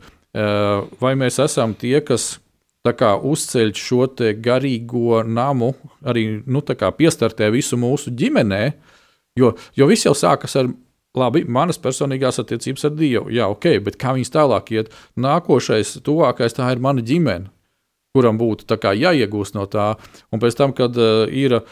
vai 1.01 1.15
mēs 1.17 1.41
esam 1.41 1.73
tie, 1.73 1.97
kas 2.05 2.35
kā, 2.85 3.15
uzceļ 3.17 3.73
šo 3.75 4.05
garīgo 4.41 5.23
namu, 5.25 5.73
arī 6.05 6.43
nu, 6.45 6.61
piestartē 6.61 7.49
visu 7.51 7.77
mūsu 7.77 8.13
ģimenē, 8.13 8.63
jo, 9.37 9.55
jo 9.75 9.89
viss 9.89 10.05
jau 10.05 10.13
sākas 10.13 10.55
ar 10.55 10.69
Labi, 11.17 11.41
manas 11.49 11.79
personīgās 11.81 12.37
attiecības 12.43 12.85
ar 12.85 12.91
Dievu, 12.93 13.31
jā, 13.33 13.47
ok, 13.49 13.79
bet 13.81 13.97
kā 13.97 14.13
viņas 14.13 14.33
tālāk 14.35 14.67
iet? 14.75 14.91
Nākošais, 15.17 15.95
tuvākais, 16.05 16.53
tā 16.53 16.67
ir 16.69 16.83
mana 16.83 17.01
ģimene 17.01 17.49
kuram 18.15 18.39
būtu 18.39 18.77
jāiegūst 18.97 19.55
no 19.55 19.65
tā. 19.69 19.93
Un 20.33 20.41
pēc 20.41 20.57
tam, 20.57 20.73
kad 20.73 20.95
uh, 20.97 21.29
ir 21.29 21.59
uh, 21.59 21.63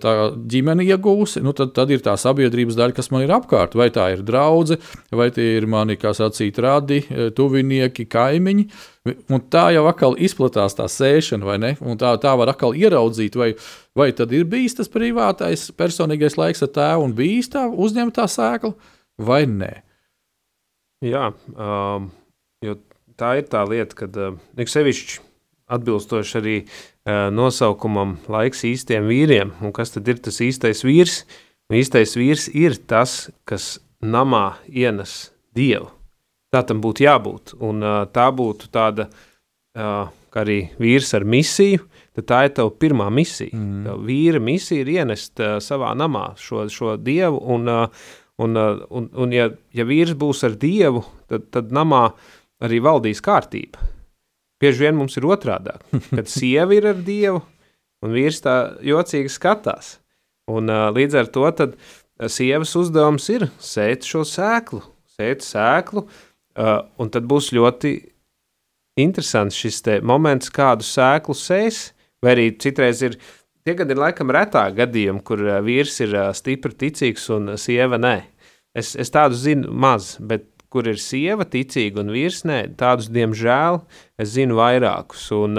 tā 0.00 0.14
ģimene 0.34 0.86
iegūsi, 0.88 1.42
nu, 1.44 1.54
tad, 1.54 1.74
tad 1.76 1.90
ir 1.94 2.02
tā 2.02 2.16
sabiedrības 2.18 2.78
daļa, 2.78 2.96
kas 2.96 3.10
man 3.14 3.22
ir 3.22 3.34
apkārt. 3.34 3.76
Vai 3.78 3.90
tā 3.94 4.10
ir 4.14 4.24
draudzene, 4.26 4.82
vai 5.14 5.30
tie 5.34 5.54
ir 5.58 5.68
mani, 5.70 5.96
kā 6.00 6.14
sacīt, 6.16 6.58
radi, 6.62 7.04
eh, 7.08 7.30
tuvinieki, 7.34 8.08
kaimiņi. 8.10 8.64
Un 9.04 9.42
tā 9.52 9.68
jau 9.74 9.84
atkal 9.86 10.16
izplatās 10.18 10.74
tā 10.78 10.88
sēšana, 10.90 11.46
vai 11.46 11.58
ne? 11.60 11.72
Un 11.84 11.98
tā, 12.00 12.14
tā 12.22 12.32
var 12.40 12.50
atkal 12.50 12.74
ieraudzīt, 12.74 13.36
vai, 13.38 13.52
vai 13.96 14.08
tad 14.16 14.32
ir 14.34 14.46
bijis 14.50 14.78
tas 14.78 14.90
privātais, 14.90 15.68
personīgais 15.76 16.38
laiks 16.40 16.64
ar 16.64 16.72
tēvu 16.74 17.10
un 17.10 17.14
bijis 17.16 17.52
tā 17.52 17.66
uzņemtā 17.68 18.24
sēkla, 18.32 18.72
vai 19.20 19.44
nē. 19.50 19.70
Jā, 21.04 21.28
um, 21.52 22.08
jo 22.64 22.78
tā 23.20 23.36
ir 23.42 23.46
tā 23.52 23.62
lieta, 23.68 24.00
kad 24.00 24.16
uh, 24.16 24.40
sevišķi 24.56 25.20
atbilstoši 25.72 26.38
arī 26.40 26.56
uh, 26.64 27.30
nosaukumam 27.34 28.18
laiks 28.30 28.64
īstiem 28.68 29.08
vīriem. 29.08 29.54
Un 29.64 29.72
kas 29.76 29.94
tad 29.94 30.08
ir 30.10 30.20
tas 30.24 30.40
īstais 30.44 30.84
vīrs? 30.84 31.22
Un 31.70 31.78
īstais 31.80 32.16
vīrs 32.18 32.48
ir 32.52 32.76
tas, 32.88 33.30
kas 33.48 33.78
namā 34.04 34.58
ienes 34.68 35.32
dievu. 35.56 35.88
Tā 36.52 36.62
tam 36.68 36.82
būtu 36.84 37.06
jābūt. 37.06 37.54
Un 37.64 37.82
uh, 37.82 38.02
tā 38.12 38.28
būtu 38.34 38.68
tāda, 38.74 39.08
uh, 39.08 40.12
kā 40.34 40.44
arī 40.44 40.58
vīrs 40.80 41.14
ar 41.16 41.24
misiju, 41.26 41.86
tad 42.14 42.28
tā 42.30 42.42
ir 42.46 42.54
tava 42.58 42.74
pirmā 42.84 43.08
misija. 43.14 43.54
Mm. 43.56 43.88
Tava 43.88 44.04
vīra 44.04 44.42
misija 44.44 44.84
ir 44.84 44.92
ienest 44.98 45.40
uh, 45.40 45.56
savā 45.64 45.94
namā 45.98 46.32
šo, 46.40 46.66
šo 46.70 46.98
dievu, 47.00 47.40
un, 47.56 47.72
uh, 47.72 48.06
un, 48.38 48.60
uh, 48.60 48.84
un, 48.90 49.08
un 49.24 49.34
ja, 49.34 49.48
ja 49.74 49.88
vīrs 49.88 50.14
būs 50.18 50.44
ar 50.46 50.58
dievu, 50.60 51.02
tad, 51.32 51.48
tad 51.54 51.74
namā 51.74 52.10
arī 52.64 52.78
valdīs 52.84 53.24
kārtība. 53.24 53.93
Bieži 54.64 54.86
vien 54.86 54.96
mums 54.96 55.18
ir 55.20 55.26
otrādi, 55.28 55.74
kad 56.16 56.30
sieva 56.30 56.72
ir 56.72 56.88
ar 56.94 57.02
dievu 57.04 57.42
un 58.04 58.16
vīrs 58.16 58.40
tā 58.44 58.56
jocīgi 58.84 59.32
skatās. 59.32 59.98
Un, 60.48 60.68
uh, 60.72 60.88
līdz 60.92 61.20
ar 61.20 61.28
to 61.32 61.44
sievas 62.32 62.72
uzdevums 62.80 63.28
ir 63.32 63.48
sēt 63.60 64.08
šo 64.08 64.24
sēklu, 64.28 64.80
sēt 65.16 65.44
sēklu, 65.44 66.04
uh, 66.04 66.80
un 67.00 67.12
tad 67.12 67.28
būs 67.28 67.52
ļoti 67.56 67.94
interesants 69.00 69.56
šis 69.58 69.82
moments, 70.02 70.52
kādu 70.54 70.86
sēklu 70.86 71.36
sēs, 71.36 71.90
vai 72.22 72.36
arī 72.36 72.46
citreiz 72.60 73.02
ir, 73.04 73.18
tie 73.64 73.74
gadi 73.76 73.92
ir 73.92 74.00
laikam 74.00 74.32
retā 74.32 74.68
gadījumi, 74.72 75.24
kur 75.26 75.42
vīrs 75.66 76.00
ir 76.04 76.16
stipri 76.36 76.76
ticīgs 76.84 77.28
un 77.34 77.56
sieva 77.60 77.98
nē. 78.00 78.16
Es, 78.74 78.94
es 78.98 79.12
tādu 79.14 79.36
zinu 79.38 79.70
maz, 79.70 80.16
bet 80.20 80.48
kur 80.74 80.90
ir 80.90 80.98
sieva 80.98 81.46
ticīga 81.46 82.02
un 82.02 82.10
vīrs 82.14 82.42
nē, 82.48 82.58
tādus, 82.80 83.12
diemžēl, 83.14 83.78
es 84.18 84.34
zinu 84.34 84.58
vairākus. 84.58 85.28
Un, 85.36 85.56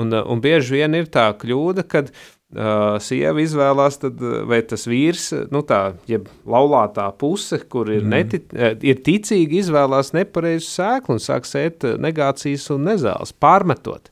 un, 0.00 0.18
un 0.18 0.42
bieži 0.44 0.78
vien 0.78 0.96
ir 0.96 1.10
tā 1.12 1.28
kļūda, 1.36 1.84
kad 1.90 2.08
uh, 2.08 2.96
sieva 3.04 3.42
izvēlās, 3.44 4.00
tad, 4.00 4.22
vai 4.48 4.62
tas 4.68 4.88
vīrs, 4.88 5.30
nu 5.52 5.60
tā, 5.68 5.82
jeb 6.10 6.30
laulātā 6.48 7.10
puse, 7.20 7.60
kur 7.68 7.92
ir, 7.92 8.06
mm. 8.06 8.14
netic, 8.14 8.48
ir 8.88 9.02
ticīgi, 9.04 9.60
izvēlās 9.64 10.14
nepareizu 10.16 10.66
sēklu 10.70 11.18
un 11.18 11.22
sāk 11.22 11.48
sēt 11.48 11.84
negācijas 12.00 12.70
un 12.74 12.88
nezāles, 12.88 13.36
pārmetot 13.36 14.08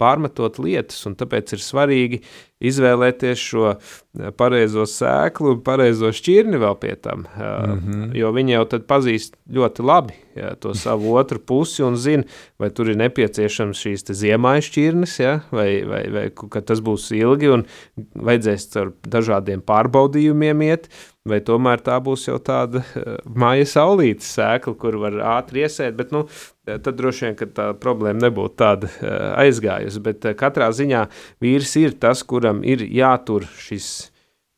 pārmetot 0.00 0.58
lietas, 0.62 1.02
un 1.08 1.16
tāpēc 1.20 1.54
ir 1.56 1.62
svarīgi 1.64 2.22
izvēlēties 2.60 3.40
šo 3.40 3.66
eh, 3.72 4.30
pareizo 4.36 4.84
sēklu 4.88 5.54
un 5.54 5.62
pareizo 5.64 6.10
šķirni 6.14 6.60
vēl 6.60 6.76
pie 6.80 6.94
tam, 7.00 7.24
mm 7.24 7.78
-hmm. 7.78 8.10
jo 8.18 8.32
viņi 8.36 8.56
jau 8.56 8.64
tad 8.74 8.86
pazīst 8.90 9.36
ļoti 9.48 9.86
labi 9.86 10.16
jā, 10.36 10.54
to 10.60 10.74
savu 10.74 11.14
otru 11.20 11.40
pusi 11.40 11.84
un 11.86 11.96
zina, 11.96 12.24
vai 12.60 12.70
tur 12.70 12.90
ir 12.90 12.98
nepieciešams 13.00 13.84
šīs 13.84 14.06
ziemājas 14.22 14.70
šķirnes, 14.70 15.16
ja, 15.20 15.40
vai, 15.50 15.82
vai, 15.88 16.02
vai 16.12 16.26
ka 16.30 16.60
tas 16.60 16.82
būs 16.84 17.10
ilgi 17.16 17.52
un 17.54 17.66
vajadzēs 18.14 18.68
ar 18.80 18.92
dažādiem 19.06 19.64
pārbaudījumiem 19.64 20.62
iet, 20.68 20.90
vai 21.28 21.40
tomēr 21.44 21.82
tā 21.84 21.98
būs 22.00 22.26
jau 22.28 22.38
tāda 22.42 22.80
uh, 22.82 23.16
māja 23.24 23.66
saulītes 23.68 24.30
sēkla, 24.36 24.74
kur 24.80 24.96
var 25.02 25.18
ātri 25.36 25.64
iesēt, 25.66 25.96
bet 25.98 26.14
nu, 26.16 26.24
tad 26.66 26.94
droši 26.96 27.26
vien, 27.26 27.36
ka 27.38 27.50
tā 27.56 27.66
problēma 27.80 28.26
nebūtu 28.26 28.56
tāda 28.62 28.88
uh, 28.90 29.10
aizgājusi, 29.42 30.02
bet 30.06 30.30
katrā 30.40 30.70
ziņā 30.76 31.04
vīrs 31.44 31.76
ir 31.80 31.98
tas, 32.00 32.24
kuram 32.24 32.64
ir 32.64 32.86
jātur 32.86 33.48
šis 33.60 34.10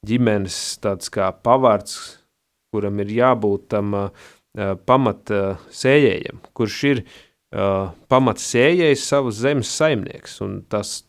ģimenes 0.06 0.60
tāds 0.82 1.10
kā 1.14 1.30
pavārds, 1.44 1.98
kuram 2.74 3.02
ir 3.02 3.10
jābūt 3.14 3.68
tam 3.74 3.92
pamat 4.52 5.30
sējējam, 5.72 6.40
kurš 6.56 6.78
ir 6.90 7.02
uh, 7.02 7.92
pamat 8.12 8.40
sējējs 8.42 9.04
savas 9.08 9.38
zemes 9.40 9.70
saimnieks, 9.72 10.38
un 10.44 10.58
tas 10.68 11.02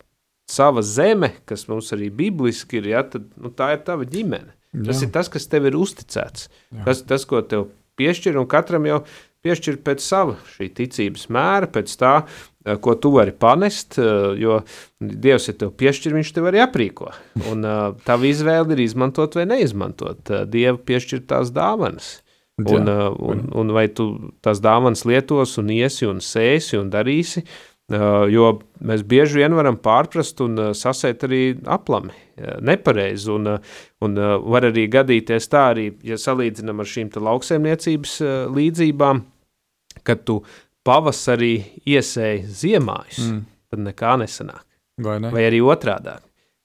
sava 0.50 0.84
zeme, 0.86 1.32
kas 1.50 1.68
mums 1.70 1.92
arī 1.96 2.10
bibliski 2.14 2.80
ir, 2.82 2.92
ja, 2.94 3.04
tad, 3.08 3.30
nu, 3.40 3.52
tā 3.56 3.74
ir 3.76 3.84
tava 3.88 4.08
ģimene. 4.08 4.54
Jā. 4.74 4.88
Tas 4.90 5.04
ir 5.06 5.12
tas, 5.14 5.30
kas 5.30 5.46
tev 5.50 5.70
ir 5.70 5.78
uzticēts. 5.78 6.50
Jā. 6.74 6.88
Tas, 6.88 7.04
tas, 7.06 7.28
ko 7.30 7.44
tev 7.46 7.70
piešķir, 8.00 8.40
un 8.42 8.50
katram 8.50 8.88
jau 8.90 9.04
piešķir 9.46 9.80
pēc 9.86 10.02
sava 10.04 10.38
šī 10.56 10.70
ticības 10.80 11.28
mēra, 11.34 11.70
pēc 11.70 11.94
tā, 12.00 12.14
eh, 12.66 12.78
ko 12.82 12.96
tu 12.96 13.12
vari 13.14 13.32
panest, 13.32 14.00
eh, 14.00 14.34
jo 14.40 14.64
Dievs, 15.04 15.50
ja 15.50 15.54
tev 15.54 15.74
piešķir, 15.78 16.16
viņš 16.16 16.34
tev 16.34 16.50
arī 16.50 16.64
aprīko. 16.64 17.12
Un 17.52 17.66
eh, 17.66 17.94
tava 18.06 18.30
izvēle 18.30 18.72
ir 18.74 18.86
izmantot 18.86 19.36
vai 19.36 19.46
neizmantot. 19.46 20.24
Dieva 20.50 20.78
piešķir 20.78 21.28
tās 21.28 21.52
dāvanas. 21.52 22.22
Un, 22.54 22.86
Jā. 22.86 23.10
un, 23.18 23.48
un 23.50 23.72
vai 23.74 23.88
tu 23.90 24.32
tās 24.46 24.60
dāvanas 24.62 25.08
lietos 25.10 25.58
un 25.58 25.72
iesi 25.74 26.06
un 26.06 26.20
sēsi 26.22 26.78
un 26.78 26.92
darīsi, 26.94 27.42
uh, 27.42 27.73
Jo 27.92 28.46
mēs 28.80 29.02
bieži 29.06 29.42
vien 29.42 29.54
varam 29.58 29.76
pārprast 29.84 30.40
un 30.46 30.56
sasēt 30.78 31.26
arī 31.28 31.42
aplami, 31.68 32.14
nepareizi. 32.64 33.28
Un, 33.34 33.50
un 34.06 34.22
var 34.48 34.70
arī 34.70 34.86
gadīties 34.92 35.50
tā, 35.52 35.66
arī, 35.74 35.90
ja 36.08 36.16
salīdzinām 36.18 36.80
ar 36.80 36.90
šīm 36.90 37.12
lauksaimniecības 37.28 38.16
līdzībām, 38.56 39.20
kad 40.08 40.24
tu 40.24 40.40
pavasarī 40.88 41.56
iesēji 41.88 42.46
ziemājus, 42.64 43.20
mm. 43.28 43.44
tad 43.72 43.84
nekā 43.90 44.16
nesanāk. 44.24 44.64
Vai, 45.04 45.18
ne? 45.24 45.32
Vai 45.34 45.46
arī 45.50 45.60
otrādi, 45.66 46.16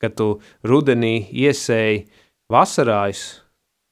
kad 0.02 0.14
tu 0.18 0.30
rudenī 0.66 1.28
iesēji 1.32 2.04
vasarājus, 2.52 3.26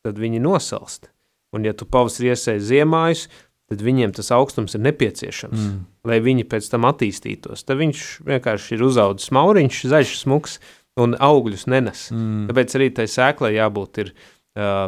tad 0.07 0.18
viņi 0.22 0.43
nosalst. 0.45 1.11
Un, 1.55 1.64
ja 1.64 1.72
tu 1.74 1.87
pavasarī 1.89 2.35
iesēji 2.35 2.64
ziemājus, 2.70 3.27
tad 3.71 3.83
viņiem 3.83 4.12
tas 4.17 4.31
augstums 4.35 4.77
ir 4.77 4.85
nepieciešams, 4.87 5.62
mm. 5.62 5.79
lai 6.07 6.21
viņi 6.23 6.47
pēc 6.51 6.69
tam 6.73 6.87
attīstītos. 6.89 7.64
Tad 7.67 7.81
viņš 7.81 8.05
vienkārši 8.27 8.77
ir 8.77 8.85
uzaugusi 8.87 9.35
mauriņš, 9.35 9.81
zaļš, 9.91 10.14
smuks 10.23 10.61
un 11.03 11.17
augļus 11.19 11.67
nenes. 11.73 12.07
Mm. 12.14 12.47
Tāpēc 12.51 12.79
arī 12.79 12.93
tai 12.95 13.09
sēklai 13.11 13.57
jābūt 13.57 14.03
ir, 14.05 14.12
uh, 14.59 14.87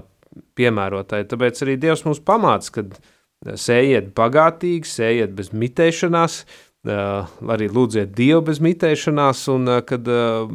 piemērotai. 0.58 1.24
Tāpēc 1.28 1.62
arī 1.64 1.76
Dievs 1.80 2.04
mums 2.06 2.22
pamāca, 2.24 2.78
ka 2.78 3.54
sējiet 3.58 4.12
bagātīgi, 4.18 4.88
sējiet 4.88 5.34
bez 5.38 5.52
mitēšanās, 5.54 6.40
uh, 6.88 7.28
arī 7.54 7.68
lūdziet 7.72 8.14
Dievu 8.16 8.46
bez 8.50 8.62
mitēšanās, 8.64 9.44
un 9.54 9.70
uh, 9.70 9.82
kad 9.86 10.08
uh, 10.12 10.50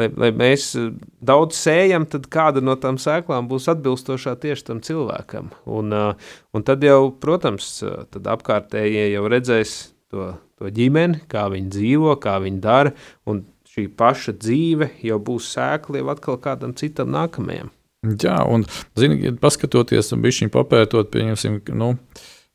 lai, 0.00 0.08
lai 0.20 0.30
mēs 0.36 0.72
eh, 0.78 0.90
daudz 1.24 1.58
sējam, 1.58 2.06
tad 2.10 2.28
kāda 2.32 2.62
no 2.64 2.76
tām 2.80 2.98
sēklām 3.00 3.48
būs 3.50 3.68
atbilstošā 3.72 4.36
tieši 4.42 4.68
tam 4.70 4.82
cilvēkam. 4.84 5.50
Un, 5.70 5.94
eh, 5.96 6.30
un 6.56 6.66
tad 6.66 6.84
jau, 6.86 7.10
protams, 7.22 7.72
eh, 7.86 8.04
tad 8.14 8.30
apkārtējie 8.36 9.10
jau 9.14 9.26
redzēs 9.30 9.76
to, 10.12 10.32
to 10.58 10.72
ģimeni, 10.74 11.24
kā 11.30 11.46
viņi 11.52 11.72
dzīvo, 11.76 12.16
kā 12.22 12.38
viņi 12.42 12.62
dara, 12.64 12.94
un 13.30 13.44
šī 13.70 13.86
paša 13.98 14.34
dzīve 14.40 14.90
jau 15.06 15.20
būs 15.22 15.52
sēkla 15.54 16.02
jau 16.02 16.10
atkal 16.14 16.40
kādam 16.42 16.74
citam 16.78 17.12
nākamajam. 17.14 17.70
Jā, 18.00 18.38
un, 18.48 18.64
zini, 18.96 19.30
paskatoties 19.36 20.14
bišķiņ 20.16 20.50
papētot, 20.54 21.10
pieņemsim, 21.12 21.58
nu, 21.76 21.90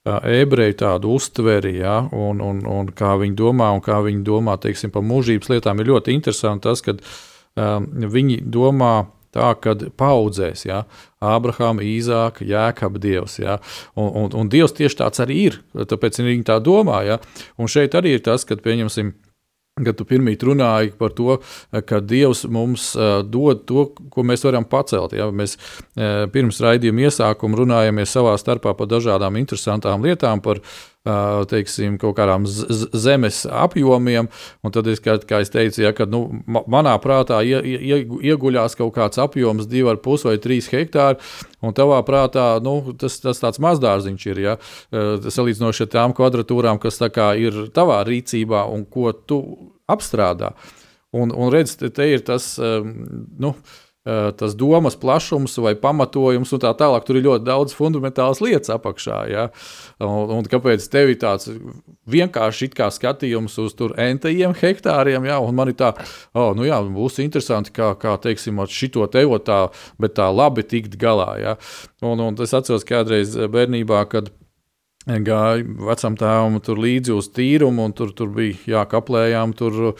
ebreju 0.05 0.73
tādu 0.79 1.11
uztveri, 1.17 1.75
ja, 1.83 1.99
un, 2.13 2.41
un, 2.41 2.63
un 2.65 2.89
kā 2.97 3.13
viņi 3.21 3.37
domā, 3.37 3.69
un 3.77 3.83
kā 3.85 3.99
viņi 4.05 4.25
domā, 4.25 4.57
teiksim, 4.61 4.89
par 4.93 5.05
mūžības 5.05 5.53
lietām, 5.53 5.81
ir 5.81 5.91
ļoti 5.93 6.17
interesanti 6.17 6.65
tas, 6.65 6.81
ka 6.85 6.97
uh, 6.97 7.13
um, 7.59 7.89
viņi 8.15 8.41
domā 8.51 8.95
tā, 9.35 9.51
ka 9.59 9.75
paudzēs, 9.99 10.65
ja, 10.67 10.83
Ābrahāma, 11.23 11.83
Īzāka, 11.85 12.45
Jēkabā 12.47 13.01
Dievs. 13.01 13.39
Ja, 13.41 13.59
un, 13.99 14.09
un, 14.23 14.33
un 14.39 14.51
Dievs 14.51 14.75
tieši 14.77 15.01
tāds 15.03 15.23
arī 15.23 15.41
ir. 15.49 15.61
Tāpēc 15.75 16.21
viņi 16.23 16.47
tā 16.47 16.59
domā. 16.63 17.03
Ja, 17.07 17.19
un 17.59 17.71
šeit 17.71 17.97
arī 17.97 18.15
ir 18.17 18.25
tas, 18.25 18.47
kad 18.47 18.63
pieņemsim. 18.65 19.15
Kad 19.75 19.97
tu 19.99 20.05
pirmie 20.07 20.37
runāji 20.39 20.93
par 20.95 21.11
to, 21.11 21.33
ka 21.83 21.97
Dievs 21.99 22.45
mums 22.47 22.93
uh, 22.95 23.17
dod 23.27 23.65
to, 23.67 23.89
ko 24.07 24.23
mēs 24.23 24.45
varam 24.47 24.63
pacelt. 24.63 25.11
Ja? 25.11 25.27
Mēs 25.35 25.57
uh, 25.59 26.29
pirms 26.31 26.61
raidījuma 26.63 27.09
iesākuma 27.09 27.59
runājāmies 27.59 28.15
savā 28.15 28.37
starpā 28.39 28.71
par 28.71 28.87
dažādām 28.87 29.35
interesantām 29.35 30.07
lietām, 30.07 30.39
par 30.39 30.61
uh, 30.63 30.77
teiksim, 31.05 31.99
kaut 32.01 32.15
kādām 32.17 32.45
zemes 32.47 33.43
apjomiem. 33.45 34.29
Tad, 34.65 34.89
es, 34.89 35.01
kā, 35.03 35.17
kā 35.21 35.41
es 35.45 35.53
teicu, 35.53 35.83
ja, 35.83 35.93
kad 35.95 36.11
nu, 36.11 36.23
manā 36.47 36.95
prātā 37.01 37.41
ie, 37.45 37.59
ie, 37.61 37.99
ieguļās 38.31 38.77
kaut 38.79 38.95
kāds 38.97 39.21
apjoms, 39.21 39.69
2,5 39.69 40.25
vai 40.29 40.37
3 40.41 40.71
hektāri, 40.73 41.21
un 41.61 41.75
tavā 41.77 42.01
prātā 42.07 42.47
nu, 42.65 42.77
tas, 42.99 43.19
tas 43.23 43.41
tāds 43.43 43.61
mazdārziņš 43.63 44.27
ir. 44.31 44.41
Ja, 44.45 44.57
salīdzinoši 44.91 45.85
ar 45.85 45.93
tām 45.93 46.17
kvadratūrām, 46.17 46.81
kas 46.81 47.01
ir 47.39 47.61
tavā 47.75 48.01
rīcībā 48.07 48.65
un 48.73 48.85
ko 48.89 49.13
tu 49.13 49.41
apstrādā. 49.91 50.55
Un, 51.15 51.31
un 51.31 51.51
redz, 51.53 51.77
te, 51.79 51.89
te 51.93 52.09
ir 52.11 52.25
tas. 52.27 52.55
Nu, 52.59 53.53
tas 54.05 54.53
domas 54.53 54.93
plašums 55.01 55.57
vai 55.57 55.73
pamatojums 55.81 56.51
un 56.53 56.61
tā 56.61 56.71
tālāk. 56.77 57.05
Tur 57.07 57.17
ir 57.17 57.25
ļoti 57.25 57.47
daudz 57.47 57.73
fundamentālas 57.73 58.41
lietas 58.43 58.69
apakšā. 58.75 59.17
Ja? 59.31 59.47
Un, 59.97 60.29
un 60.37 60.49
kāpēc 60.49 60.85
tev 60.93 61.09
ir 61.13 61.19
tāds 61.21 61.49
vienkārši 62.11 62.69
skatījums 62.93 63.57
uz 63.63 63.73
entajiem 63.97 64.53
hektāriem, 64.61 65.25
ja? 65.25 65.39
man 65.51 65.73
ir 65.73 65.77
tā, 65.79 65.93
oh, 66.33 66.53
nu 66.57 66.67
jā, 66.67 66.79
būs 66.85 67.17
interesanti, 67.23 67.73
kā, 67.73 67.95
kā 67.97 68.15
teiksim, 68.21 68.61
ar 68.61 68.69
šito 68.69 69.07
tevo 69.09 69.39
tā, 69.41 69.69
bet 69.97 70.15
tā 70.19 70.29
labi 70.29 70.63
tikt 70.63 70.99
galā. 71.01 71.31
Ja? 71.41 71.57
Un, 72.05 72.21
un 72.21 72.37
es 72.45 72.53
atceros 72.53 72.85
kādreiz 72.85 73.33
bērnībā, 73.33 74.05
kad 74.11 74.29
gāju 75.05 75.85
vecam 75.85 76.15
tēvam 76.17 76.57
tur 76.65 76.79
līdzi 76.81 77.13
uz 77.13 77.29
tīrumu, 77.33 77.85
un 77.85 77.93
tur, 77.93 78.11
tur 78.17 78.31
bija 78.33 78.57
jākaplējām, 78.71 79.53
tur, 79.57 79.93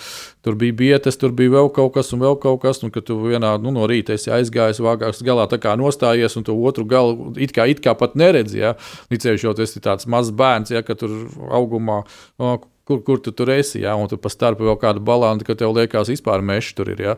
tur 0.46 0.58
bija 0.58 0.78
bietes, 0.80 1.20
tur 1.22 1.34
bija 1.38 1.54
vēl 1.58 1.70
kaut 1.76 1.94
kas, 1.98 2.10
un 2.16 2.24
vēl 2.24 2.40
kaut 2.42 2.64
kas, 2.64 2.82
un 2.84 2.94
kad 2.94 3.06
tu 3.06 3.20
vienā 3.22 3.56
nu, 3.62 3.74
no 3.76 3.86
rīta 3.90 4.16
esi 4.18 4.34
aizgājis 4.34 4.82
vāgāks 4.82 5.22
galā, 5.26 5.46
tā 5.52 5.60
kā 5.62 5.76
nostājies, 5.78 6.38
un 6.40 6.48
tu 6.48 6.58
otru 6.58 6.88
galu 6.90 7.34
it 7.38 7.54
kā, 7.54 7.68
it 7.70 7.84
kā 7.86 7.94
pat 7.98 8.18
neredzi, 8.18 8.64
ja, 8.64 8.74
līdzējuši 9.14 9.48
jau 9.50 9.54
tas 9.58 9.78
ir 9.78 9.86
tāds 9.86 10.10
mazs 10.10 10.34
bērns, 10.34 10.74
ja, 10.74 10.82
ka 10.86 10.98
tur 10.98 11.14
augumā, 11.54 12.02
o, 12.42 12.58
kur, 12.90 13.04
kur 13.06 13.22
tu 13.22 13.34
tur 13.36 13.54
esi, 13.54 13.84
ja, 13.86 13.94
un 13.98 14.10
tu 14.10 14.18
pa 14.22 14.34
starpu 14.34 14.66
vēl 14.66 14.82
kādu 14.82 15.06
balantu, 15.06 15.46
ka 15.46 15.58
tev 15.60 15.78
liekas 15.78 16.10
vispār 16.14 16.42
meši 16.46 16.76
tur 16.78 16.94
ir, 16.96 17.06
ja. 17.12 17.18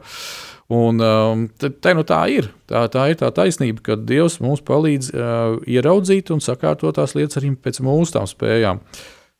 Un, 0.68 1.00
um, 1.00 1.46
te, 1.56 1.94
nu 1.96 2.04
tā 2.04 2.26
ir. 2.34 2.50
Tā, 2.68 2.82
tā 2.92 3.06
ir 3.12 3.20
tā 3.22 3.30
taisnība, 3.32 3.84
ka 3.86 3.96
Dievs 3.96 4.42
mums 4.44 4.60
palīdz 4.68 5.14
uh, 5.14 5.56
ieraudzīt 5.64 6.34
un 6.36 6.44
sakārtot 6.44 6.98
tās 7.00 7.16
lietas 7.16 7.40
arī 7.40 7.54
pēc 7.56 7.80
mūsu 7.86 8.26
spējām. 8.28 8.82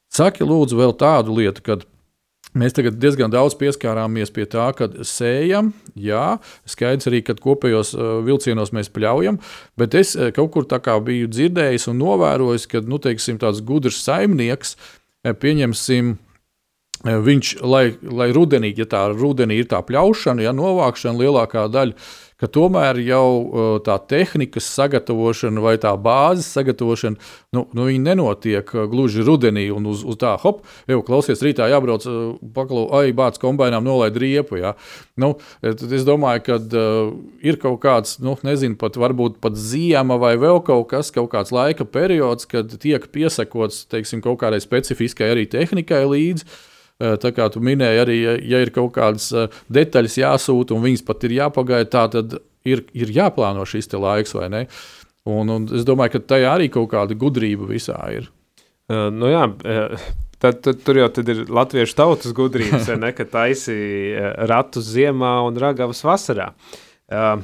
Saki, 0.08 0.48
lūdzu, 0.48 0.80
vēl 0.80 0.96
tādu 0.96 1.36
lietu, 1.36 1.66
kad 1.66 1.84
Mēs 2.58 2.74
tagad 2.74 2.96
diezgan 2.98 3.30
daudz 3.30 3.58
pieskārāmies 3.60 4.32
pie 4.34 4.46
tā, 4.50 4.70
ka 4.78 4.88
sējam, 5.06 5.74
jā, 6.00 6.38
skaidrs 6.70 7.10
arī, 7.10 7.20
ka 7.26 7.36
kopējos 7.38 7.92
uh, 7.94 8.06
vilcienos 8.26 8.72
mēs 8.74 8.90
pļaujam, 8.94 9.38
bet 9.78 9.98
es 10.00 10.16
uh, 10.16 10.30
kaut 10.34 10.54
kur 10.56 10.68
tā 10.70 10.80
kā 10.82 10.96
biju 11.04 11.28
dzirdējis 11.30 11.90
un 11.92 12.00
novērojis, 12.02 12.70
ka 12.72 12.82
nu, 12.88 13.02
teiksim, 13.04 13.38
tāds 13.42 13.62
gudrs 13.68 14.00
saimnieks, 14.06 14.78
uh, 14.78 15.36
pieņemsim, 15.38 16.16
viņš, 17.06 17.58
lai, 17.62 17.92
lai 18.02 18.32
rudenī, 18.34 18.72
ja 18.78 18.88
tā 18.90 19.08
rudenī 19.14 19.62
ir 19.62 19.68
tā 19.70 19.84
pļaušana, 19.86 20.42
ja 20.48 20.54
novākšana 20.56 21.22
lielākā 21.22 21.68
daļa, 21.70 21.94
ka 22.38 22.48
tomēr 22.54 23.00
jau 23.02 23.80
tā 23.86 23.96
tehnikas 24.10 24.68
sagatavošana 24.76 25.62
vai 25.62 25.74
tā 25.82 25.94
bāzes 25.98 26.50
sagatavošana, 26.54 27.18
nu, 27.56 27.64
nu 27.74 27.88
viņi 27.88 28.02
nenotiek 28.06 28.74
gluži 28.92 29.26
rudenī 29.26 29.68
un 29.74 29.90
uz, 29.90 30.04
uz 30.06 30.20
tā, 30.22 30.36
hop, 30.44 30.62
jau 30.90 31.00
klausies, 31.06 31.42
rītā 31.42 31.70
jābrauc, 31.72 32.06
paklau, 32.54 32.86
ai, 33.00 33.10
bāc 33.18 33.42
kombinām 33.42 33.86
nolaid 33.88 34.18
riepu. 34.22 34.62
Ja. 34.62 34.76
Nu, 35.18 35.36
es 35.66 36.06
domāju, 36.08 36.46
ka 36.46 36.60
uh, 36.62 37.12
ir 37.42 37.58
kaut 37.62 37.82
kāds, 37.86 38.18
nu, 38.22 38.38
nezinu, 38.46 38.78
pat 38.78 39.02
varbūt 39.02 39.42
pat 39.42 39.58
ziema 39.58 40.20
vai 40.22 40.36
vēl 40.38 40.62
kaut 40.66 40.92
kas, 40.94 41.14
kaut 41.14 41.32
kāds 41.34 41.54
laika 41.56 41.90
periods, 41.90 42.46
kad 42.50 42.74
tiek 42.82 43.10
piesakots, 43.14 43.86
teiksim, 43.90 44.22
kaut 44.26 44.42
kādai 44.46 44.62
specifiskai 44.62 45.34
arī 45.34 45.50
tehnikai 45.50 46.06
līdzi. 46.06 46.50
Tā 46.98 47.30
kā 47.36 47.46
tu 47.54 47.62
minēji, 47.62 48.00
arī 48.02 48.16
ja, 48.26 48.62
ir 48.64 48.72
kaut 48.74 48.96
kādas 48.96 49.30
detaļas 49.70 50.16
jāsūta 50.18 50.74
un 50.74 50.82
viņas 50.82 51.04
pat 51.06 51.28
ir 51.28 51.36
jāpagaida, 51.36 51.90
tā 51.94 52.06
tad 52.16 52.38
ir, 52.66 52.82
ir 52.98 53.12
jāplāno 53.14 53.68
šis 53.70 53.92
laiks, 53.94 54.34
vai 54.34 54.48
ne? 54.50 54.64
Un, 55.28 55.52
un 55.54 55.68
es 55.78 55.86
domāju, 55.86 56.16
ka 56.16 56.24
tajā 56.34 56.56
arī 56.56 56.72
kaut 56.74 56.90
kāda 56.96 57.18
gudrība 57.20 57.68
visā 57.70 58.00
ir. 58.16 58.32
Uh, 58.88 59.10
nu 59.14 59.30
jā, 59.30 59.44
Tad, 60.38 60.60
tad, 60.62 60.84
tur 60.86 61.00
jau 61.00 61.08
tad 61.10 61.30
ir 61.34 61.40
latviešu 61.50 61.96
tautas 61.98 62.34
gudrības, 62.38 62.92
ne, 63.02 63.10
ka 63.18 63.26
taisi 63.26 63.74
ratus 64.50 64.86
ziemā 64.94 65.32
un 65.48 65.58
ragavas 65.58 66.04
vasarā. 66.06 66.52
Uh, 67.10 67.40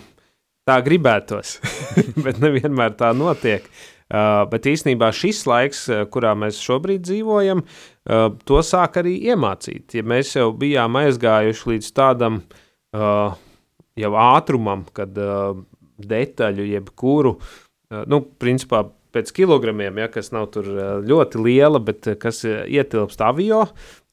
tā 0.68 0.78
gribētos, 0.86 1.58
bet 2.26 2.38
nevienmēr 2.44 2.94
tā 3.00 3.10
notiek. 3.18 3.66
Uh, 4.14 4.44
bet 4.46 4.68
īstenībā 4.70 5.08
šis 5.16 5.40
laiks, 5.50 5.88
kurā 6.14 6.36
mēs 6.38 6.60
šobrīd 6.62 7.02
dzīvojam, 7.02 7.64
uh, 7.66 8.28
to 8.46 8.60
sāk 8.62 9.00
arī 9.02 9.16
iemācīt. 9.32 9.96
Ja 9.98 10.04
mēs 10.06 10.36
jau 10.36 10.52
bijām 10.54 11.00
aizgājuši 11.02 11.72
līdz 11.74 11.94
tādam 11.98 12.44
jau 12.94 14.12
ātrumam, 14.22 14.84
kad 14.94 15.16
detaļu, 15.98 16.66
jebkuru, 16.76 17.32
nu, 18.06 18.20
principā 18.38 18.84
pēc 19.18 19.32
kilogramiem, 19.34 19.98
ja, 19.98 20.12
kas 20.14 20.30
nav 20.30 20.60
ļoti 21.10 21.42
liela, 21.42 21.82
bet 21.82 22.12
kas 22.22 22.44
ietilpst 22.46 23.26
avio, 23.26 23.64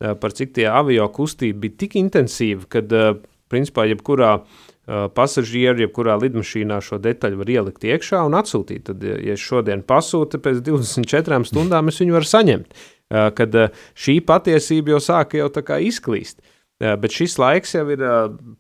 par 0.01 0.37
cik 0.37 0.57
tie 0.57 0.65
avio 0.73 1.11
kustība 1.13 1.67
bija 1.67 1.77
tik 1.85 1.99
intensīva, 2.01 2.65
uh, 2.81 3.21
principā, 3.53 3.85
jebkurā 3.93 4.33
uh, 4.39 4.70
pasažieru, 5.15 5.85
jebkurā 5.85 6.17
lidmašīnā 6.21 6.81
šo 6.83 6.99
detaļu 7.03 7.43
var 7.43 7.53
ielikt 7.55 7.85
iekšā 7.87 8.25
un 8.27 8.39
atsūtīt. 8.39 8.89
Tad, 8.89 9.05
ja 9.05 9.37
šodien 9.39 9.85
pasūta, 9.87 10.41
pēc 10.43 10.65
24 10.67 11.45
stundām 11.47 11.93
es 11.93 12.01
viņu 12.03 12.19
varu 12.19 12.31
saņemt. 12.31 12.81
Eh, 13.11 13.29
kad 13.35 13.55
eh, 13.59 13.71
šī 13.99 14.21
patiesība 14.23 14.95
jau 14.95 15.03
sāka 15.03 15.41
jau 15.41 15.51
tā 15.51 15.65
kā 15.67 15.81
izklīst. 15.83 16.39
Eh, 16.81 16.95
bet 17.01 17.15
šis 17.15 17.37
laiks 17.43 17.75
jau 17.75 17.85
ir 17.91 18.05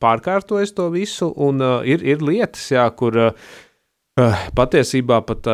pārkārtojis 0.02 0.74
to 0.74 0.88
visu, 0.90 1.30
un 1.38 1.62
ir, 1.86 2.02
ir 2.02 2.24
lietas, 2.24 2.66
jā, 2.74 2.88
kur 2.96 3.30
patiesībā 4.58 5.20
pat 5.24 5.46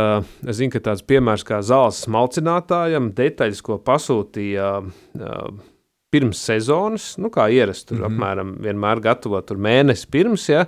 es 0.48 0.56
zinu, 0.58 0.72
ka 0.72 0.80
tāds 0.88 1.04
piemērs 1.06 1.44
kā 1.46 1.60
zāles 1.62 2.00
smalcinātājam, 2.06 3.12
detaļas, 3.14 3.60
ko 3.62 3.76
pasūtīja 3.84 4.70
pirms 6.14 6.38
sezonas, 6.48 7.14
nu, 7.18 7.30
kā 7.34 7.48
ierasts, 7.52 7.88
tur 7.88 7.98
mm 7.98 8.04
-hmm. 8.04 8.14
apmēram 8.14 8.54
vienmēr 8.62 9.00
gatavo 9.02 9.40
tur 9.42 9.58
mēnesi 9.58 10.06
pirms, 10.10 10.48
ja, 10.48 10.66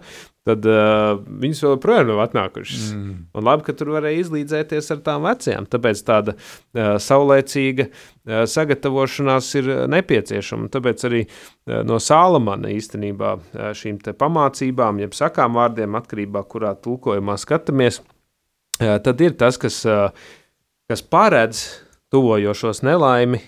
tad 0.49 0.65
uh, 0.67 1.19
viņas 1.43 1.61
vēl 1.65 1.75
joprojām 1.75 2.09
nav 2.09 2.23
atnākušas. 2.25 2.85
Mm. 2.95 3.17
Un 3.37 3.45
labi, 3.45 3.65
ka 3.67 3.75
tur 3.77 3.93
varēja 3.93 4.23
izlīdzēties 4.23 4.91
ar 4.95 5.03
tām 5.05 5.27
vecajām. 5.27 5.67
Tāpēc 5.71 6.03
tāda 6.09 6.35
uh, 6.35 6.97
saulēcīga 7.05 7.89
uh, 7.89 8.45
sagatavošanās 8.49 9.51
ir 9.61 9.71
nepieciešama. 9.93 10.71
Tāpēc 10.73 11.05
arī 11.09 11.25
uh, 11.27 11.83
no 11.89 12.01
Sālamana 12.03 12.73
īstenībā 12.73 13.35
uh, 13.37 13.69
šīm 13.77 14.01
pamācībām, 14.23 15.03
jeb 15.05 15.17
sakām 15.19 15.59
vārdiem, 15.61 15.99
atkarībā 16.01 16.45
no 16.45 16.49
kurā 16.49 16.73
tulkojumā 16.75 17.37
skatāmies, 17.37 18.01
uh, 18.01 18.97
tad 19.05 19.21
ir 19.21 19.37
tas, 19.37 19.61
kas, 19.61 19.83
uh, 19.85 20.09
kas 20.89 21.05
paredz 21.05 21.67
tuvojošos 22.09 22.83
nelaimi 22.83 23.43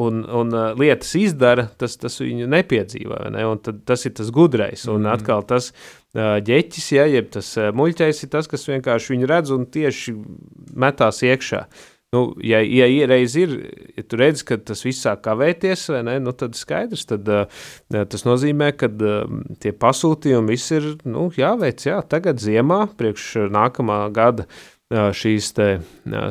un, 0.00 0.24
un 0.24 0.52
uh, 0.54 0.72
lietas 0.78 1.12
izdara, 1.18 1.66
tas, 1.78 1.96
tas 2.00 2.18
viņu 2.22 2.48
nepiedzīvo. 2.50 3.20
Ne? 3.34 3.44
Tas 3.88 4.06
ir 4.08 4.16
tas 4.18 4.32
gudrais. 4.34 4.86
Un 4.88 5.04
mm. 5.04 5.12
atkal 5.14 5.46
tas 5.48 5.70
uh, 5.70 6.38
ģeķis, 6.46 6.90
ja, 6.96 7.06
jeb 7.10 7.30
tas 7.36 7.52
uh, 7.60 7.70
muļķis, 7.76 8.24
ir 8.24 8.32
tas, 8.32 8.50
kas 8.50 8.68
vienkārši 8.70 9.16
viņu 9.16 9.30
redz 9.30 9.54
un 9.56 9.66
tieši 9.70 10.16
metās 10.80 11.22
iekšā. 11.26 11.66
Nu, 12.10 12.24
ja, 12.42 12.58
ja 12.66 13.06
reiz 13.06 13.36
ir, 13.38 13.52
ja 13.94 14.02
tu 14.02 14.18
redz, 14.18 14.42
ka 14.42 14.56
tas 14.58 14.80
viss 14.82 15.04
sāk 15.06 15.20
kavēties, 15.28 15.84
ne, 16.02 16.16
nu, 16.18 16.32
tad 16.34 16.58
skaidrs, 16.58 17.06
tad, 17.12 17.28
uh, 17.30 17.62
tas 17.94 18.26
nozīmē, 18.26 18.72
ka 18.80 18.90
uh, 18.90 19.38
tie 19.62 19.70
pasūtījumi 19.70 20.56
viss 20.56 20.74
ir 20.74 20.90
nu, 21.06 21.28
jāveic 21.38 21.86
jā, 21.86 22.00
tagad 22.10 22.42
ziemā, 22.42 22.82
priekš 22.98 23.52
nākamā 23.54 24.02
gada 24.16 24.48
uh, 24.48 24.66
šīs 24.90 25.52
te, 25.54 25.68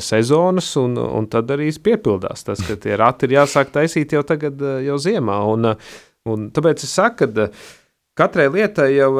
sezonas, 0.03 0.73
un, 0.81 0.97
un 0.99 1.27
tad 1.31 1.51
arī 1.55 1.69
piepildās 1.83 2.43
tas, 2.47 2.63
ka 2.67 2.75
tie 2.81 2.97
rati 2.99 3.29
ir 3.29 3.37
jāsāk 3.37 3.71
taisīt 3.75 4.15
jau 4.17 4.23
tagad, 4.27 4.59
jau 4.83 4.97
ziemā. 4.99 5.37
Un, 5.47 5.71
un 6.27 6.49
tāpēc 6.55 6.83
es 6.83 6.91
saku, 6.91 7.29
ka 7.29 7.47
katrai 8.19 8.49
lietai 8.51 8.91
jau 8.97 9.13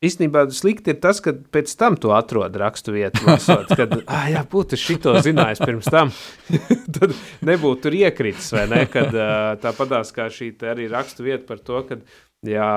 īstenībā 0.00 0.46
slikti 0.56 0.94
ir 0.94 1.00
tas, 1.02 1.20
ka 1.20 1.34
pēc 1.52 1.72
tam 1.76 1.96
tu 2.00 2.14
atrod 2.16 2.56
rakstu 2.60 2.94
vietu, 2.96 3.22
lasot, 3.28 3.68
kad, 3.78 3.92
ah, 4.06 4.26
jā, 4.32 4.42
būtu 4.48 4.78
šito 4.80 5.14
zinājis 5.24 5.60
pirms 5.60 5.90
tam, 5.92 6.12
tad 6.96 7.12
nebūtu 7.46 7.84
tur 7.84 7.98
iekritis, 8.00 8.50
vai 8.56 8.66
ne, 8.72 8.86
kad 8.90 9.12
tāpatās 9.60 10.14
kā 10.16 10.30
šī 10.32 10.54
arī 10.70 10.88
rakstu 10.92 11.28
vieta 11.28 11.44
par 11.48 11.60
to, 11.60 11.84
ka, 11.88 12.00
jā, 12.48 12.72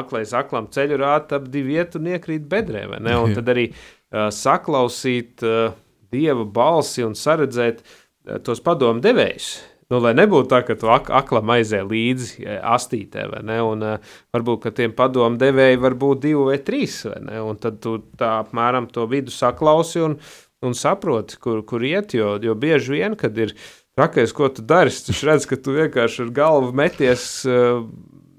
aklais 0.00 0.34
aklam 0.34 0.68
ceļu 0.74 0.98
rāta 0.98 1.38
ap 1.38 1.48
divu 1.50 1.76
vietu 1.76 2.02
un 2.02 2.10
iekrīt 2.12 2.50
bedrē, 2.50 2.86
vai 2.90 3.00
ne, 3.02 3.16
un 3.22 3.38
tad 3.38 3.54
arī 3.54 3.70
Uh, 3.70 3.99
saklausīt 4.10 5.44
uh, 5.46 5.74
dieva 6.10 6.44
balsi 6.44 7.04
un 7.06 7.14
saredzēt 7.14 7.82
uh, 7.84 8.38
tos 8.44 8.62
padomu 8.64 9.02
devējus. 9.04 9.50
Nu, 9.90 9.98
lai 9.98 10.12
nebūtu 10.14 10.46
tā, 10.52 10.60
ka 10.62 10.76
tu 10.78 10.86
ak 10.90 11.08
aklam 11.18 11.50
aizēji 11.50 11.86
līdzi 11.90 12.44
astītē, 12.46 13.24
vai 13.32 13.40
ne? 13.46 13.56
Un 13.66 13.82
uh, 13.86 14.12
varbūt, 14.34 14.68
tiem 14.78 14.94
padomu 14.94 15.38
devēji 15.38 15.80
var 15.82 15.96
būt 15.98 16.22
divi 16.26 16.44
vai 16.46 16.60
trīs, 16.62 17.00
vai 17.08 17.18
ne? 17.26 17.40
Un 17.42 17.58
tad 17.58 17.80
tu 17.82 17.96
tā 18.18 18.36
apmēram 18.44 18.86
to 18.94 19.08
vidu 19.10 19.34
saklausi 19.34 20.04
un, 20.06 20.14
un 20.66 20.76
saproti, 20.78 21.40
kur, 21.42 21.64
kur 21.66 21.86
iet, 21.86 22.14
jo, 22.14 22.36
jo 22.42 22.54
bieži 22.54 23.00
vien, 23.00 23.18
kad 23.18 23.38
ir 23.38 23.56
trakais, 23.98 24.34
ko 24.34 24.50
tu 24.54 24.62
dari, 24.62 24.94
tu 24.94 25.16
redz, 25.26 25.48
ka 25.50 25.58
tu 25.58 25.74
vienkārši 25.74 26.26
ar 26.26 26.34
galvu 26.38 26.70
meties, 26.82 27.26
uh, 27.50 27.82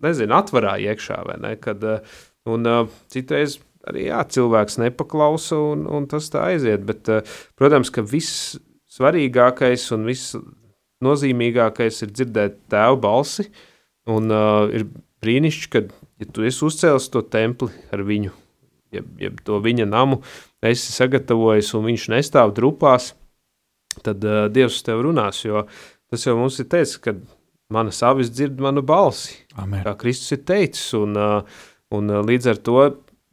nezinu, 0.03 0.39
atvarā 0.39 0.77
iekšā, 0.87 1.19
vai 1.27 1.35
ne? 1.43 1.57
Kad, 1.59 1.83
uh, 1.83 2.23
un 2.47 2.63
uh, 2.67 2.95
citreiz 3.11 3.59
arī 3.89 4.07
jā, 4.09 4.21
cilvēks 4.35 4.79
nepaklausa 4.81 5.57
un, 5.71 5.85
un 5.89 6.07
tas 6.09 6.29
tā 6.33 6.45
aiziet. 6.51 6.83
Bet, 6.87 7.09
eh, 7.09 7.25
protams, 7.59 7.91
ka 7.93 8.03
viss 8.05 8.57
svarīgākais 8.91 9.87
un 9.95 10.07
viss 10.09 10.35
nozīmīgākais 11.01 12.03
ir 12.05 12.13
dzirdēt 12.13 12.59
tēva 12.71 12.99
balsi. 13.01 13.47
Un 14.11 14.33
uh, 14.33 14.65
ir 14.73 14.87
brīnišķīgi, 15.21 15.69
ka 15.71 15.81
ja 16.21 16.27
tu 16.33 16.45
esi 16.47 16.63
uzcēlis 16.65 17.09
to 17.13 17.21
templi 17.21 17.69
ar 17.93 18.01
viņu, 18.05 18.31
jeb, 18.95 19.11
jeb 19.21 19.35
to 19.45 19.59
viņa 19.61 19.85
namu, 19.85 20.19
esi 20.65 20.89
sagatavojis 20.95 21.69
un 21.77 21.85
viņš 21.85 22.07
nestāv 22.15 22.55
drupās, 22.57 23.11
tad 24.01 24.25
uh, 24.25 24.47
Dievs 24.53 24.81
tev 24.87 25.03
runās. 25.05 25.43
Jo 25.45 25.67
tas 26.11 26.25
jau 26.25 26.35
mums 26.39 26.57
ir 26.61 26.67
teicis, 26.73 26.97
ka 27.01 27.13
mana 27.71 27.93
savis 27.95 28.33
dzird 28.33 28.59
manu 28.61 28.83
balsi. 28.83 29.37
Amen. 29.61 29.85
Kā 29.85 29.93
Kristus 30.01 30.33
ir 30.35 30.43
teicis. 30.49 30.89
Un, 30.97 31.15
uh, 31.15 31.61
un 31.93 32.11
līdz 32.25 32.51
ar 32.51 32.61
to 32.65 32.81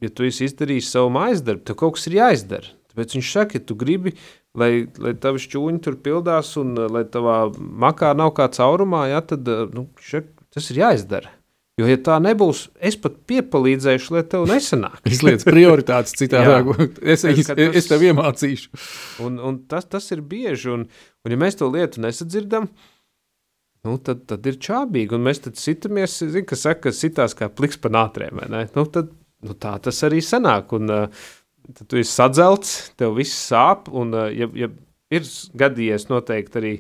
ja 0.05 0.11
tu 0.11 0.27
esi 0.29 0.49
izdarījis 0.49 0.91
savu 0.95 1.13
mājas 1.15 1.43
darbu, 1.47 1.65
tev 1.67 1.79
kaut 1.81 1.97
kas 1.99 2.09
ir 2.11 2.19
jāizdara. 2.19 2.75
Tāpēc 2.93 3.17
viņš 3.19 3.33
saka, 3.35 3.59
ja 3.59 3.67
tu 3.69 3.77
gribi, 3.79 4.15
lai, 4.59 4.89
lai 4.99 5.15
tavi 5.21 5.43
šķūņi 5.43 5.83
tur 5.85 5.99
pildās 6.03 6.55
un 6.61 6.75
uh, 6.77 6.89
lai 6.91 7.05
tavā 7.07 7.41
makā 7.55 8.15
nav 8.19 8.33
kā 8.39 8.49
caurumā, 8.55 9.07
ja, 9.13 9.23
tad 9.23 9.49
uh, 9.51 9.67
nu, 9.75 9.89
šak, 10.03 10.31
tas 10.55 10.71
ir 10.73 10.83
jāizdara. 10.83 11.35
Jo, 11.79 11.87
ja 11.87 11.95
tā 12.03 12.17
nebūs, 12.19 12.65
es 12.83 12.97
pat 12.99 13.21
piepalīdzēšu, 13.31 14.17
lai 14.17 14.25
tev 14.27 14.49
nesanāk. 14.51 14.99
es 15.07 15.21
lietu 15.23 15.47
prioritātes 15.47 16.17
citādi. 16.19 16.75
es, 17.15 17.23
es, 17.23 17.45
tas, 17.47 17.61
es 17.79 17.87
tev 17.87 18.03
iemācīšu. 18.09 18.81
Un, 19.23 19.39
un 19.39 19.61
tas, 19.71 19.87
tas 19.87 20.11
ir 20.15 20.25
bieži, 20.27 20.73
un, 20.75 20.89
un 21.23 21.35
ja 21.35 21.39
mēs 21.39 21.61
to 21.61 21.69
lietu 21.71 22.03
nesadzirdam, 22.03 22.67
nu, 23.87 23.95
tad, 24.03 24.27
tad 24.27 24.51
ir 24.51 24.59
čābīgi. 24.59 25.15
Un 25.15 25.23
mēs 25.29 25.45
tad 25.47 25.61
sitamies, 25.61 26.19
zin, 26.19 26.49
kas 26.51 26.67
saka, 26.67 26.89
ka 26.89 26.95
sitās 26.99 27.39
kā 27.39 27.47
pliks 27.47 27.79
pa 27.79 27.95
nātrēm. 27.95 28.43
Nu, 28.51 28.89
tad 28.91 29.15
nu, 29.47 29.55
tā 29.55 29.77
tas 29.83 30.03
arī 30.07 30.21
sanāk. 30.25 30.75
Un, 30.79 30.91
uh, 30.91 31.31
tad 31.69 31.87
tu 31.91 32.01
esi 32.01 32.13
sadzelts, 32.15 32.77
tev 32.99 33.17
viss 33.19 33.37
sāp, 33.51 33.91
un 33.93 34.15
uh, 34.17 34.29
ja, 34.33 34.49
ja 34.57 34.71
ir 35.15 35.25
gadījies 35.59 36.09
noteikti 36.11 36.61
arī 36.61 36.73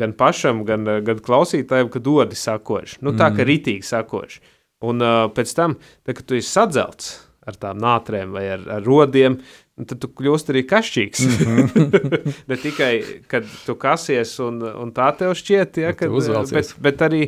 gan 0.00 0.14
pašam, 0.16 0.64
gan, 0.68 0.86
gan 1.06 1.20
klausītājiem, 1.22 1.90
ka 1.92 2.02
dodi 2.02 2.38
sakoši. 2.38 3.02
Nu, 3.04 3.12
tā 3.16 3.30
kā 3.30 3.42
Mm. 3.44 3.48
ritīgi 3.52 3.84
sakoši. 3.86 4.40
Un 4.86 5.00
uh, 5.04 5.28
pēc 5.32 5.54
tam, 5.56 5.76
tā, 6.04 6.14
kad 6.16 6.26
tu 6.26 6.36
esi 6.36 6.50
sadzelts 6.52 7.14
ar 7.46 7.54
tām 7.62 7.78
nātrēm 7.78 8.32
vai 8.34 8.44
ar, 8.56 8.64
ar 8.78 8.82
rodiem, 8.82 9.36
nu, 9.78 9.84
tad 9.86 10.00
tu 10.02 10.08
kļūsi 10.08 10.50
arī 10.50 10.62
kašķīgs. 10.66 11.22
Mhm. 11.46 11.84
ne 12.50 12.56
tikai, 12.60 12.92
kad 13.30 13.46
tu 13.66 13.76
kasies 13.78 14.34
un, 14.42 14.58
un 14.66 14.90
tā 14.96 15.12
tev 15.18 15.36
šķiet, 15.38 15.78
ja, 15.84 15.92
Un 15.94 15.96
tu 15.96 16.32
kad, 16.32 16.50
bet, 16.56 16.72
bet 16.82 17.04
arī 17.06 17.22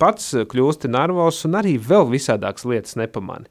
pats 0.00 0.32
kļūsti 0.50 0.90
nervos 0.90 1.44
un 1.46 1.60
arī 1.60 1.76
vēl 1.78 2.08
visādākas 2.10 2.66
lietas 2.66 2.98
nepamani. 2.98 3.46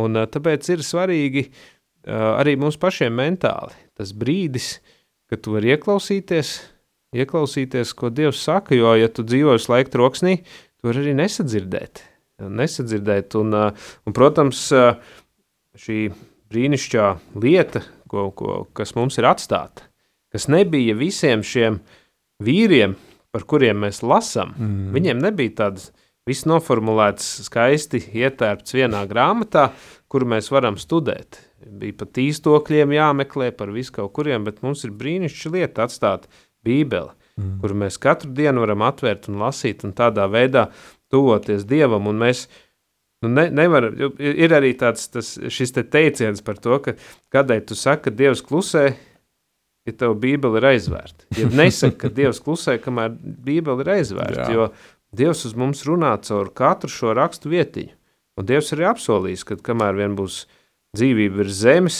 Un, 0.00 0.18
uh, 0.18 0.26
tāpēc 0.30 0.68
ir 0.74 0.84
svarīgi 0.86 1.46
uh, 1.46 2.34
arī 2.34 2.56
mums 2.60 2.78
pašiem 2.80 3.14
mentāli 3.14 3.76
tas 3.94 4.10
brīdis, 4.16 4.78
kad 5.30 5.44
tu 5.44 5.54
vari 5.54 5.70
ieklausīties, 5.74 6.54
ieklausīties, 7.14 7.94
ko 7.94 8.10
Dievs 8.10 8.42
saka, 8.42 8.74
jo, 8.74 8.90
ja 8.98 9.10
tu 9.12 9.22
dzīvo 9.26 9.54
visu 9.54 9.70
laiku 9.70 9.94
troksnī, 9.94 10.40
tu 10.80 10.90
vari 10.90 11.04
arī 11.04 11.14
nesadzirdēt. 11.22 12.02
nesadzirdēt. 12.42 13.38
Un, 13.38 13.54
uh, 13.54 13.88
un, 14.04 14.16
protams, 14.16 14.66
šī 15.78 15.98
brīnišķīgā 16.52 17.08
lieta, 17.42 17.82
ko, 18.10 18.28
ko, 18.34 18.62
kas 18.76 18.94
mums 18.98 19.18
ir 19.18 19.28
atstāta, 19.30 19.86
kas 20.34 20.48
nebija 20.50 20.96
visiem 20.98 21.42
šiem 21.46 21.80
vīriem, 22.42 22.96
par 23.34 23.46
kuriem 23.50 23.80
mēs 23.82 24.02
lasām, 24.06 24.54
mm. 24.54 24.90
viņiem 24.94 25.22
nebija 25.22 25.54
tāds 25.62 25.90
viss 26.28 26.46
noformulēts, 26.48 27.26
skaisti 27.44 28.00
ietērpts 28.16 28.76
vienā 28.76 29.02
grāmatā, 29.08 29.68
kuru 30.08 30.30
mēs 30.32 30.48
varam 30.52 30.78
studēt. 30.80 31.40
Bija 31.64 31.98
pat 32.00 32.20
īstokļiem 32.20 32.94
jāmeklē 32.96 33.50
par 33.56 33.72
visu 33.74 33.92
kaut 33.98 34.14
kuriem, 34.16 34.44
bet 34.46 34.62
mums 34.64 34.84
ir 34.84 34.94
brīnišķīga 34.96 35.54
lieta 35.58 35.86
atstāt 35.86 36.28
Bībeli, 36.64 37.12
mm. 37.36 37.56
kuru 37.60 37.78
mēs 37.84 38.00
katru 38.00 38.32
dienu 38.36 38.64
varam 38.64 38.84
atvērt 38.88 39.28
un 39.28 39.40
lasīt, 39.44 39.84
un 39.84 39.92
tādā 39.96 40.26
veidā 40.32 40.70
tuvoties 41.12 41.66
Dievam. 41.68 42.08
Un 42.08 42.20
mēs 42.24 42.46
nu, 43.24 43.28
ne, 43.32 43.50
nevaram, 43.52 44.16
ir 44.16 44.56
arī 44.56 44.72
tāds 44.80 45.10
tas, 45.12 45.34
te 45.36 45.84
teiciens 45.84 46.44
par 46.44 46.60
to, 46.60 46.80
ka 46.84 46.96
kādēļ 47.36 47.66
tu 47.68 47.76
saki, 47.76 48.08
ka 48.08 48.16
Dievs 48.16 48.44
klusē, 48.44 48.88
ja 49.84 49.92
tev 50.00 50.16
Bībele 50.20 50.60
ir 50.60 50.68
aizvērta. 50.72 51.28
Ja 51.36 51.48
nesaka, 51.52 52.06
ka 52.06 52.12
Dievs 52.18 52.40
klusē, 52.44 52.78
kamēr 52.80 53.12
Bībele 53.20 53.84
ir 53.84 53.92
aizvērta, 53.98 54.48
Dievs 55.14 55.44
uz 55.48 55.54
mums 55.58 55.84
runā 55.86 56.14
caur 56.26 56.50
katru 56.56 56.90
šo 56.92 57.14
rakstu 57.16 57.52
vietiņu. 57.52 57.94
Un 58.34 58.46
Dievs 58.48 58.72
arī 58.74 58.88
apsolījis, 58.90 59.46
ka 59.46 59.58
kamēr 59.62 59.94
vien 59.98 60.16
būs 60.18 60.44
dzīvība 60.98 61.42
virs 61.42 61.60
zemes, 61.62 61.98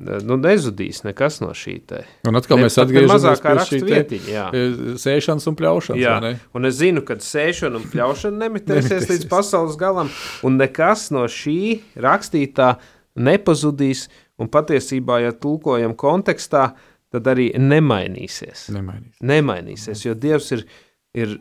nu, 0.00 0.38
nezudīs 0.40 1.02
nekas 1.04 1.38
no 1.42 1.52
šī 1.56 1.74
te. 1.86 2.00
Un 2.28 2.38
atkal 2.40 2.58
Ne- 2.58 2.66
mēs 2.66 2.78
atgriežamies 2.80 3.42
pie 3.44 3.54
šī 3.68 3.80
te, 3.84 3.90
vietiņa, 3.92 4.32
jā. 4.32 4.46
e, 4.50 4.96
sēšanas 5.00 5.46
un 5.50 5.58
pļaušanas. 5.60 6.00
Jā, 6.00 6.16
un 6.56 6.70
es 6.70 6.80
zinu, 6.80 7.04
ka 7.06 7.18
sēšana 7.20 7.78
un 7.80 7.86
pļaušana 7.92 8.46
nemitēsies 8.46 9.08
līdz 9.12 9.28
pasaules 9.30 9.78
galam, 9.80 10.10
un 10.42 10.58
nekas 10.58 11.10
no 11.14 11.28
šī 11.28 11.82
rakstītā 11.96 12.74
nepazudīs. 13.14 14.08
Un 14.34 14.48
patiesībā, 14.50 15.20
ja 15.22 15.30
tulkojam 15.30 15.92
kontekstā, 15.94 16.72
tad 17.14 17.28
arī 17.30 17.52
nemainīsies. 17.54 18.64
Nemainīs. 18.74 19.20
Nemainīsies, 19.22 20.00
jo 20.08 20.16
Dievs 20.18 20.50
ir, 20.56 20.64
ir 21.14 21.36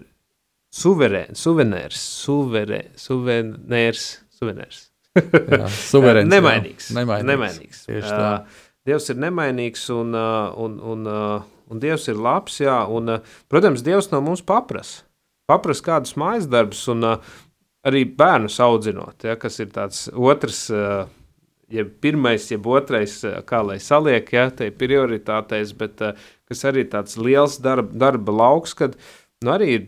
suverēns, 0.74 1.44
suvenērs, 1.44 2.02
suverē, 2.26 2.82
suvenērs, 3.00 4.08
suvenērs. 4.34 4.84
Jā, 5.14 5.68
suverēns. 5.94 6.28
jā. 6.28 6.34
Nemainīgs. 6.34 6.92
Nemainīgs. 6.98 7.30
nemainīgs. 7.30 7.82
Tieši 7.90 8.10
tā. 8.10 8.30
Uh, 8.42 8.70
Dievs 8.84 9.06
ir 9.14 9.20
nemainīgs 9.24 9.86
un, 9.96 10.12
uh, 10.18 10.52
un, 10.60 10.76
un, 10.84 11.08
uh, 11.08 11.46
un 11.72 11.80
Dievs 11.80 12.10
ir 12.12 12.20
labs. 12.20 12.58
Jā, 12.60 12.82
un, 12.92 13.14
uh, 13.16 13.36
protams, 13.52 13.84
Dievs 13.86 14.10
no 14.12 14.20
mums 14.26 14.44
paprasa. 14.44 15.06
Paprasa 15.48 15.86
kādus 15.86 16.18
mājas 16.20 16.50
darbus 16.52 16.82
un 16.92 17.06
uh, 17.08 17.34
arī 17.88 18.04
bērnus 18.18 18.60
audzinot, 18.64 19.24
ja, 19.28 19.38
kas 19.40 19.60
ir 19.64 19.74
tāds 19.76 20.08
otrs. 20.14 20.66
Uh, 20.74 21.04
Jeb 21.74 21.94
pirmais, 22.04 22.44
jeb 22.52 22.68
otrais, 22.70 23.16
uh, 23.26 23.40
kā 23.48 23.64
lai 23.66 23.80
saliek, 23.82 24.28
ja 24.36 24.44
tā 24.54 24.68
ir 24.68 24.76
prioritātēs, 24.78 25.72
bet 25.80 26.04
uh, 26.06 26.20
kas 26.46 26.60
arī 26.70 26.84
tāds 26.92 27.16
liels 27.18 27.56
darba, 27.64 27.90
darba 27.98 28.36
lauks, 28.36 28.76
kad 28.78 28.98
nu, 29.42 29.54
arī 29.56 29.70
ir, 29.78 29.86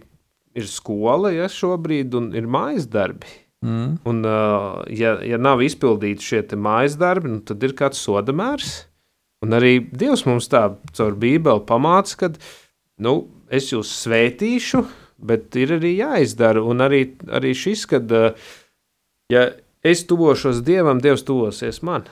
ir 0.55 0.67
skola, 0.71 1.31
ja 1.35 1.49
šobrīd, 1.51 2.15
un 2.17 2.31
ir 2.37 2.47
mājas 2.49 2.87
darbi. 2.91 3.29
Mm. 3.65 3.95
Un, 4.05 4.19
uh, 4.27 4.83
ja, 4.93 5.15
ja 5.25 5.39
nav 5.41 5.63
izpildīti 5.65 6.23
šie 6.23 6.43
mājas 6.59 6.97
darbi, 7.01 7.31
nu, 7.33 7.41
tad 7.45 7.63
ir 7.65 7.75
kāds 7.77 8.01
soda 8.01 8.35
mērs. 8.35 8.85
Un 9.45 9.55
arī 9.57 9.77
Dievs 9.91 10.25
mums 10.25 10.47
tā 10.49 10.67
caur 10.95 11.17
Bībeli 11.21 11.65
pamāca, 11.67 12.17
ka 12.19 12.29
nu, 13.03 13.15
es 13.53 13.71
jūs 13.73 13.91
svētīšu, 14.03 14.83
bet 15.25 15.55
ir 15.59 15.75
arī 15.77 15.95
jāizdara. 15.99 16.63
Un 16.63 16.85
arī, 16.85 17.01
arī 17.29 17.53
šis, 17.57 17.85
kad 17.89 18.11
uh, 18.15 18.53
ja 19.31 19.49
es 19.85 20.05
tuvošos 20.09 20.63
Dievam, 20.65 21.01
Dievs 21.03 21.25
tuvosies 21.27 21.81
man. 21.85 22.07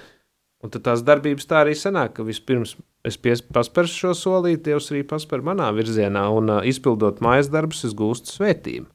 Un 0.64 0.72
tad 0.72 0.86
tās 0.86 1.04
darbības 1.06 1.48
tā 1.50 1.64
arī 1.64 1.76
sanāk, 1.76 2.16
ka 2.18 2.26
vispirms 2.28 2.78
es 3.08 3.18
paspēršu 3.20 4.00
šo 4.00 4.14
solīti, 4.18 4.70
Dievs 4.70 4.92
arī 4.94 5.04
paspēr 5.08 5.44
manā 5.46 5.70
virzienā, 5.76 6.24
un 6.32 6.52
uh, 6.58 6.62
izpildot 6.68 7.20
mājas 7.24 7.52
darbus, 7.54 7.84
es 7.88 7.96
gūstu 7.98 8.38
svētību. 8.38 8.88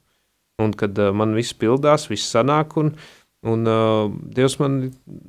Un 0.63 0.73
kad 0.77 0.97
uh, 0.99 1.11
man 1.15 1.35
viss 1.37 1.55
pildās, 1.55 2.09
viss 2.11 2.31
sanāk, 2.33 2.75
un, 2.81 2.95
un 3.47 3.69
uh, 3.69 4.09
Dievs 4.35 4.57
man 4.61 4.81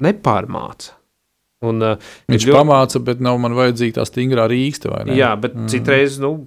nepārmāca. 0.02 0.96
Un, 1.60 1.84
uh, 1.84 2.10
Viņš 2.32 2.46
ļoti- 2.48 2.56
pamāca, 2.56 3.02
bet 3.04 3.20
nav 3.20 3.36
man 3.42 3.52
vajadzīga 3.58 3.98
tā 4.00 4.06
stingrā 4.08 4.46
rīksta. 4.48 5.04
Jā, 5.12 5.34
bet 5.40 5.52
mm. 5.58 5.68
citreiz, 5.68 6.16
nu, 6.22 6.38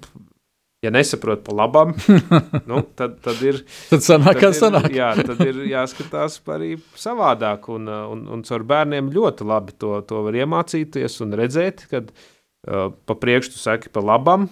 ja 0.84 0.92
nesaprot 0.94 1.42
pa 1.46 1.54
labam, 1.56 1.94
nu, 2.70 2.82
tad, 2.98 3.16
tad 3.24 3.40
ir. 3.46 3.62
Tad 3.90 4.04
sanāk, 4.04 4.38
tad 4.42 4.50
ir- 4.52 4.58
sanāk. 4.60 4.88
Jā, 4.94 5.10
tad 5.24 5.40
ir 5.46 5.62
jāskatās 5.70 6.38
arī 6.54 6.74
savādāk. 7.00 7.70
Un, 7.74 7.88
uh, 7.90 8.04
un, 8.12 8.26
un 8.36 8.44
caur 8.46 8.66
bērniem 8.70 9.08
ļoti 9.14 9.48
labi 9.48 9.76
to, 9.80 9.96
to 10.08 10.22
var 10.28 10.36
iemācīties 10.44 11.18
un 11.24 11.32
redzēt, 11.40 11.86
kad 11.92 12.12
uh, 12.14 12.90
pa 13.08 13.16
priekšu 13.18 13.56
saki 13.60 13.90
pa 13.94 14.04
labam. 14.04 14.50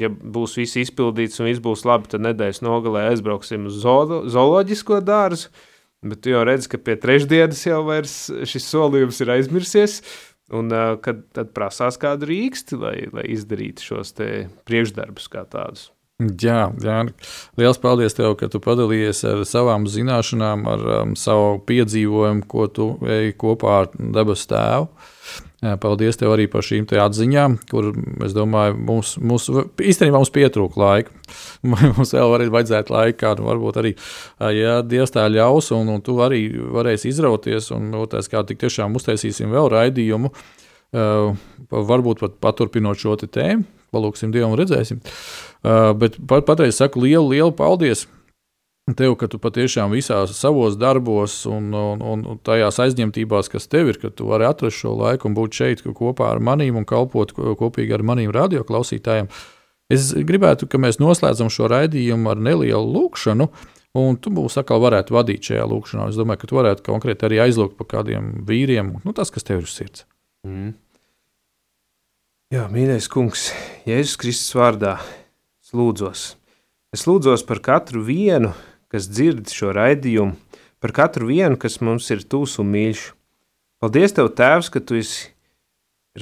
Ja 0.00 0.08
būs 0.10 0.56
viss 0.58 0.74
izpildīts 0.80 1.38
un 1.38 1.46
viss 1.46 1.60
būs 1.62 1.84
labi, 1.86 2.08
tad 2.10 2.24
nedēļas 2.24 2.62
nogalē 2.64 3.04
aizbrauksim 3.12 3.68
uz 3.70 3.76
zoolo- 3.84 4.24
zooloģisko 4.32 4.98
dārzu. 5.06 5.52
Bet 6.02 6.18
tu 6.24 6.32
jau 6.32 6.40
redzi, 6.42 6.66
ka 6.72 6.80
pie 6.82 6.96
trešdienas 6.98 7.60
jau 7.68 7.76
vairs 7.86 8.14
šis 8.50 8.64
solījums 8.72 9.20
ir 9.22 9.30
aizmirsies. 9.36 10.00
Un 10.52 10.68
uh, 10.74 10.94
kad 11.00 11.24
tad 11.32 11.54
prasās 11.56 11.96
kādu 12.00 12.28
rīksti, 12.28 12.78
lai, 12.80 12.96
lai 13.12 13.26
izdarītu 13.32 13.92
šos 13.92 14.14
priekšdarbus 14.68 15.30
kā 15.32 15.46
tādus. 15.48 15.90
Jā, 16.22 16.68
jā, 16.84 16.98
liels 17.58 17.80
paldies 17.82 18.14
tev, 18.14 18.36
ka 18.38 18.46
tu 18.52 18.60
padalījies 18.62 19.24
ar 19.26 19.40
savām 19.48 19.88
zināšanām, 19.90 20.66
ar 20.70 20.84
um, 20.98 21.16
savu 21.18 21.56
piedzīvojumu, 21.66 22.44
ko 22.50 22.68
tu 22.70 22.88
ej 23.10 23.32
kopā 23.40 23.80
ar 23.82 23.90
debesu 23.96 24.50
tēvu. 24.52 24.86
Paldies 25.62 26.18
tev 26.18 26.32
arī 26.34 26.48
par 26.50 26.64
šīm 26.66 26.88
atziņām, 26.90 27.52
kur 27.70 27.92
es 28.26 28.32
domāju, 28.34 28.74
mums, 28.82 29.12
mums 29.22 29.44
īstenībā 29.78 30.18
mums 30.18 30.32
pietrūka 30.34 30.80
laika. 30.80 31.14
Mums 31.72 32.10
vēl 32.12 32.32
varētu 32.32 32.52
vajadzēt 32.52 32.90
laika, 32.90 33.18
kādu 33.20 33.46
varbūt 33.46 33.78
arī, 33.80 33.92
ja 34.52 34.80
Dievs 34.84 35.14
tā 35.14 35.22
ļaus, 35.30 35.70
un, 35.72 35.92
un 35.94 36.02
tu 36.04 36.16
arī 36.20 36.42
varēsi 36.74 37.12
izrauties, 37.12 37.70
un 37.72 37.94
otrais, 37.96 38.26
kā 38.28 38.42
tik 38.44 38.58
tiešām 38.60 38.98
uztaisīsim 38.98 39.54
vēl 39.54 39.70
raidījumu, 39.72 40.32
uh, 40.32 41.38
varbūt 41.70 42.24
pat 42.24 42.34
paturpinot 42.42 42.98
šo 42.98 43.14
tēmu, 43.22 43.62
palūksim 43.94 44.34
Dievu 44.34 44.50
un 44.50 44.58
redzēsim. 44.60 45.00
Uh, 45.62 45.92
bet 45.96 46.18
pat, 46.26 46.44
patreiz 46.50 46.82
saku 46.82 47.06
lielu, 47.06 47.30
lielu 47.36 47.54
paldies! 47.54 48.08
Tev, 48.90 49.14
ka 49.14 49.28
tu 49.30 49.38
patiešām 49.38 49.92
visās 49.94 50.32
savos 50.34 50.74
darbos 50.74 51.44
un, 51.46 51.68
un, 51.70 52.00
un 52.26 52.38
tajās 52.42 52.80
aizņemtībās, 52.82 53.46
kas 53.52 53.68
tev 53.70 53.92
ir, 53.92 53.98
ka 54.02 54.10
tu 54.10 54.26
vari 54.26 54.48
atrast 54.48 54.80
šo 54.80 54.96
laiku 54.98 55.28
un 55.30 55.36
būt 55.38 55.54
šeit 55.54 55.84
kopā 55.86 56.32
ar 56.32 56.42
maniem 56.42 56.80
un 56.80 56.86
kalpot 56.88 57.30
ko- 57.36 57.54
kopīgi 57.60 57.94
ar 57.94 58.02
maniem 58.02 58.32
radioklausītājiem. 58.34 59.30
Es 59.92 60.10
gribētu, 60.26 60.66
ka 60.66 60.80
mēs 60.82 60.98
noslēdzam 60.98 61.52
šo 61.52 61.68
raidījumu 61.70 62.32
ar 62.32 62.42
nelielu 62.42 62.90
lūkšanu, 62.96 63.46
un 64.02 64.18
tu 64.18 64.32
būs 64.34 64.58
atkal 64.58 64.82
varētu 64.82 65.14
vadīt 65.14 65.46
šajā 65.52 65.68
lūkšanā. 65.70 66.08
Es 66.10 66.18
domāju, 66.18 66.42
ka 66.42 66.50
tu 66.50 66.58
varētu 66.58 66.86
konkrēti 66.88 67.28
arī 67.28 67.38
aizlūgt 67.46 67.78
par 67.78 67.90
kādiem 67.94 68.32
vīriem, 68.48 68.96
nu, 69.04 69.14
tas, 69.14 69.30
kas 69.30 69.46
tev 69.46 69.62
ir 69.62 69.70
uz 69.70 69.76
sirds. 69.78 70.08
Mm. 70.42 70.74
Jā, 72.52 72.66
mīļais 72.66 73.06
kungs, 73.14 73.46
Jēzus 73.86 74.18
Kristus 74.20 74.58
vārdā 74.58 74.98
es 75.62 75.70
lūdzos. 75.70 76.26
Es 76.92 77.06
lūdzos 77.06 77.46
par 77.48 77.62
katru 77.64 78.02
vienu, 78.04 78.50
kas 78.92 79.08
dzird 79.08 79.50
šo 79.52 79.72
raidījumu, 79.76 80.36
par 80.82 80.92
katru 80.94 81.30
vienu, 81.30 81.56
kas 81.60 81.80
mums 81.80 82.10
ir 82.12 82.24
tūs 82.28 82.58
un 82.62 82.68
mīļš. 82.72 83.06
Paldies, 83.82 84.14
Tev, 84.14 84.30
Tēvs, 84.38 84.68
ka 84.72 84.82
Tu 84.84 85.00
esi 85.00 85.30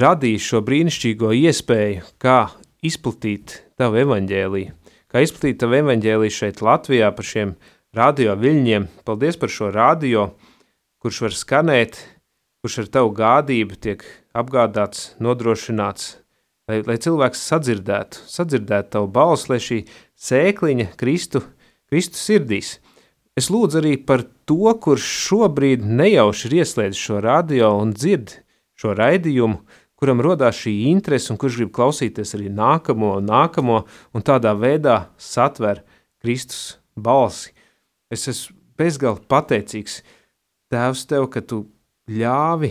radījis 0.00 0.46
šo 0.52 0.62
brīnišķīgo 0.64 1.32
iespēju, 1.36 2.06
kā 2.22 2.38
izplatīt 2.86 3.58
Tavu 3.80 4.00
evaņģēliju, 4.04 4.72
kā 5.10 5.24
izplatīt 5.24 5.60
Tavu 5.60 5.80
evaņģēliju 5.80 6.36
šeit 6.36 6.62
Latvijā 6.64 7.10
par 7.16 7.26
šiem 7.26 7.56
radio 7.96 8.38
viļņiem. 8.38 8.88
Paldies 9.04 9.40
par 9.40 9.52
šo 9.52 9.68
radio, 9.74 10.30
kurš 11.02 11.26
var 11.26 11.36
skanēt, 11.36 12.00
kurš 12.62 12.84
ar 12.84 12.90
Tavu 13.00 13.14
gādību 13.18 13.80
tiek 13.82 14.06
apgādāts, 14.36 15.14
nodrošināts 15.20 16.14
lai, 16.70 16.80
lai 16.86 16.98
cilvēks 17.02 17.42
sadzirdētu, 17.50 18.24
sadzirdētu 18.30 18.94
tavu 18.94 19.10
balsi, 19.12 19.50
lai 19.50 19.58
šī 19.64 19.78
sēkliņa 20.28 20.90
kristu, 21.00 21.42
kristu 21.90 22.18
sirdīs. 22.20 22.78
Es 23.38 23.50
lūdzu 23.50 23.80
arī 23.80 23.94
par 24.06 24.24
to, 24.48 24.72
kurš 24.82 25.06
šobrīd 25.28 25.84
nejauši 25.86 26.48
ir 26.48 26.56
ieslēdzis 26.62 27.04
šo 27.06 27.20
radio 27.24 27.74
un 27.78 27.94
dzird 27.94 28.38
šo 28.80 28.94
raidījumu, 28.96 29.60
kuram 30.00 30.22
radās 30.24 30.62
šī 30.62 30.72
interese 30.90 31.30
un 31.32 31.38
kurš 31.40 31.60
grib 31.60 31.72
klausīties 31.76 32.34
arī 32.38 32.48
nākamo 32.52 33.16
un 33.18 33.28
nākamo 33.28 33.82
un 34.16 34.24
tādā 34.24 34.54
veidā 34.56 35.02
satver 35.20 35.82
Kristus 36.22 36.78
balsi. 36.96 37.52
Es 38.10 38.26
esmu 38.30 38.56
bezgalīgi 38.80 39.28
pateicīgs 39.28 40.00
Tēvs 40.70 41.02
tev, 41.10 41.26
ka 41.34 41.42
tu 41.42 41.64
ļāvi, 42.06 42.70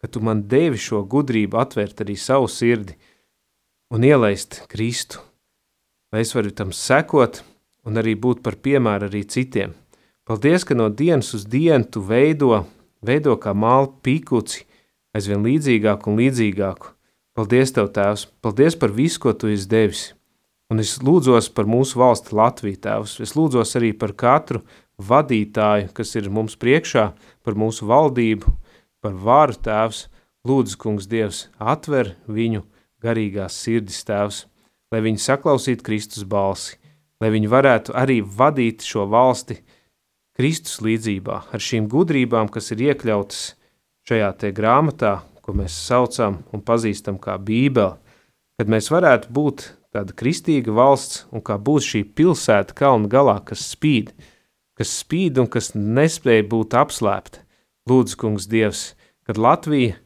ka 0.00 0.08
tu 0.12 0.20
man 0.20 0.42
devi 0.50 0.76
šo 0.76 1.00
gudrību 1.08 1.56
atvērt 1.56 2.02
arī 2.04 2.18
savu 2.20 2.50
sirdi 2.52 2.98
un 3.92 4.04
ielaist 4.04 4.60
Kristu, 4.68 5.22
lai 6.12 6.26
es 6.26 6.34
varu 6.36 6.52
tam 6.52 6.74
sekot 6.76 7.40
un 7.86 7.98
arī 8.00 8.14
būt 8.18 8.42
par 8.44 8.58
piemēru 8.62 9.08
arī 9.08 9.24
citiem. 9.28 9.74
Paldies, 10.28 10.64
ka 10.64 10.76
no 10.78 10.88
dienas 10.88 11.32
uz 11.34 11.44
dienu 11.50 11.84
tu 11.90 12.02
veido, 12.06 12.64
veido 13.02 13.34
kā 13.42 13.54
māla 13.54 13.90
pīkuci, 14.04 14.64
aizvien 15.16 15.42
līdzīgāku 15.44 16.12
un 16.12 16.20
līdzīgāku. 16.22 16.92
Paldies, 17.32 17.72
Tev, 17.72 17.88
Tēvs! 17.96 18.26
Paldies 18.44 18.76
par 18.76 18.92
visu, 18.92 19.18
ko 19.22 19.32
Tu 19.32 19.54
esi 19.54 19.68
devis! 19.68 20.02
Un 20.72 20.80
es 20.80 20.98
lūdzos 21.04 21.50
par 21.52 21.66
mūsu 21.68 21.98
valsti 22.00 22.34
Latviju, 22.36 22.78
Tēvs. 22.84 23.18
Es 23.24 23.34
lūdzos 23.36 23.74
arī 23.80 23.90
par 23.96 24.14
katru 24.16 24.62
vadītāju, 25.00 25.90
kas 25.96 26.14
ir 26.16 26.30
mums 26.32 26.58
priekšā, 26.60 27.10
par 27.44 27.56
mūsu 27.58 27.88
valdību, 27.88 28.52
par 29.04 29.16
varu, 29.16 29.56
Tēvs. 29.56 30.06
Lūdzu, 30.42 30.74
Kungs, 30.82 31.06
Dievs, 31.06 31.44
atver 31.62 32.16
viņu 32.26 32.64
garīgās 33.02 33.60
sirdis, 33.62 34.00
Tēvs, 34.08 34.40
lai 34.90 35.00
viņi 35.04 35.22
saklausītu 35.22 35.86
Kristus 35.86 36.24
balsi, 36.26 36.80
lai 37.22 37.30
viņi 37.30 37.50
varētu 37.50 37.94
arī 37.94 38.18
vadīt 38.22 38.82
šo 38.82 39.06
valsti 39.10 39.60
Kristus 40.34 40.80
līdzībā, 40.82 41.42
ar 41.52 41.62
šīm 41.62 41.86
gudrībām, 41.92 42.48
kas 42.50 42.72
ir 42.74 42.82
iekļautas 42.88 43.42
šajā 44.08 44.32
grāmatā, 44.56 45.20
ko 45.42 45.54
mēs 45.54 45.76
saucam 45.86 46.40
un 46.54 46.62
pazīstam 46.64 47.18
kā 47.22 47.36
Bībele, 47.38 47.98
kad 48.58 48.70
mēs 48.70 48.90
varētu 48.90 49.30
būt 49.34 49.64
tāda 49.92 50.14
kristīga 50.16 50.72
valsts 50.74 51.26
un 51.34 51.42
kā 51.44 51.58
būt 51.58 51.88
šī 51.88 52.02
pilsēta 52.16 52.74
kalna 52.78 53.10
galā, 53.10 53.36
kas 53.44 53.64
spīd, 53.74 54.12
kas 54.78 54.94
spīd 55.02 55.40
un 55.42 55.50
kas 55.50 55.72
nespēja 55.76 56.46
būt 56.48 56.76
apslēpta. 56.78 57.42
Lūdzu, 57.90 58.16
kungs, 58.20 58.46
Dievs, 58.46 58.92
kad 59.26 59.40
Latvija 59.42 59.96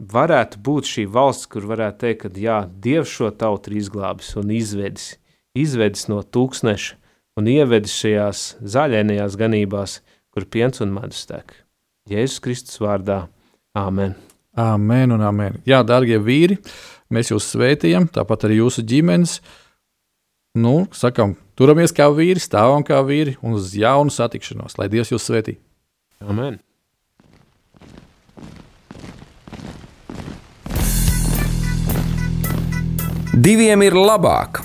varētu 0.00 0.58
būt 0.66 0.88
šī 0.90 1.06
valsts, 1.14 1.46
kur 1.46 1.68
varētu 1.70 2.02
teikt, 2.02 2.24
ka 2.24 2.42
jā, 2.42 2.58
Dievs 2.66 3.12
šo 3.14 3.30
tautu 3.30 3.70
ir 3.70 3.78
izglābis 3.80 4.32
un 4.40 4.50
izvedis, 4.50 5.12
izvedis 5.56 6.06
no 6.10 6.20
tūkstneša 6.22 6.96
un 7.38 7.48
ievedis 7.50 7.94
šajās 8.02 8.44
zaļainajās 8.60 9.36
ganībās, 9.40 9.98
kur 10.30 10.46
piens 10.46 10.82
un 10.84 10.92
medus 10.94 11.24
tek. 11.28 11.54
Jēzus 12.10 12.42
Kristus 12.42 12.80
vārdā. 12.82 13.24
Āmen. 13.76 14.16
Amen 14.58 15.14
un 15.14 15.22
amen. 15.22 15.60
Jā, 15.68 15.80
darbie 15.86 16.18
vīri, 16.18 16.58
mēs 17.12 17.30
jūs 17.30 17.52
svētījam, 17.52 18.08
tāpat 18.10 18.48
arī 18.48 18.58
jūsu 18.58 18.82
ģimenes. 18.82 19.38
Nu, 20.58 20.88
sakam, 20.90 21.36
turamies 21.54 21.94
kā 21.94 22.08
vīri, 22.10 22.42
stāvam 22.42 22.82
kā 22.86 22.98
vīri 23.06 23.36
un 23.46 23.54
uz 23.60 23.70
jaunu 23.78 24.10
satikšanos, 24.10 24.74
lai 24.80 24.90
Dievs 24.90 25.14
jūs 25.14 25.28
svētī. 25.30 25.60
Amen. 26.20 26.58
Diviem 33.40 33.86
ir 33.86 33.94
labāk 33.94 34.64